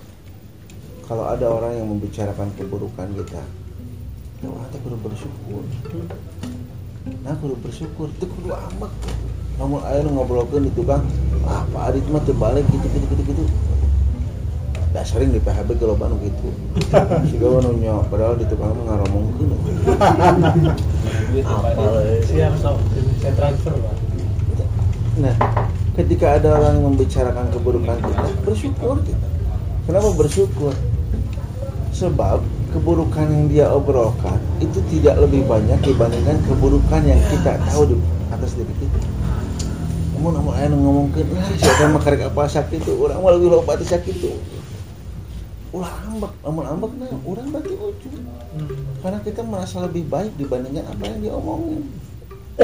kalau 1.04 1.28
ada 1.28 1.46
orang 1.52 1.76
yang 1.76 1.88
membicarakan 1.92 2.48
keburukan 2.56 3.12
kita, 3.12 3.44
ya 4.40 4.48
Allah 4.48 4.64
kita 4.72 4.78
perlu 4.88 4.98
bersyukur. 5.04 5.64
Nah, 7.28 7.36
perlu 7.36 7.60
bersyukur, 7.60 8.08
itu 8.08 8.24
perlu 8.24 8.56
amat. 8.56 8.92
Namun 9.60 9.84
ayo 9.84 10.08
ngobrolkan 10.16 10.64
itu 10.72 10.82
kan, 10.88 11.04
ah 11.44 11.68
Pak 11.76 11.92
Adit 11.92 12.08
mah 12.08 12.24
terbalik 12.24 12.64
gitu 12.72 12.88
gitu 12.88 13.06
gitu 13.20 13.24
gitu. 13.36 13.44
Dah 14.96 15.04
sering 15.04 15.36
di 15.36 15.44
PHB 15.44 15.76
kalau 15.76 16.00
banu 16.00 16.16
gitu. 16.24 16.56
Si 17.28 17.36
gawa 17.36 17.60
nanya, 17.68 18.00
padahal 18.08 18.40
di 18.40 18.48
tukang 18.48 18.72
mah 18.72 18.96
ngaromongkeun. 18.96 19.52
Siap 22.32 22.56
sok. 22.64 22.80
Saya 23.20 23.34
transfer, 23.36 23.76
Pak. 23.76 23.96
Nah, 25.20 25.36
ketika 26.00 26.40
ada 26.40 26.56
orang 26.56 26.80
yang 26.80 26.86
membicarakan 26.96 27.52
keburukan 27.52 28.00
kita, 28.08 28.24
bersyukur 28.48 28.96
kita. 29.04 29.28
Kenapa 29.84 30.16
bersyukur? 30.16 30.72
Sebab 31.92 32.40
keburukan 32.72 33.28
yang 33.28 33.52
dia 33.52 33.68
obrolkan 33.72 34.40
itu 34.64 34.80
tidak 34.96 35.20
lebih 35.28 35.44
banyak 35.44 35.80
dibandingkan 35.84 36.40
keburukan 36.48 37.04
yang 37.04 37.20
kita 37.32 37.60
tahu 37.68 37.92
di 37.92 37.96
atas 38.32 38.56
diri 38.56 38.72
kita. 38.80 39.00
Namun 40.16 40.40
namun 40.40 40.56
ayah 40.56 40.72
ngomongkan, 40.72 41.28
nah 41.36 41.52
siapa 41.60 41.92
mah 41.92 42.00
karek 42.00 42.32
apa 42.32 42.48
sakit 42.48 42.80
itu, 42.80 42.96
orang 42.96 43.20
mah 43.20 43.36
lebih 43.36 43.52
loba 43.52 43.76
di 43.76 43.84
sakit 43.84 44.16
itu. 44.16 44.32
Ulah 45.76 45.92
ambek, 46.08 46.32
namun 46.40 46.64
ambek 46.64 46.92
nah, 46.96 47.12
orang 47.28 47.52
berarti 47.52 47.76
ujung. 47.76 48.16
Karena 49.04 49.20
kita 49.28 49.42
merasa 49.44 49.84
lebih 49.84 50.08
baik 50.08 50.32
dibandingkan 50.40 50.88
apa 50.88 51.04
yang 51.04 51.20
dia 51.20 51.34
omongin. 51.36 51.84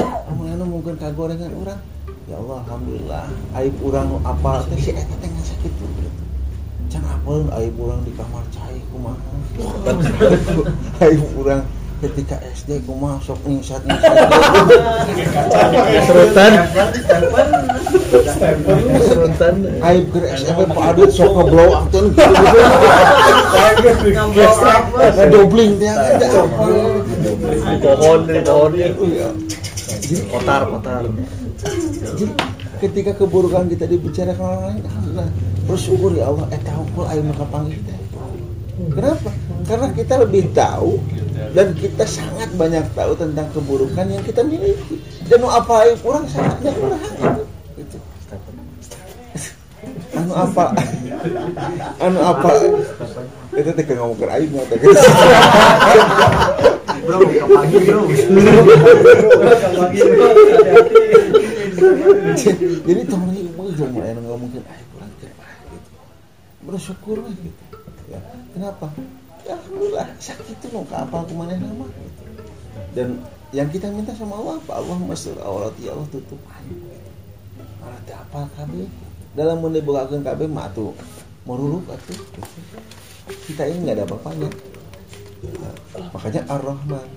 Namun 0.00 0.48
anu 0.48 0.64
mungkin 0.64 0.96
kagorengan 0.96 1.52
orang, 1.60 1.76
ya 2.24 2.40
Allah 2.40 2.64
alhamdulillah 2.64 3.28
aib 3.60 3.76
orang 3.84 4.16
apa 4.24 4.64
teh 4.72 4.80
si 4.80 4.96
eta 4.96 5.12
teh 5.20 5.28
sakitu 5.44 5.84
gitu. 5.84 6.22
Can 6.88 7.04
apel 7.04 7.52
aib 7.52 7.76
orang 7.76 8.00
di 8.00 8.16
kamar 8.16 8.48
cai 8.48 8.80
kumaha. 8.88 9.28
aib 11.04 11.20
orang 11.36 11.68
ketika 12.02 12.36
SD 12.50 12.82
kumaha 12.82 13.16
sok 13.26 13.38
nyingsat 13.46 13.82
nyingsat. 13.86 14.16
Serutan. 16.06 16.52
Serutan. 19.06 19.54
Aib 19.86 20.10
ke 20.10 20.18
SMP 20.34 20.60
Pak 20.66 20.84
Adit 20.92 21.10
sok 21.14 21.30
ke 21.30 21.42
blow 21.46 21.70
up 21.70 21.84
tuh 21.94 22.10
gitu. 22.10 22.22
Dobling 25.30 25.78
teh 25.78 25.88
ada 25.88 26.26
apa. 26.42 26.64
Di 27.62 27.76
pohon, 27.78 28.20
pohonnya. 28.26 28.88
Iya. 28.98 29.28
Kotar, 30.28 30.62
kotar. 30.66 31.02
Jadi 32.02 32.26
ketika 32.82 33.14
keburukan 33.14 33.70
kita 33.70 33.86
dibicarakan 33.86 34.42
orang 34.42 34.62
lain, 34.66 34.80
alhamdulillah 34.82 35.28
bersyukur 35.70 36.10
ya 36.18 36.26
Allah. 36.26 36.50
Eh 36.50 36.60
tahu 36.66 36.82
pun 36.98 37.04
ayo 37.06 37.22
maka 37.22 37.46
panggil 37.46 37.78
kita. 37.78 37.94
Kenapa? 38.72 39.30
Karena 39.62 39.88
kita 39.94 40.14
lebih 40.26 40.50
tahu 40.50 40.98
dan 41.52 41.76
kita 41.76 42.04
sangat 42.08 42.50
banyak 42.56 42.84
tahu 42.96 43.12
tentang 43.16 43.46
keburukan 43.52 44.06
yang 44.08 44.24
kita 44.24 44.40
miliki. 44.44 45.00
Dan 45.28 45.44
mau 45.44 45.52
apa 45.52 45.92
kurang 46.00 46.24
sangatnya 46.28 46.72
kurang 46.76 47.00
itu. 47.76 47.98
Anu 50.12 50.32
apa? 50.36 50.64
Anu 52.00 52.20
apa? 52.20 52.50
Itu 53.52 53.70
teh 53.72 53.84
ngomong 53.96 54.16
ke 54.16 54.26
aibnya 54.28 54.62
teh. 54.68 54.78
Bro, 57.02 57.18
kapagi 57.18 57.78
bro. 57.82 58.02
jadi 62.82 63.02
temen 63.06 63.30
ibu 63.34 63.62
dong 63.74 63.92
yang 63.98 64.18
nggak 64.22 64.38
mungkin 64.38 64.62
ah 64.66 64.78
kurang 64.94 65.12
terima 65.18 65.46
gitu 65.70 65.90
bersyukur 66.62 67.16
lah 67.22 67.34
gitu 67.38 67.64
ya 68.10 68.20
kenapa 68.54 68.86
ya 69.46 69.52
alhamdulillah. 69.58 70.06
Sakit 70.18 70.56
itu 70.56 70.66
nggak 70.70 71.00
apa 71.08 71.16
aku 71.22 71.32
mana 71.34 71.54
nama? 71.58 71.86
Dan 72.92 73.20
yang 73.52 73.68
kita 73.68 73.88
minta 73.92 74.12
sama 74.16 74.38
Allah 74.38 74.56
apa? 74.62 74.72
Allah 74.80 74.96
masuk 75.02 75.36
aurat 75.42 75.74
ya 75.80 75.92
Allah 75.92 76.08
tutup 76.08 76.40
aib 76.60 76.80
apa 78.12 78.48
kabe? 78.56 78.88
Dalam 79.36 79.60
mah 79.60 80.68
tuh 80.72 80.92
meruluk 81.44 81.84
atuh 81.90 82.16
gitu. 82.16 82.40
kita 83.50 83.66
ini 83.66 83.88
nggak 83.88 83.96
ada 83.98 84.04
apa-apanya. 84.08 84.48
Nah, 85.42 85.74
makanya 86.14 86.42
ar-Rahman 86.46 87.08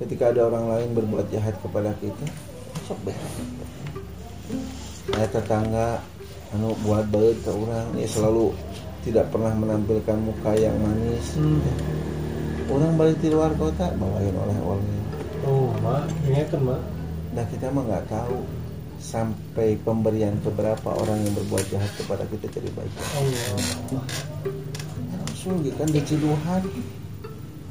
ketika 0.00 0.32
ada 0.32 0.48
orang 0.48 0.66
lain 0.72 0.88
berbuat 0.96 1.26
jahat 1.28 1.52
kepada 1.60 1.92
kita 2.00 2.26
sok 2.88 2.98
beres 3.04 3.34
saya 5.12 5.28
tetangga 5.28 6.00
anu 6.56 6.72
buat 6.86 7.04
baik 7.12 7.44
ke 7.44 7.50
orang 7.52 7.92
ya 7.98 8.08
selalu 8.08 8.56
tidak 9.04 9.30
pernah 9.30 9.52
menampilkan 9.54 10.18
muka 10.18 10.52
yang 10.58 10.74
manis. 10.78 11.38
Orang 12.68 13.00
balik 13.00 13.18
di 13.24 13.28
luar 13.32 13.52
kota 13.56 13.92
bawain 13.96 14.34
oleh-oleh. 14.34 14.98
Oh, 15.48 15.72
Mak, 15.80 16.10
ingatkan, 16.28 16.60
Mak. 16.60 16.82
nah 17.32 17.44
kita 17.48 17.70
mah 17.70 17.86
nggak 17.86 18.06
tahu 18.10 18.42
sampai 18.98 19.78
pemberian 19.86 20.34
keberapa 20.42 20.90
orang 20.90 21.22
yang 21.22 21.34
berbuat 21.38 21.64
jahat 21.70 21.92
kepada 21.96 22.26
kita 22.26 22.50
jadi 22.50 22.70
baik. 22.74 22.92
Allah. 22.92 23.24
Ya, 23.94 24.02
langsung 25.22 25.62
gitu 25.62 25.76
kan 25.78 25.88
di 25.88 26.00
Ciduhan 26.02 26.62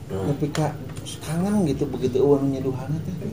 tapi 0.07 0.47
kak 0.55 0.71
kangen 1.19 1.67
gitu 1.67 1.83
begitu 1.83 2.23
uang 2.23 2.55
nyeduhan 2.55 2.87
teh 3.03 3.15
ke 3.19 3.27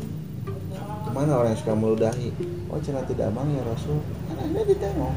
mana 1.14 1.38
orang 1.38 1.54
yang 1.54 1.60
suka 1.62 1.74
meludahi? 1.78 2.34
Oh 2.66 2.82
cerita 2.82 3.06
tidak 3.06 3.30
amang 3.30 3.46
ya 3.54 3.62
Rasul. 3.62 4.02
Kan 4.26 4.34
akhirnya 4.34 4.66
ditengok 4.66 5.14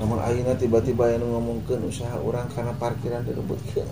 namun 0.00 0.16
akhirnya 0.16 0.56
tiba-tiba 0.56 1.12
yang 1.12 1.28
ngomongkan 1.28 1.84
usaha 1.84 2.16
orang 2.16 2.48
karena 2.56 2.72
parkiran 2.80 3.20
direbutkan 3.20 3.84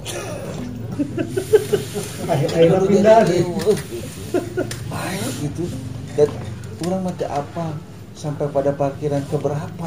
Akhirnya 2.26 2.80
pindah 2.88 3.18
deh. 3.28 3.44
baik 4.88 5.32
gitu. 5.44 5.64
Dan 6.16 6.28
orang 6.88 7.00
mati 7.06 7.24
apa 7.28 7.76
sampai 8.18 8.50
pada 8.50 8.74
parkiran 8.74 9.22
keberapa? 9.30 9.86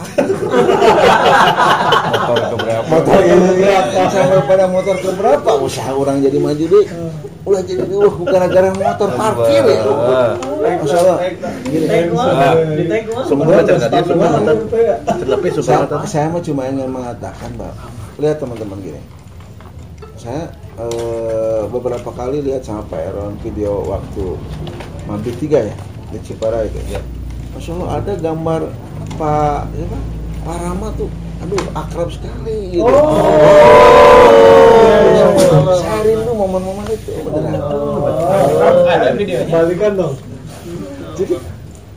Motor 2.15 2.37
keberapa? 2.55 2.87
motor 2.87 3.19
keberapa? 3.27 4.01
Sampai 4.07 4.39
pada 4.47 4.65
motor 4.71 4.95
keberapa? 5.03 5.51
Usaha 5.59 5.91
orang 5.91 6.23
jadi 6.23 6.39
maju 6.39 6.63
deh. 6.63 6.87
Ulah 7.43 7.59
jadi 7.67 7.83
uh 7.91 8.15
gara-gara 8.23 8.71
motor 8.71 9.09
parkir 9.19 9.63
ya. 9.67 9.83
Masya 10.79 10.97
Allah 11.03 11.17
mantan. 14.15 14.57
Terlebih 15.19 15.51
saya, 16.07 16.31
mah 16.31 16.39
cuma 16.39 16.71
ingin 16.71 16.87
mengatakan 16.87 17.51
bahwa 17.59 17.75
lihat 18.15 18.39
teman-teman 18.39 18.79
gini. 18.79 19.01
Saya 20.15 20.47
eh, 20.79 21.67
beberapa 21.67 22.07
kali 22.15 22.39
lihat 22.45 22.63
sama 22.63 22.87
Pak 22.87 23.01
Eron 23.11 23.35
video 23.43 23.83
waktu 23.89 24.39
mampir 25.09 25.35
tiga 25.35 25.67
ya 25.67 25.75
di 26.13 26.19
Cipara 26.23 26.63
itu. 26.63 26.77
Ya 26.87 27.01
Masya 27.61 27.77
Allah 27.77 27.89
ada 27.95 28.13
gambar 28.17 28.61
Pak 29.21 29.69
ya 29.71 29.85
Pak 29.85 30.01
Pak 30.41 30.55
Rama 30.57 30.87
tuh 30.97 31.05
aduh 31.41 31.61
akrab 31.75 32.09
sekali 32.09 32.73
gitu. 32.73 32.81
Oh. 32.81 33.13
saya 35.77 36.01
rindu 36.01 36.33
momen-momen 36.33 36.85
itu 36.87 37.21
beneran 37.23 37.61
Ada 38.87 39.13
videonya. 39.13 39.45
Balikan 39.51 39.93
dong. 39.93 40.17
jadi 41.13 41.37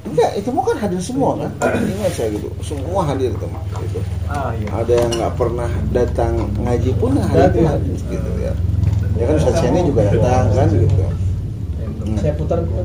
enggak 0.04 0.30
itu 0.36 0.48
mau 0.48 0.62
kan 0.62 0.76
hadir 0.78 1.00
semua 1.00 1.32
kan 1.40 1.48
ingat 1.80 2.12
saya 2.12 2.28
gitu 2.30 2.48
semua 2.60 3.00
hadir 3.02 3.32
teman 3.34 3.64
gitu 3.82 4.00
Ah 4.26 4.52
iya. 4.52 4.68
ada 4.70 4.92
yang 4.94 5.10
nggak 5.12 5.32
pernah 5.32 5.70
datang 5.90 6.32
ngaji 6.60 6.92
pun 6.94 7.16
hari 7.16 7.40
itu 7.42 7.60
hadir 7.64 7.96
gitu 8.04 8.30
ya 8.36 8.52
ya 9.16 9.24
kan 9.24 9.34
Ustaz 9.40 9.54
Syeni 9.58 9.80
juga 9.82 10.12
datang 10.12 10.44
kan 10.52 10.68
gitu 10.68 10.92
Nah, 12.04 12.20
Saya 12.20 12.36
putar 12.36 12.60
putar. 12.60 12.84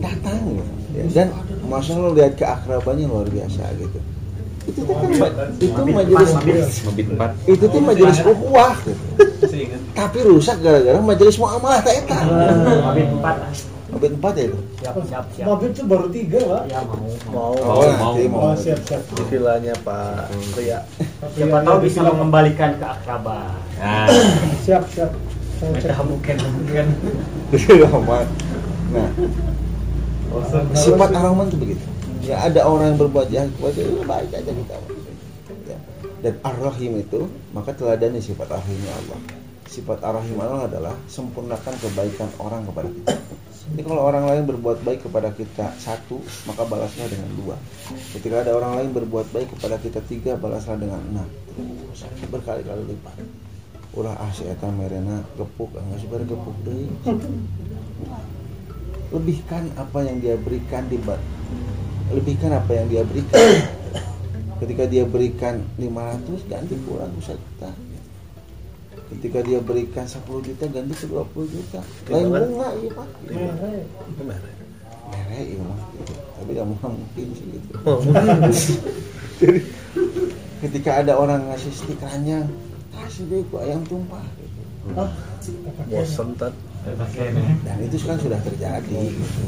datang 0.00 0.38
gitu 0.50 0.79
ya. 0.94 1.02
dan 1.14 1.26
masya 1.66 1.92
Allah 1.98 2.12
lihat 2.16 2.32
keakrabannya 2.38 3.06
luar 3.06 3.28
biasa 3.30 3.62
gitu 3.78 3.98
itu 4.68 4.80
tuh 4.84 4.94
kan 4.94 5.50
itu 5.56 5.80
majelis 5.88 6.30
Mabit 6.84 7.06
empat. 7.16 7.30
itu 7.48 7.64
tuh 7.64 7.80
majelis 7.80 8.18
ukhuwah 8.22 8.76
gitu. 8.84 9.02
tapi 9.96 10.18
rusak 10.22 10.56
gara-gara 10.60 11.00
majelis 11.00 11.36
muamalah 11.40 11.80
tak 11.80 12.04
eta 12.04 12.18
Mabit 12.84 13.08
empat. 13.08 13.36
Mabit 13.90 14.12
empat 14.14 14.34
ya 14.38 14.44
itu 14.46 14.58
Siap, 14.80 14.96
siap, 15.04 15.24
siap. 15.36 15.44
Mobil 15.44 15.68
itu 15.76 15.82
baru 15.84 16.06
tiga, 16.08 16.40
Pak. 16.40 16.62
Ya 16.72 16.80
mau. 16.88 17.04
Mau 17.28 17.52
oh, 17.52 17.84
nanti 17.84 18.22
Oh, 18.24 18.32
mau 18.32 18.56
siap, 18.56 18.80
siap. 18.88 19.02
di 19.12 19.22
vilanya 19.28 19.76
Pak 19.84 20.32
Ria. 20.56 20.80
Siapa 21.36 21.60
tahu 21.60 21.76
bisa 21.84 22.00
mengembalikan 22.08 22.80
keakraban. 22.80 23.60
Nah, 23.76 24.08
Siap, 24.64 24.88
siap. 24.88 25.12
Saya 25.60 26.00
mungkin 26.00 26.36
mungkin. 26.40 26.86
Lama. 27.84 28.24
Nah, 28.96 29.08
sifat 30.74 31.10
ar-Rahman 31.14 31.46
itu 31.50 31.58
begitu. 31.58 31.86
Ya 32.20 32.36
ada 32.46 32.62
orang 32.68 32.94
yang 32.94 32.98
berbuat 33.00 33.26
jahat 33.32 33.50
kepada 33.56 33.72
dia 33.74 34.04
baik 34.06 34.30
aja 34.36 34.52
kita. 34.52 34.76
Ya. 35.70 35.78
dan 36.20 36.34
ar-Rahim 36.42 36.98
itu 37.00 37.30
maka 37.56 37.70
teladani 37.74 38.22
sifat 38.22 38.48
ar-Rahimnya 38.50 38.92
Allah. 38.92 39.18
Sifat 39.70 39.98
ar-Rahim 40.02 40.36
Allah 40.38 40.66
adalah 40.66 40.94
sempurnakan 41.06 41.74
kebaikan 41.78 42.28
orang 42.42 42.62
kepada 42.66 42.88
kita. 42.90 43.14
Jadi 43.70 43.82
kalau 43.86 44.02
orang 44.02 44.24
lain 44.26 44.42
berbuat 44.50 44.82
baik 44.82 45.06
kepada 45.06 45.30
kita 45.30 45.70
satu 45.78 46.18
maka 46.50 46.66
balasnya 46.66 47.06
dengan 47.06 47.30
dua. 47.38 47.56
Ketika 48.18 48.42
ada 48.42 48.58
orang 48.58 48.82
lain 48.82 48.90
berbuat 48.90 49.30
baik 49.30 49.54
kepada 49.54 49.78
kita 49.78 50.00
tiga 50.10 50.34
balaslah 50.34 50.74
dengan 50.74 51.00
enam. 51.14 51.28
Berkali-kali 52.30 52.82
lipat. 52.90 53.16
Ulah 53.90 54.14
ah 54.22 54.30
si 54.30 54.46
eta 54.46 54.70
merena 54.70 55.18
gepuk 55.34 55.74
ah, 55.74 55.82
nggak 55.82 55.98
sebar 55.98 56.22
gepuk 56.22 56.54
deh 56.62 56.86
lebihkan 59.10 59.70
apa 59.74 59.98
yang 60.06 60.22
dia 60.22 60.34
berikan 60.38 60.86
di 60.86 60.98
lebihkan 62.10 62.50
apa 62.54 62.70
yang 62.74 62.86
dia 62.90 63.02
berikan. 63.06 63.38
Ketika 64.60 64.84
dia 64.86 65.04
berikan 65.08 65.64
500 65.78 66.50
ganti 66.50 66.74
kurang 66.84 67.10
usah 67.16 67.34
juta. 67.34 67.70
Ketika 69.10 69.38
dia 69.42 69.58
berikan 69.58 70.06
10 70.06 70.22
juta 70.22 70.64
ganti 70.70 70.94
ke 70.94 71.06
20 71.06 71.54
juta. 71.54 71.80
Lain 72.12 72.26
bunga 72.30 72.68
iya 72.78 72.90
pak. 72.94 73.08
Merek. 73.26 73.84
merek 75.10 75.44
iya 75.50 75.62
mah 75.64 75.80
tapi 76.40 76.56
gak 76.56 76.66
mungkin 76.72 77.26
sih 77.36 77.46
gitu. 77.52 77.70
Oh, 77.84 78.00
Jadi, 79.40 79.60
ketika 80.60 81.00
ada 81.00 81.16
orang 81.16 81.48
ngasih 81.48 81.72
stik 81.72 82.00
ranjang 82.00 82.48
kasih 82.92 83.24
deh 83.28 83.40
ku 83.48 83.60
ayam 83.60 83.80
tumpah. 83.88 84.20
Gitu. 84.36 84.60
bosen 85.88 86.28
tat. 86.36 86.52
Dan 86.80 87.76
itu 87.84 87.96
kan 88.08 88.16
sudah 88.16 88.40
terjadi 88.40 89.12
gitu. 89.12 89.42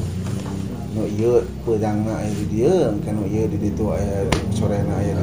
iya 1.17 1.41
pedang 1.65 2.05
na 2.05 2.21
aya 2.21 2.29
di 2.37 2.45
dia 2.53 2.93
kan 3.01 3.17
no 3.17 3.25
iya 3.25 3.49
di 3.49 3.57
ditu 3.57 3.89
aya 3.89 4.29
sore 4.53 4.77
na 4.85 4.95
aya 5.01 5.17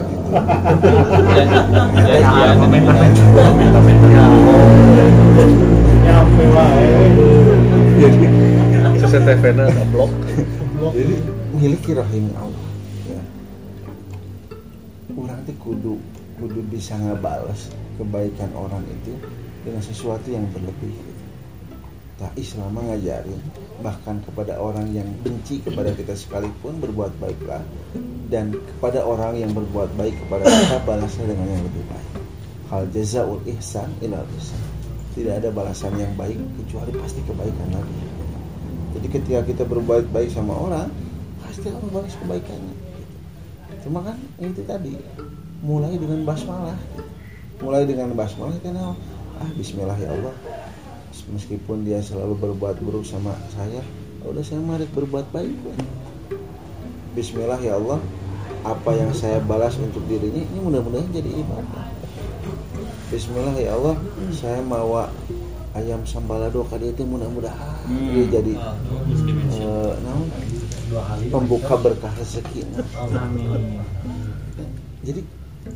di 6.33 6.45
wae. 6.49 6.89
jadi 8.01 8.25
CCTV 8.97 9.43
na 9.53 9.69
blok. 9.93 10.09
jadi 10.97 11.15
miliki 11.53 11.93
rahim 11.93 12.33
Allah 12.33 12.69
ya. 13.05 13.21
orang 15.13 15.45
teh 15.45 15.53
kudu 15.61 16.01
kudu 16.41 16.59
bisa 16.73 16.97
ngebalas 16.97 17.69
kebaikan 18.01 18.49
orang 18.57 18.81
itu 18.89 19.13
dengan 19.61 19.83
sesuatu 19.85 20.25
yang 20.33 20.47
berlebih. 20.49 21.08
Tak 22.19 22.35
Islam 22.35 22.75
mah 22.75 22.83
ngajarin 22.83 23.39
bahkan 23.79 24.19
kepada 24.27 24.59
orang 24.59 24.91
yang 24.91 25.07
benci 25.23 25.63
kepada 25.63 25.95
kita 25.95 26.11
sekalipun 26.19 26.75
berbuat 26.83 27.15
baiklah 27.15 27.63
dan 28.27 28.51
kepada 28.51 29.07
orang 29.07 29.39
yang 29.39 29.55
berbuat 29.55 29.95
baik 29.95 30.19
kepada 30.27 30.43
kita 30.43 30.83
balasnya 30.83 31.31
dengan 31.31 31.47
yang 31.47 31.63
lebih 31.63 31.83
baik. 31.87 32.11
Hal 32.67 32.83
jazaul 32.91 33.39
ihsan 33.55 33.87
ihsan. 34.03 34.61
Tidak 35.15 35.31
ada 35.31 35.47
balasan 35.47 35.95
yang 35.95 36.11
baik 36.19 36.35
kecuali 36.59 36.91
pasti 36.99 37.23
kebaikan 37.23 37.71
lagi. 37.71 37.99
Jadi 38.99 39.07
ketika 39.07 39.39
kita 39.47 39.63
berbuat 39.63 40.11
baik 40.11 40.27
sama 40.35 40.59
orang, 40.59 40.91
pasti 41.39 41.71
Allah 41.71 41.87
balas 41.87 42.13
kebaikannya. 42.19 42.75
Cuma 43.79 44.03
kan 44.03 44.19
itu 44.43 44.59
tadi 44.67 44.99
mulai 45.63 45.95
dengan 45.95 46.27
basmalah. 46.27 46.75
Mulai 47.63 47.87
dengan 47.87 48.11
basmalah 48.11 48.59
tahu, 48.59 48.91
ah 49.39 49.49
Bismillah 49.55 49.95
ya 50.03 50.11
Allah. 50.11 50.58
Meskipun 51.27 51.83
dia 51.83 51.99
selalu 51.99 52.39
berbuat 52.39 52.79
buruk 52.79 53.03
sama 53.03 53.35
saya, 53.51 53.83
udah 54.23 54.43
saya 54.45 54.63
mari 54.63 54.87
berbuat 54.87 55.27
baik. 55.35 55.51
we. 55.65 55.73
Bismillah 57.19 57.59
ya 57.59 57.75
Allah. 57.75 57.99
Apa 58.63 58.91
yang 58.91 59.11
saya 59.15 59.39
balas 59.39 59.79
untuk 59.79 60.03
dirinya 60.07 60.43
ini 60.43 60.59
mudah-mudahan 60.59 61.07
jadi 61.15 61.31
ibadah. 61.31 61.87
Bismillah 63.09 63.55
ya 63.55 63.75
Allah, 63.75 63.95
saya 64.35 64.59
mawa 64.61 65.07
ayam 65.77 66.01
sambalado 66.03 66.65
ka 66.65 66.81
dia 66.81 66.89
teh 66.93 67.05
mudah-mudahan 67.05 67.77
dia 67.87 68.25
jadi 68.41 68.53
eh, 69.53 69.93
naon 70.01 70.27
pembuka 71.29 71.77
berkah 71.77 72.09
rezeki. 72.17 72.65
Jadi 75.05 75.21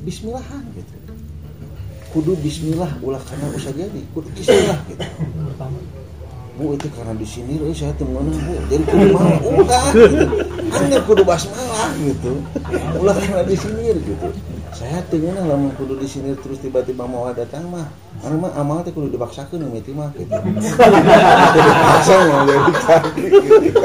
bismillahan 0.01 0.63
gitu. 0.73 0.93
Kudu 2.13 2.37
bismillah 2.45 2.93
ulah 3.01 3.17
karena 3.25 3.49
usah 3.57 3.73
jadi, 3.73 4.01
kudu 4.13 4.29
bismillah 4.37 4.77
gitu. 4.85 5.01
Bu 6.53 6.77
itu 6.77 6.85
karena 6.93 7.17
di 7.17 7.25
sini 7.25 7.57
eh, 7.57 7.73
saya 7.73 7.89
temuan 7.97 8.29
bu, 8.29 8.53
jadi 8.69 8.85
kudu 8.85 9.05
mau 9.09 9.33
ulah 9.41 9.89
gitu. 9.97 10.45
Hanya 10.77 11.01
kudu 11.09 11.25
basmalah 11.25 11.89
gitu. 11.97 12.37
Ulah 13.01 13.17
karena 13.17 13.41
di 13.49 13.57
sini 13.57 13.97
gitu. 13.97 14.29
Saya 14.77 15.01
tengah 15.09 15.41
lamun 15.41 15.73
kudu 15.73 15.97
di 15.97 16.05
sini 16.05 16.37
terus 16.37 16.61
tiba-tiba 16.61 17.09
mau 17.09 17.25
datang 17.33 17.65
mah. 17.73 17.89
Karena 18.21 18.45
mah 18.45 18.53
amal 18.61 18.85
teh 18.85 18.93
kudu 18.93 19.09
dipaksakeun 19.09 19.65
mimiti 19.65 19.97
mah 19.97 20.13
gitu. 20.13 20.29
Dipaksa 21.57 22.13
mau 22.29 22.45
jadi 22.45 22.73
kaki 22.77 23.25
gitu. 23.25 23.81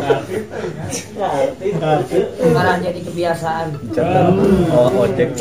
Malah 2.52 2.76
jadi 2.84 3.00
kebiasaan. 3.00 3.72
Mau 4.68 5.08
ojek 5.08 5.32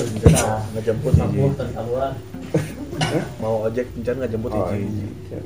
ngejemput 0.72 1.20
Mau 3.38 3.62
ojek 3.66 3.86
jangan 4.02 4.26
ngejemput 4.26 4.52
Oh, 4.52 4.74
hiji. 4.74 5.06
iya. 5.30 5.38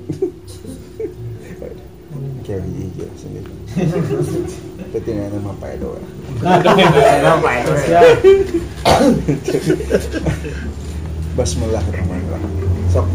Kayak 2.42 2.66
hiji 2.68 3.06
sendiri. 3.16 3.54
Tapi 4.92 5.08
nggak 5.08 5.30
nama 5.32 5.54
Pak 5.56 5.70
Edo 5.78 5.90
ya. 5.96 6.04
Bismillahirrahmanirrahim. 11.32 12.52
Sok. 12.92 13.08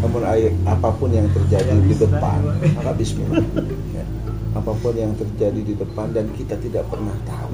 Namun 0.00 0.22
apa 0.64 0.88
pun 0.96 1.10
yang 1.12 1.28
terjadi 1.32 1.74
di 1.80 1.94
depan, 1.96 2.40
maka 2.76 2.92
Bismillah. 2.96 3.44
Ya. 3.92 4.04
Apa 4.54 4.72
pun 4.78 4.94
yang 4.96 5.12
terjadi 5.16 5.60
di 5.60 5.74
depan 5.76 6.12
dan 6.12 6.28
kita 6.36 6.56
tidak 6.60 6.84
pernah 6.88 7.16
tahu. 7.24 7.52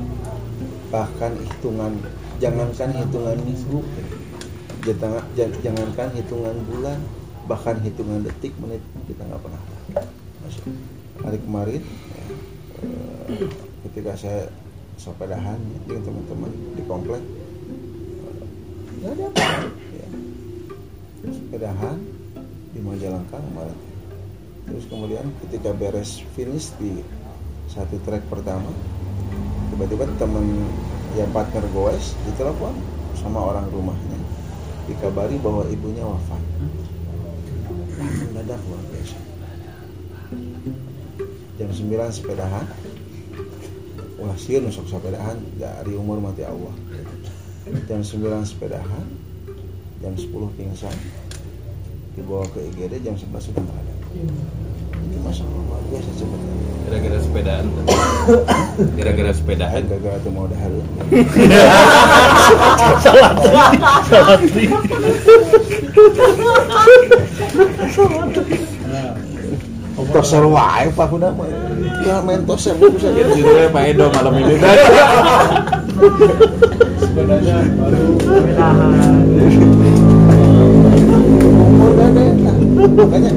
Bahkan 0.91 1.33
hitungan, 1.47 1.93
jangankan 2.39 2.91
hitungan 2.95 3.39
minggu, 3.43 3.79
jangan, 4.85 5.25
jangankan 5.61 6.09
hitungan 6.17 6.57
bulan, 6.69 6.99
bahkan 7.47 7.77
hitungan 7.85 8.25
detik, 8.25 8.53
menit 8.61 8.81
kita 9.07 9.23
nggak 9.25 9.41
pernah 9.41 9.61
tahu. 9.61 9.87
Masuk. 10.45 10.65
Hari 11.21 11.39
kemarin, 11.45 11.83
ya, 11.85 12.25
eh, 13.37 13.49
ketika 13.89 14.13
saya 14.17 14.49
sepedahan 14.97 15.61
dengan 15.85 16.03
teman-teman 16.05 16.53
di 16.77 16.83
komplek, 16.89 17.23
apa 19.01 19.33
ya. 19.97 20.09
sepedahan 21.25 21.97
di 22.77 22.81
Majalengka 22.85 23.41
kemarin 23.41 23.79
terus 24.69 24.85
kemudian 24.93 25.25
ketika 25.47 25.73
beres 25.73 26.21
finish 26.37 26.71
di 26.77 27.01
satu 27.73 27.97
track 28.05 28.23
pertama 28.29 28.69
tiba-tiba 29.73 30.05
teman 30.21 30.69
yang 31.17 31.33
partner 31.33 31.65
goes 31.73 32.13
ditelepon 32.29 32.77
sama 33.17 33.41
orang 33.41 33.67
rumahnya 33.73 34.21
dikabari 34.91 35.39
bahwa 35.39 35.63
ibunya 35.71 36.03
wafat. 36.03 36.43
Mendadak 38.27 38.59
luar 38.67 38.83
biasa. 38.91 39.19
Jam 41.63 41.71
9 41.71 42.17
sepedahan. 42.17 42.67
Ulah 44.19 44.37
sieun 44.37 44.67
sok 44.69 44.91
sepedahan. 44.91 45.39
Dari 45.55 45.95
umur 45.95 46.19
mati 46.19 46.43
Allah. 46.43 46.75
Jam 47.87 48.03
9 48.03 48.43
sepedahan. 48.43 49.07
Jam 50.03 50.13
10 50.19 50.59
pingsan. 50.59 50.97
Dibawa 52.19 52.43
ke 52.51 52.59
IGD 52.75 53.07
jam 53.07 53.15
11 53.15 53.55
sudah 53.55 53.63
nggak 53.63 53.87
masalah 55.31 55.63
luar 55.63 55.83
biasa 55.87 56.11
Gara-gara 56.91 57.19
sepedaan. 57.23 57.65
Gara-gara 58.99 59.31
sepedaan. 59.31 59.83
gara-gara 59.87 60.19
tuh 60.27 60.33
mau 60.35 60.51
dahar 60.51 60.71
Tosor 70.11 70.51
wae 70.51 70.91
Pak 70.91 71.07
Kuda 71.15 71.31
mah. 71.31 71.47
Ya 72.03 72.19
main 72.27 72.43
tosor 72.43 72.75
bisa 72.75 73.15
Jadi 73.15 73.39
judulnya 73.39 73.71
Pak 73.71 73.83
Edo 73.95 74.11
malam 74.11 74.35
ini. 74.43 74.59
Sebenarnya 76.99 77.57
baru 77.79 78.19
Makanya 82.81 83.33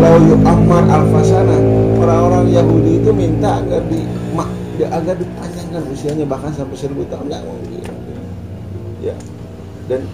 lau 0.00 0.16
Ammar 0.48 0.84
al-Fasana 0.88 1.56
orang-orang 2.00 2.48
Yahudi 2.48 3.04
itu 3.04 3.10
minta 3.12 3.60
agar 3.60 3.84
di 3.92 4.00
agar 4.82 5.14
dipanjangkan 5.14 5.82
usianya 5.94 6.26
bahkan 6.26 6.50
sampai 6.56 6.74
seribu 6.74 7.04
tahun 7.06 7.28
nggak 7.28 7.44
mungkin. 7.44 7.84
Ya. 9.04 9.14
Dan 9.86 10.08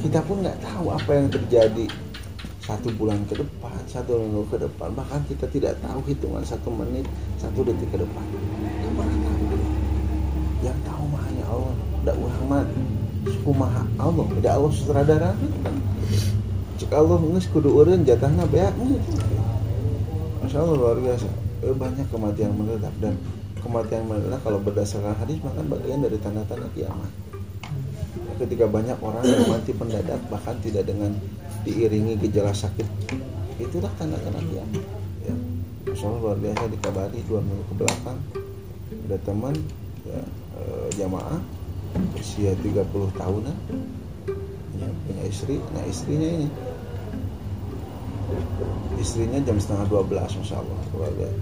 kita 0.00 0.24
pun 0.24 0.40
nggak 0.40 0.58
tahu 0.64 0.90
apa 0.90 1.10
yang 1.12 1.28
terjadi 1.28 1.86
satu 2.64 2.88
bulan 2.96 3.20
ke 3.28 3.38
depan, 3.38 3.78
satu 3.88 4.18
minggu 4.18 4.44
ke 4.50 4.56
depan, 4.60 4.92
bahkan 4.96 5.20
kita 5.28 5.44
tidak 5.52 5.76
tahu 5.84 6.00
hitungan 6.08 6.42
satu 6.44 6.68
menit, 6.72 7.04
satu 7.36 7.60
detik 7.62 7.88
ke 7.92 7.98
depan. 8.00 8.24
Nggak 8.58 8.92
pernah 8.96 9.18
tahu. 9.22 9.42
Yang 10.64 10.78
tahu 10.82 11.04
mah 11.12 11.22
hanya 11.28 11.44
Allah. 11.46 11.74
Tidak 11.76 12.16
urang 12.18 12.44
mah 12.48 12.62
suku 13.28 13.52
maha 13.52 13.82
Allah, 14.00 14.26
tidak 14.40 14.52
Allah 14.56 14.72
sutradara. 14.72 15.30
Allah 16.88 17.18
kudu 17.52 17.68
urang 17.68 18.00
jatahna 18.04 18.48
beak 18.48 18.72
Masya 20.40 20.64
Allah 20.64 20.76
luar 20.80 20.96
biasa. 20.96 21.28
Eh, 21.60 21.74
banyak 21.76 22.08
kematian 22.08 22.56
mendadak 22.56 22.94
dan 23.02 23.20
kematian 23.60 24.08
mendadak 24.08 24.40
kalau 24.40 24.56
berdasarkan 24.62 25.12
hadis 25.20 25.36
bahkan 25.44 25.68
bagian 25.68 26.00
dari 26.00 26.16
tanda-tanda 26.16 26.64
kiamat. 26.72 27.12
Ketika 28.40 28.64
banyak 28.64 28.96
orang 29.02 29.26
yang 29.28 29.44
mati 29.44 29.76
mendadak 29.76 30.22
bahkan 30.32 30.56
tidak 30.64 30.88
dengan 30.88 31.12
diiringi 31.68 32.16
gejala 32.16 32.56
sakit, 32.56 32.86
itulah 33.60 33.92
tanda-tanda 34.00 34.40
kiamat. 34.40 34.84
Ya. 35.28 35.34
Masya 35.92 36.04
Allah 36.08 36.20
luar 36.32 36.38
biasa 36.40 36.62
dikabari 36.72 37.20
dua 37.28 37.40
minggu 37.44 37.64
ke 37.68 37.74
belakang 37.76 38.18
ada 39.08 39.16
teman 39.24 39.56
ya, 40.04 40.20
eh, 40.60 40.88
jamaah 40.96 41.40
usia 42.16 42.52
30 42.60 43.08
tahunan 43.16 43.56
ya, 44.76 44.88
punya 45.08 45.24
istri 45.24 45.56
nah 45.72 45.80
istrinya 45.88 46.28
ini 46.28 46.48
istrinya 48.98 49.38
jam 49.40 49.56
setengah 49.56 49.86
12 49.88 50.38
Masya 50.42 50.56
Allah 50.58 50.78
luar 50.92 51.12
biasa. 51.16 51.38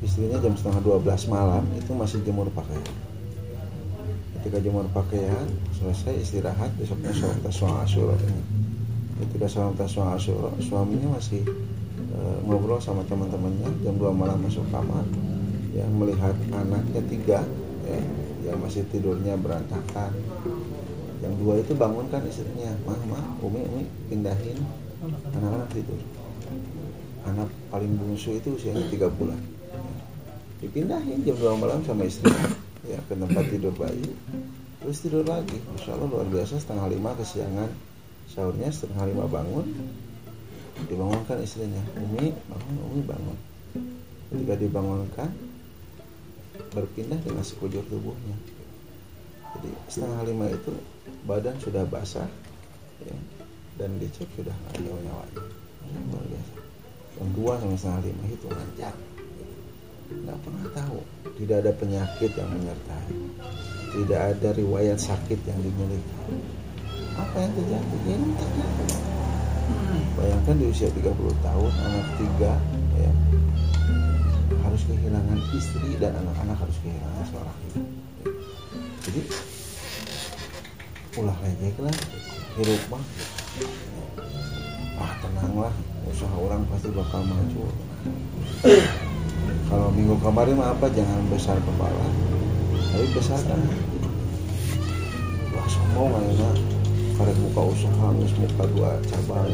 istrinya 0.00 0.38
jam 0.40 0.54
setengah 0.56 0.80
12 0.80 1.28
malam 1.28 1.64
itu 1.76 1.92
masih 1.92 2.18
jemur 2.24 2.48
pakaian. 2.56 2.96
Ketika 4.40 4.58
jemur 4.64 4.88
pakaian 4.96 5.44
selesai 5.76 6.16
istirahat 6.24 6.72
besoknya 6.80 7.12
sholat 7.12 7.38
taswa 7.44 7.84
asyura. 7.84 8.16
Ketika 9.20 9.46
sholat 9.46 9.76
taswa 9.76 10.16
asyura 10.16 10.50
suaminya 10.64 11.20
masih 11.20 11.44
eh, 12.16 12.38
ngobrol 12.48 12.80
sama 12.80 13.04
teman-temannya 13.04 13.68
jam 13.84 13.94
2 14.00 14.08
malam 14.16 14.40
masuk 14.40 14.64
kamar. 14.72 15.04
Yang 15.70 15.90
melihat 15.94 16.34
anaknya 16.50 17.02
tiga 17.06 17.40
ya, 17.86 18.00
yang 18.50 18.58
masih 18.58 18.82
tidurnya 18.88 19.36
berantakan. 19.38 20.10
Yang 21.20 21.32
dua 21.38 21.54
itu 21.60 21.72
bangunkan 21.76 22.24
istrinya. 22.26 22.72
Mah 22.88 22.98
mah 23.06 23.22
umi 23.44 23.60
umi 23.70 23.84
pindahin 24.08 24.58
anak-anak 25.00 25.68
tidur. 25.72 26.00
Anak 27.24 27.48
paling 27.68 27.92
bungsu 27.96 28.36
itu 28.36 28.56
usianya 28.56 28.84
tiga 28.92 29.08
bulan. 29.08 29.40
Dipindahin 30.60 31.24
jam 31.24 31.36
2 31.36 31.62
malam 31.62 31.80
sama 31.84 32.04
istri. 32.04 32.28
Ya 32.84 32.96
ke 33.08 33.12
tempat 33.12 33.44
tidur 33.48 33.72
bayi 33.76 34.08
terus 34.80 35.04
tidur 35.04 35.24
lagi. 35.28 35.60
Masya 35.76 35.96
Allah 35.96 36.08
luar 36.08 36.28
biasa 36.28 36.56
setengah 36.60 36.88
lima 36.88 37.12
kesiangan. 37.16 37.70
Sahurnya 38.30 38.72
setengah 38.72 39.10
lima 39.10 39.24
bangun 39.28 39.68
dibangunkan 40.88 41.40
istrinya. 41.44 41.80
Umi 42.00 42.32
bangun 42.32 42.74
Umi 42.88 43.02
bangun. 43.04 43.38
Ketika 44.30 44.54
dibangunkan 44.56 45.28
berpindah 46.70 47.18
dengan 47.20 47.44
sekujur 47.44 47.82
tubuhnya. 47.88 48.36
Jadi 49.50 49.70
setengah 49.90 50.22
lima 50.24 50.46
itu 50.46 50.72
badan 51.26 51.58
sudah 51.58 51.82
basah 51.82 52.30
ya, 53.02 53.16
dan 53.80 53.96
dicek 53.96 54.28
sudah 54.36 54.52
ada 54.52 54.76
nyawanya 54.84 55.40
luar 56.12 56.24
biasa. 56.28 56.54
Jam 57.16 57.28
dua 57.32 57.52
sama 57.56 57.74
setengah 57.80 58.02
lima 58.12 58.24
itu 58.28 58.46
lancar 58.52 58.94
nggak 60.10 60.38
pernah 60.44 60.66
tahu. 60.76 61.00
Tidak 61.40 61.56
ada 61.64 61.72
penyakit 61.72 62.30
yang 62.36 62.50
menyertai. 62.52 63.14
Tidak 63.90 64.20
ada 64.20 64.48
riwayat 64.52 64.98
sakit 65.00 65.40
yang 65.48 65.58
dimiliki. 65.64 66.18
Apa 67.16 67.36
yang 67.40 67.52
terjadi? 67.56 67.96
Ini 68.04 68.30
terjadi. 68.36 68.86
Bayangkan 70.18 70.54
di 70.58 70.66
usia 70.68 70.90
30 70.92 71.14
tahun 71.40 71.72
anak 71.72 72.06
tiga 72.18 72.52
ya 72.98 73.12
harus 74.66 74.82
kehilangan 74.84 75.38
istri 75.56 75.94
dan 75.96 76.12
anak-anak 76.20 76.58
harus 76.58 76.76
kehilangan 76.82 77.24
seorang 77.30 77.56
ibu. 77.70 77.82
Jadi 79.08 79.20
ulah 81.22 81.38
lecek 81.42 81.76
lah 81.80 81.96
hidup 82.58 82.82
mah 82.90 83.04
ah 85.00 85.12
tenanglah. 85.20 85.74
Usaha 86.10 86.36
orang 86.36 86.66
pasti 86.68 86.88
bakal 86.90 87.22
maju. 87.24 87.62
Kalau 89.70 89.88
minggu 89.94 90.18
kemarin 90.18 90.58
mah 90.58 90.74
apa 90.74 90.90
jangan 90.90 91.22
besar 91.30 91.56
kepala. 91.62 92.06
Tapi 92.90 93.06
besarkan 93.14 93.60
hati 93.62 93.90
wah 95.60 95.66
sombong 95.68 96.14
aja 96.16 96.50
karek 97.20 97.36
buka 97.36 97.62
usaha 97.68 98.06
ngus 98.16 98.32
muka 98.40 98.64
dua 98.72 98.90
cabang 99.12 99.50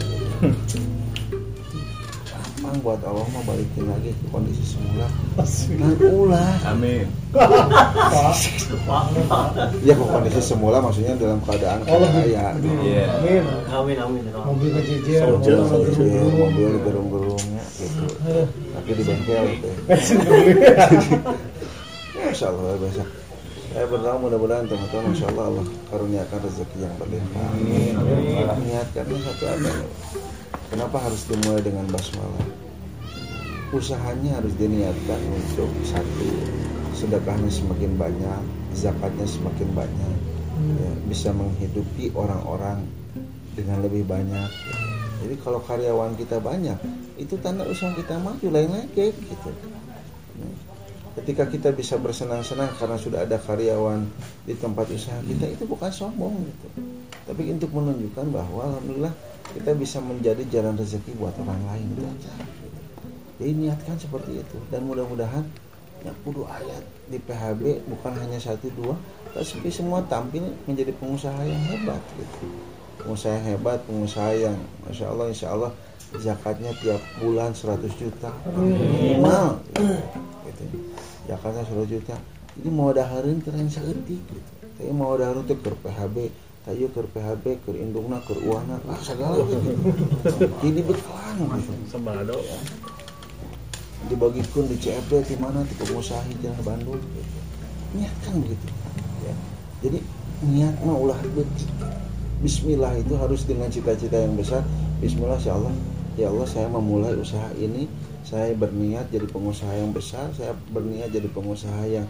gampang 2.67 2.83
buat 2.83 2.99
Allah 3.07 3.27
mah 3.31 3.43
balikin 3.47 3.87
lagi 3.87 4.11
ke 4.11 4.27
kondisi 4.27 4.65
semula. 4.67 5.07
Kan 5.39 5.95
ulah 6.03 6.55
Amin. 6.67 7.07
ya 9.87 9.95
ke 9.95 10.05
kondisi 10.05 10.41
semula 10.43 10.83
maksudnya 10.83 11.15
dalam 11.15 11.39
keadaan 11.47 11.87
Oh, 11.87 12.03
kaya 12.03 12.59
lebih- 12.59 12.83
Iya. 12.83 13.07
Amin. 13.23 13.43
Amin 13.71 13.97
amin. 14.03 14.23
Mobil 14.35 14.71
kejejer, 14.75 15.23
Soldier, 15.31 15.63
mobil 16.35 16.71
gerung-gerungnya 16.83 17.63
gitu. 17.79 18.03
Tapi 18.75 18.91
di 18.91 19.03
bengkel 19.07 19.45
gitu. 19.55 19.71
Masya 22.17 22.47
Allah 22.51 22.75
saya 23.77 23.93
berdoa 23.93 24.17
mudah-mudahan 24.17 24.65
teman-teman 24.73 25.13
Masya 25.13 25.37
Allah 25.37 25.53
Allah 25.53 25.67
karuniakan 25.93 26.39
rezeki 26.49 26.79
yang 26.81 26.97
berlimpah. 26.97 27.49
Niatkannya 28.65 29.19
satu 29.21 29.45
ada. 29.53 29.73
Kenapa 30.73 30.97
harus 30.97 31.29
dimulai 31.29 31.61
dengan 31.61 31.85
basmalah? 31.93 32.49
Usahanya 33.77 34.41
harus 34.41 34.57
diniatkan 34.57 35.21
untuk 35.29 35.69
satu 35.85 36.29
sedekahnya 36.97 37.53
semakin 37.53 38.01
banyak 38.01 38.41
zakatnya 38.73 39.29
semakin 39.29 39.69
banyak 39.77 40.17
ya, 40.81 40.93
bisa 41.13 41.37
menghidupi 41.37 42.17
orang-orang 42.17 42.81
dengan 43.53 43.85
lebih 43.85 44.09
banyak. 44.09 44.49
Jadi 45.21 45.37
kalau 45.45 45.61
karyawan 45.61 46.17
kita 46.17 46.41
banyak 46.41 46.81
itu 47.21 47.37
tanda 47.45 47.69
usaha 47.69 47.93
kita 47.93 48.17
maju 48.25 48.49
lain 48.49 48.73
lagi 48.73 49.13
gitu 49.13 49.53
ketika 51.17 51.49
kita 51.49 51.73
bisa 51.73 51.97
bersenang-senang 51.97 52.69
karena 52.77 52.97
sudah 53.01 53.25
ada 53.25 53.41
karyawan 53.41 54.05
di 54.45 54.53
tempat 54.53 54.85
usaha 54.93 55.17
kita 55.25 55.49
itu 55.49 55.65
bukan 55.65 55.89
sombong 55.89 56.45
gitu. 56.45 56.69
Tapi 57.27 57.57
untuk 57.57 57.73
menunjukkan 57.73 58.27
bahwa 58.29 58.61
alhamdulillah 58.69 59.15
kita 59.57 59.73
bisa 59.73 59.99
menjadi 60.05 60.45
jalan 60.53 60.77
rezeki 60.77 61.17
buat 61.17 61.33
orang 61.41 61.59
lain 61.73 61.87
gitu. 61.97 62.05
jadi 63.41 63.53
niatkan 63.57 63.97
seperti 63.97 64.45
itu. 64.45 64.57
Dan 64.69 64.85
mudah-mudahan 64.85 65.45
ya 66.05 66.13
kudu 66.21 66.45
ayat 66.45 66.85
di 67.09 67.17
PHB 67.17 67.89
bukan 67.89 68.13
hanya 68.21 68.37
satu 68.37 68.69
dua 68.77 68.95
tapi 69.33 69.69
semua 69.73 70.05
tampil 70.05 70.45
menjadi 70.69 70.93
pengusaha 71.01 71.41
yang 71.49 71.63
hebat 71.73 72.01
gitu. 72.21 72.45
Pengusaha 73.01 73.41
yang 73.41 73.47
hebat 73.57 73.79
pengusaha 73.89 74.31
yang 74.37 74.57
masya 74.85 75.09
Allah 75.09 75.27
insya 75.33 75.49
Allah 75.57 75.73
zakatnya 76.17 76.73
tiap 76.81 77.01
bulan 77.19 77.57
100 77.57 77.89
juta. 77.97 78.31
Minimal 78.53 79.65
gitu 80.47 80.96
zakatnya 81.27 81.63
100 81.67 81.93
juta 81.93 82.17
ini 82.57 82.71
mau 82.73 82.89
daharin 82.95 83.39
keren 83.45 83.69
seetik 83.69 84.21
gitu. 84.25 84.51
Tapi 84.81 84.93
mau 84.93 85.13
daharin 85.19 85.45
tuh 85.45 85.59
ke 85.61 85.71
PHB 85.85 86.17
tayo 86.67 86.87
ke 86.91 87.01
PHB 87.15 87.45
ke 87.63 87.71
indungna 87.79 88.19
ke 88.25 88.35
uana 88.43 88.81
ah 88.89 88.99
segala 89.05 89.45
gitu. 89.45 89.71
Ini 90.65 90.81
bekalan 90.83 91.37
gitu. 91.61 91.73
Semado. 91.91 92.39
dibagikan 94.07 94.71
di 94.71 94.79
CFD 94.79 95.35
di 95.35 95.37
mana 95.43 95.67
di 95.67 95.75
pengusaha 95.83 96.23
hijrah 96.31 96.55
Bandung 96.63 96.95
gitu. 96.95 97.39
niatkan 97.97 98.39
begitu 98.39 98.67
ya. 99.27 99.35
jadi 99.83 99.99
niat 100.47 100.75
mah 100.87 100.95
ulah 100.95 101.19
Bismillah 102.37 102.93
itu 103.01 103.17
harus 103.17 103.49
dengan 103.49 103.73
cita-cita 103.73 104.21
yang 104.21 104.37
besar. 104.37 104.61
Bismillah 105.01 105.41
ya 105.41 105.57
Allah. 105.57 105.73
Ya 106.21 106.29
Allah 106.29 106.45
saya 106.45 106.69
memulai 106.69 107.17
usaha 107.17 107.49
ini 107.57 107.89
saya 108.27 108.51
berniat 108.59 109.07
jadi 109.15 109.23
pengusaha 109.31 109.71
yang 109.79 109.95
besar 109.95 110.27
saya 110.35 110.51
berniat 110.75 111.15
jadi 111.15 111.31
pengusaha 111.31 111.83
yang 111.87 112.07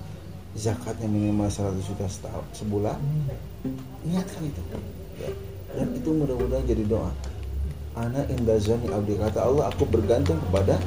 zakatnya 0.56 1.06
minimal 1.06 1.52
100 1.52 1.76
juta 1.84 2.08
setahun 2.08 2.44
sebulan. 2.56 2.96
Niatkan 4.08 4.42
itu. 4.48 4.60
Ya. 5.16 5.32
dan 5.76 5.92
itu 5.92 6.08
mudah-mudahan 6.12 6.64
jadi 6.64 6.84
doa. 6.88 7.12
Anak 7.96 8.28
indazani 8.32 8.88
abdi. 8.88 9.20
Kata 9.20 9.44
Allah 9.44 9.68
aku 9.68 9.84
bergantung 9.84 10.40
kepada 10.48 10.80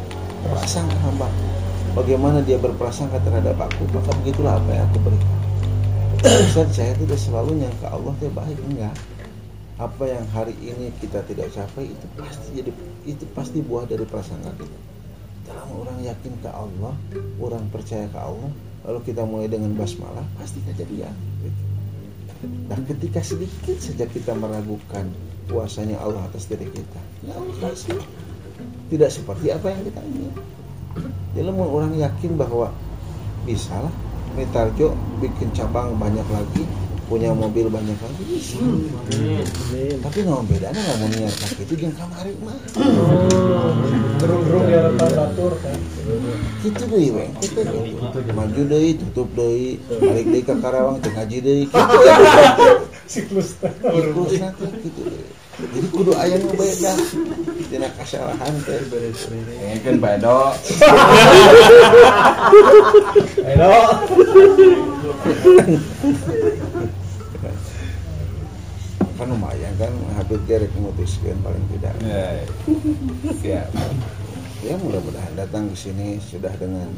prasangka 0.50 0.98
hamba. 1.06 1.30
Bagaimana 1.94 2.42
dia 2.42 2.58
berprasangka 2.58 3.22
terhadap 3.22 3.58
aku 3.58 3.86
maka 3.94 4.10
begitulah 4.22 4.58
apa 4.58 4.70
yang 4.74 4.86
aku 4.90 4.98
berikan. 5.06 5.38
Ustaz 6.50 6.74
saya 6.74 6.94
tidak 6.98 7.22
selalu 7.22 7.62
nyangka 7.62 7.88
Allah 7.94 8.14
dia 8.18 8.32
baik 8.34 8.58
enggak. 8.66 8.98
Apa 9.78 10.04
yang 10.10 10.26
hari 10.34 10.58
ini 10.60 10.90
kita 10.98 11.22
tidak 11.30 11.54
capai 11.54 11.88
itu 11.94 12.06
pasti 12.18 12.48
jadi 12.52 12.72
itu 13.06 13.24
pasti 13.38 13.62
buah 13.62 13.86
dari 13.86 14.04
prasangka 14.04 14.52
kita 14.58 14.89
orang 15.74 16.00
yakin 16.02 16.34
ke 16.42 16.50
Allah 16.50 16.94
orang 17.40 17.64
percaya 17.70 18.06
ke 18.10 18.20
Allah 18.20 18.52
lalu 18.88 19.00
kita 19.06 19.22
mulai 19.28 19.52
dengan 19.52 19.76
basmalah 19.76 20.24
pasti 20.40 20.64
kejadian 20.66 21.12
gitu. 21.44 21.64
Nah 22.72 22.80
ketika 22.88 23.20
sedikit 23.20 23.76
saja 23.78 24.08
kita 24.08 24.32
meragukan 24.34 25.12
kuasanya 25.52 26.00
Allah 26.00 26.24
atas 26.30 26.48
diri 26.48 26.70
kita 26.70 27.02
ya 27.26 27.36
Allah 27.36 27.74
sih 27.76 27.98
tidak 28.90 29.10
seperti 29.12 29.52
apa 29.52 29.74
yang 29.74 29.82
kita 29.86 30.02
ingin 30.06 30.34
jadi 31.38 31.50
orang 31.54 31.94
yakin 31.94 32.34
bahwa 32.40 32.74
bisa 33.46 33.76
lah 33.78 33.94
Mitarjo 34.38 34.94
bikin 35.20 35.50
cabang 35.58 35.98
banyak 35.98 36.24
lagi 36.30 36.64
punya 37.10 37.34
mobil 37.34 37.66
banyak 37.74 37.98
lagi 37.98 38.24
bisa 38.30 38.62
tapi 40.06 40.18
nggak 40.22 40.46
bedanya 40.46 40.78
nggak 40.78 40.98
mau 41.02 41.10
niat 41.10 41.34
kaki 41.42 41.64
itu 41.66 41.74
yang 41.82 41.96
kamari 41.98 42.32
mah 42.46 42.58
gerung-gerung 44.22 44.68
ya 44.70 44.80
rentan 44.86 45.12
batur 45.18 45.54
kan? 45.64 45.80
Gitu 46.62 46.84
deh 46.86 47.08
deh 47.10 48.30
maju 48.38 48.62
deh 48.62 48.94
tutup 49.02 49.30
deh 49.34 49.82
balik 49.90 50.28
deh 50.30 50.42
ke 50.46 50.54
Karawang 50.62 51.02
teu 51.02 51.10
ngaji 51.18 51.38
deh 51.42 51.56
gitu. 51.66 51.82
Siklus. 53.10 53.58
Terus 53.58 54.34
nanti 54.38 54.66
gitu. 54.86 55.02
Deh 55.10 55.26
jadi 55.60 55.88
kudu 55.92 56.16
aya 56.16 56.40
nu 56.40 56.56
beda 56.56 56.94
tina 57.68 57.92
kesalahan 58.00 58.54
teh. 58.64 58.80
Ini 58.80 59.84
kan 59.84 60.00
Pak 60.00 60.12
Edo. 60.24 60.40
ayo 63.44 63.72
kan 65.20 66.60
lumayan 69.30 69.74
kan 69.78 69.94
Habib 70.18 70.42
dia 70.50 70.58
rek 70.60 70.74
memutuskan 70.74 71.38
paling 71.46 71.66
tidak 71.78 71.94
Ya. 72.02 72.44
Siap. 73.40 73.70
ya 74.60 74.76
mudah-mudahan 74.76 75.34
datang 75.40 75.72
ke 75.72 75.76
sini 75.78 76.20
sudah 76.20 76.52
dengan 76.60 76.90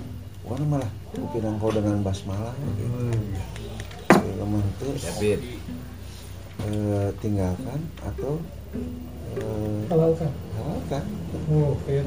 wah 0.48 0.58
malah 0.66 0.90
mungkin 1.14 1.42
engkau 1.46 1.70
dengan 1.70 2.02
basmalah 2.02 2.56
gitu. 2.80 2.88
Itu 4.10 4.90
David. 4.98 5.40
eh, 6.62 7.10
tinggalkan 7.22 7.80
atau 8.06 8.38
eh, 9.38 9.80
halalkan 9.90 10.32
halalkan 10.58 11.04
oh 11.50 11.74
kayak 11.86 12.06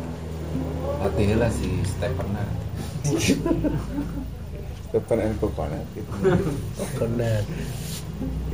Hati-hati 1.02 1.50
si 1.50 1.68
Stephen 1.82 2.28
nah. 2.30 2.46
depan 4.94 5.18
and 5.26 5.34
coconut 5.42 5.82
gitu. 5.98 6.06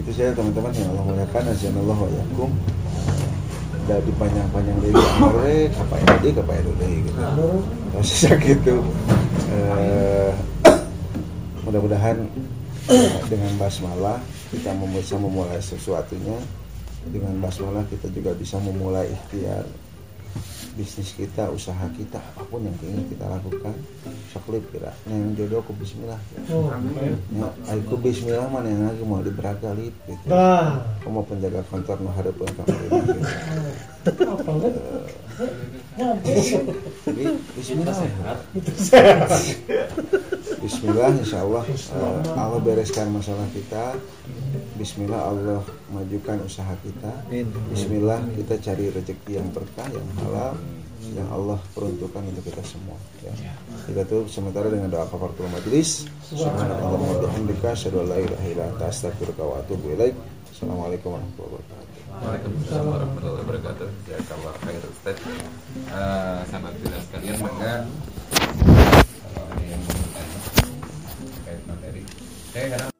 Itu 0.00 0.11
saya 0.16 0.32
teman-teman 0.32 0.72
yang 0.72 0.88
Allah 0.96 1.04
muliakan 1.06 1.44
azanallah 1.52 1.98
wa 1.98 2.11
yakum. 2.11 2.50
Udah 3.86 3.98
dipanjang-panjang 4.06 4.76
dari 4.86 4.94
amare 4.94 5.58
kapai 5.74 6.02
tadi 6.06 6.28
kapai 6.36 6.61
dulu 6.62 6.86
gitu. 7.04 7.48
Prosesnya 7.90 8.34
gitu 8.38 8.76
Eh, 9.50 10.30
mudah-mudahan 11.66 12.22
dengan 13.26 13.52
basmalah 13.58 14.22
kita 14.54 14.70
bisa 14.94 15.18
memulai 15.18 15.58
sesuatunya. 15.58 16.38
Dengan 17.11 17.34
basmalah 17.42 17.82
kita 17.90 18.06
juga 18.14 18.30
bisa 18.36 18.61
memulai 18.62 19.11
ikhtiar 19.11 19.66
bisnis 20.75 21.14
kita, 21.14 21.51
usaha 21.51 21.87
kita, 21.95 22.21
apa 22.21 22.43
pun 22.47 22.62
yang 22.62 22.75
ingin 22.83 23.05
kita 23.11 23.27
lakukan, 23.27 23.75
soklip 24.31 24.62
kira. 24.71 24.93
Nah, 25.07 25.14
yang 25.14 25.35
jodoh 25.35 25.59
aku 25.62 25.73
Bismillah. 25.79 26.21
oh 26.53 26.71
baik. 26.71 27.16
Ya, 27.35 27.49
aku 27.75 27.95
Bismillah 27.99 28.47
mana 28.49 28.68
yang 28.71 28.83
lagi 28.87 29.03
mau 29.03 29.23
diberaga 29.23 29.75
lip 29.75 29.95
gitu. 30.07 30.25
nah 30.31 30.83
Kamu 31.03 31.12
mau 31.21 31.25
penjaga 31.27 31.62
kantor 31.68 31.97
nu 32.03 32.11
harapan 32.14 32.49
kamar 32.55 32.79
ini. 32.87 33.01
Gitu. 33.01 33.21
apa 34.33 34.51
kan 34.57 34.73
Jadi 37.05 37.25
Bismillah. 37.59 37.97
Bismillah, 40.61 41.16
Insya 41.16 41.40
Allah 41.40 41.64
eh, 41.64 42.36
Allah 42.36 42.61
bereskan 42.61 43.08
masalah 43.08 43.48
kita. 43.56 43.96
Bismillah 44.76 45.32
Allah 45.32 45.64
majukan 45.88 46.36
usaha 46.44 46.76
kita. 46.84 47.12
Bismillah 47.72 48.20
kita 48.36 48.61
cari 48.61 48.92
rezeki 48.92 49.40
yang 49.40 49.48
berkah, 49.56 49.88
yang 49.88 50.04
halal, 50.20 50.52
yang 51.16 51.28
Allah 51.32 51.56
peruntukkan 51.72 52.20
untuk 52.28 52.44
kita 52.44 52.61
semua. 52.61 52.96
Ya. 53.24 53.32
Kita 53.88 54.04
tutup 54.04 54.28
sementara 54.28 54.68
dengan 54.68 54.92
doa 54.92 55.08
kafaratul 55.08 55.48
majelis. 55.48 56.04
Subhanallah 56.28 56.92
wa 56.92 57.16
bihamdika 57.24 57.72
asyhadu 57.72 58.04
an 58.04 58.06
la 58.12 58.18
ilaha 58.20 58.46
illa 58.52 58.64
anta 58.68 58.84
astaghfiruka 58.92 59.40
wa 59.40 59.64
atubu 59.64 59.96
ilaik. 59.96 60.12
Assalamualaikum 60.52 61.16
warahmatullahi 61.16 61.56
wabarakatuh. 61.56 61.88
Waalaikumsalam 62.20 62.84
warahmatullahi 62.84 63.42
wabarakatuh. 63.48 63.88
Jazakallah 64.04 64.52
khair 64.61 64.82
Ustaz. 64.84 65.16
Eh, 65.88 66.40
tidak 66.52 67.00
sekalian, 67.08 67.36
maka 67.40 67.72
Oke, 72.51 72.66
karena 72.66 72.90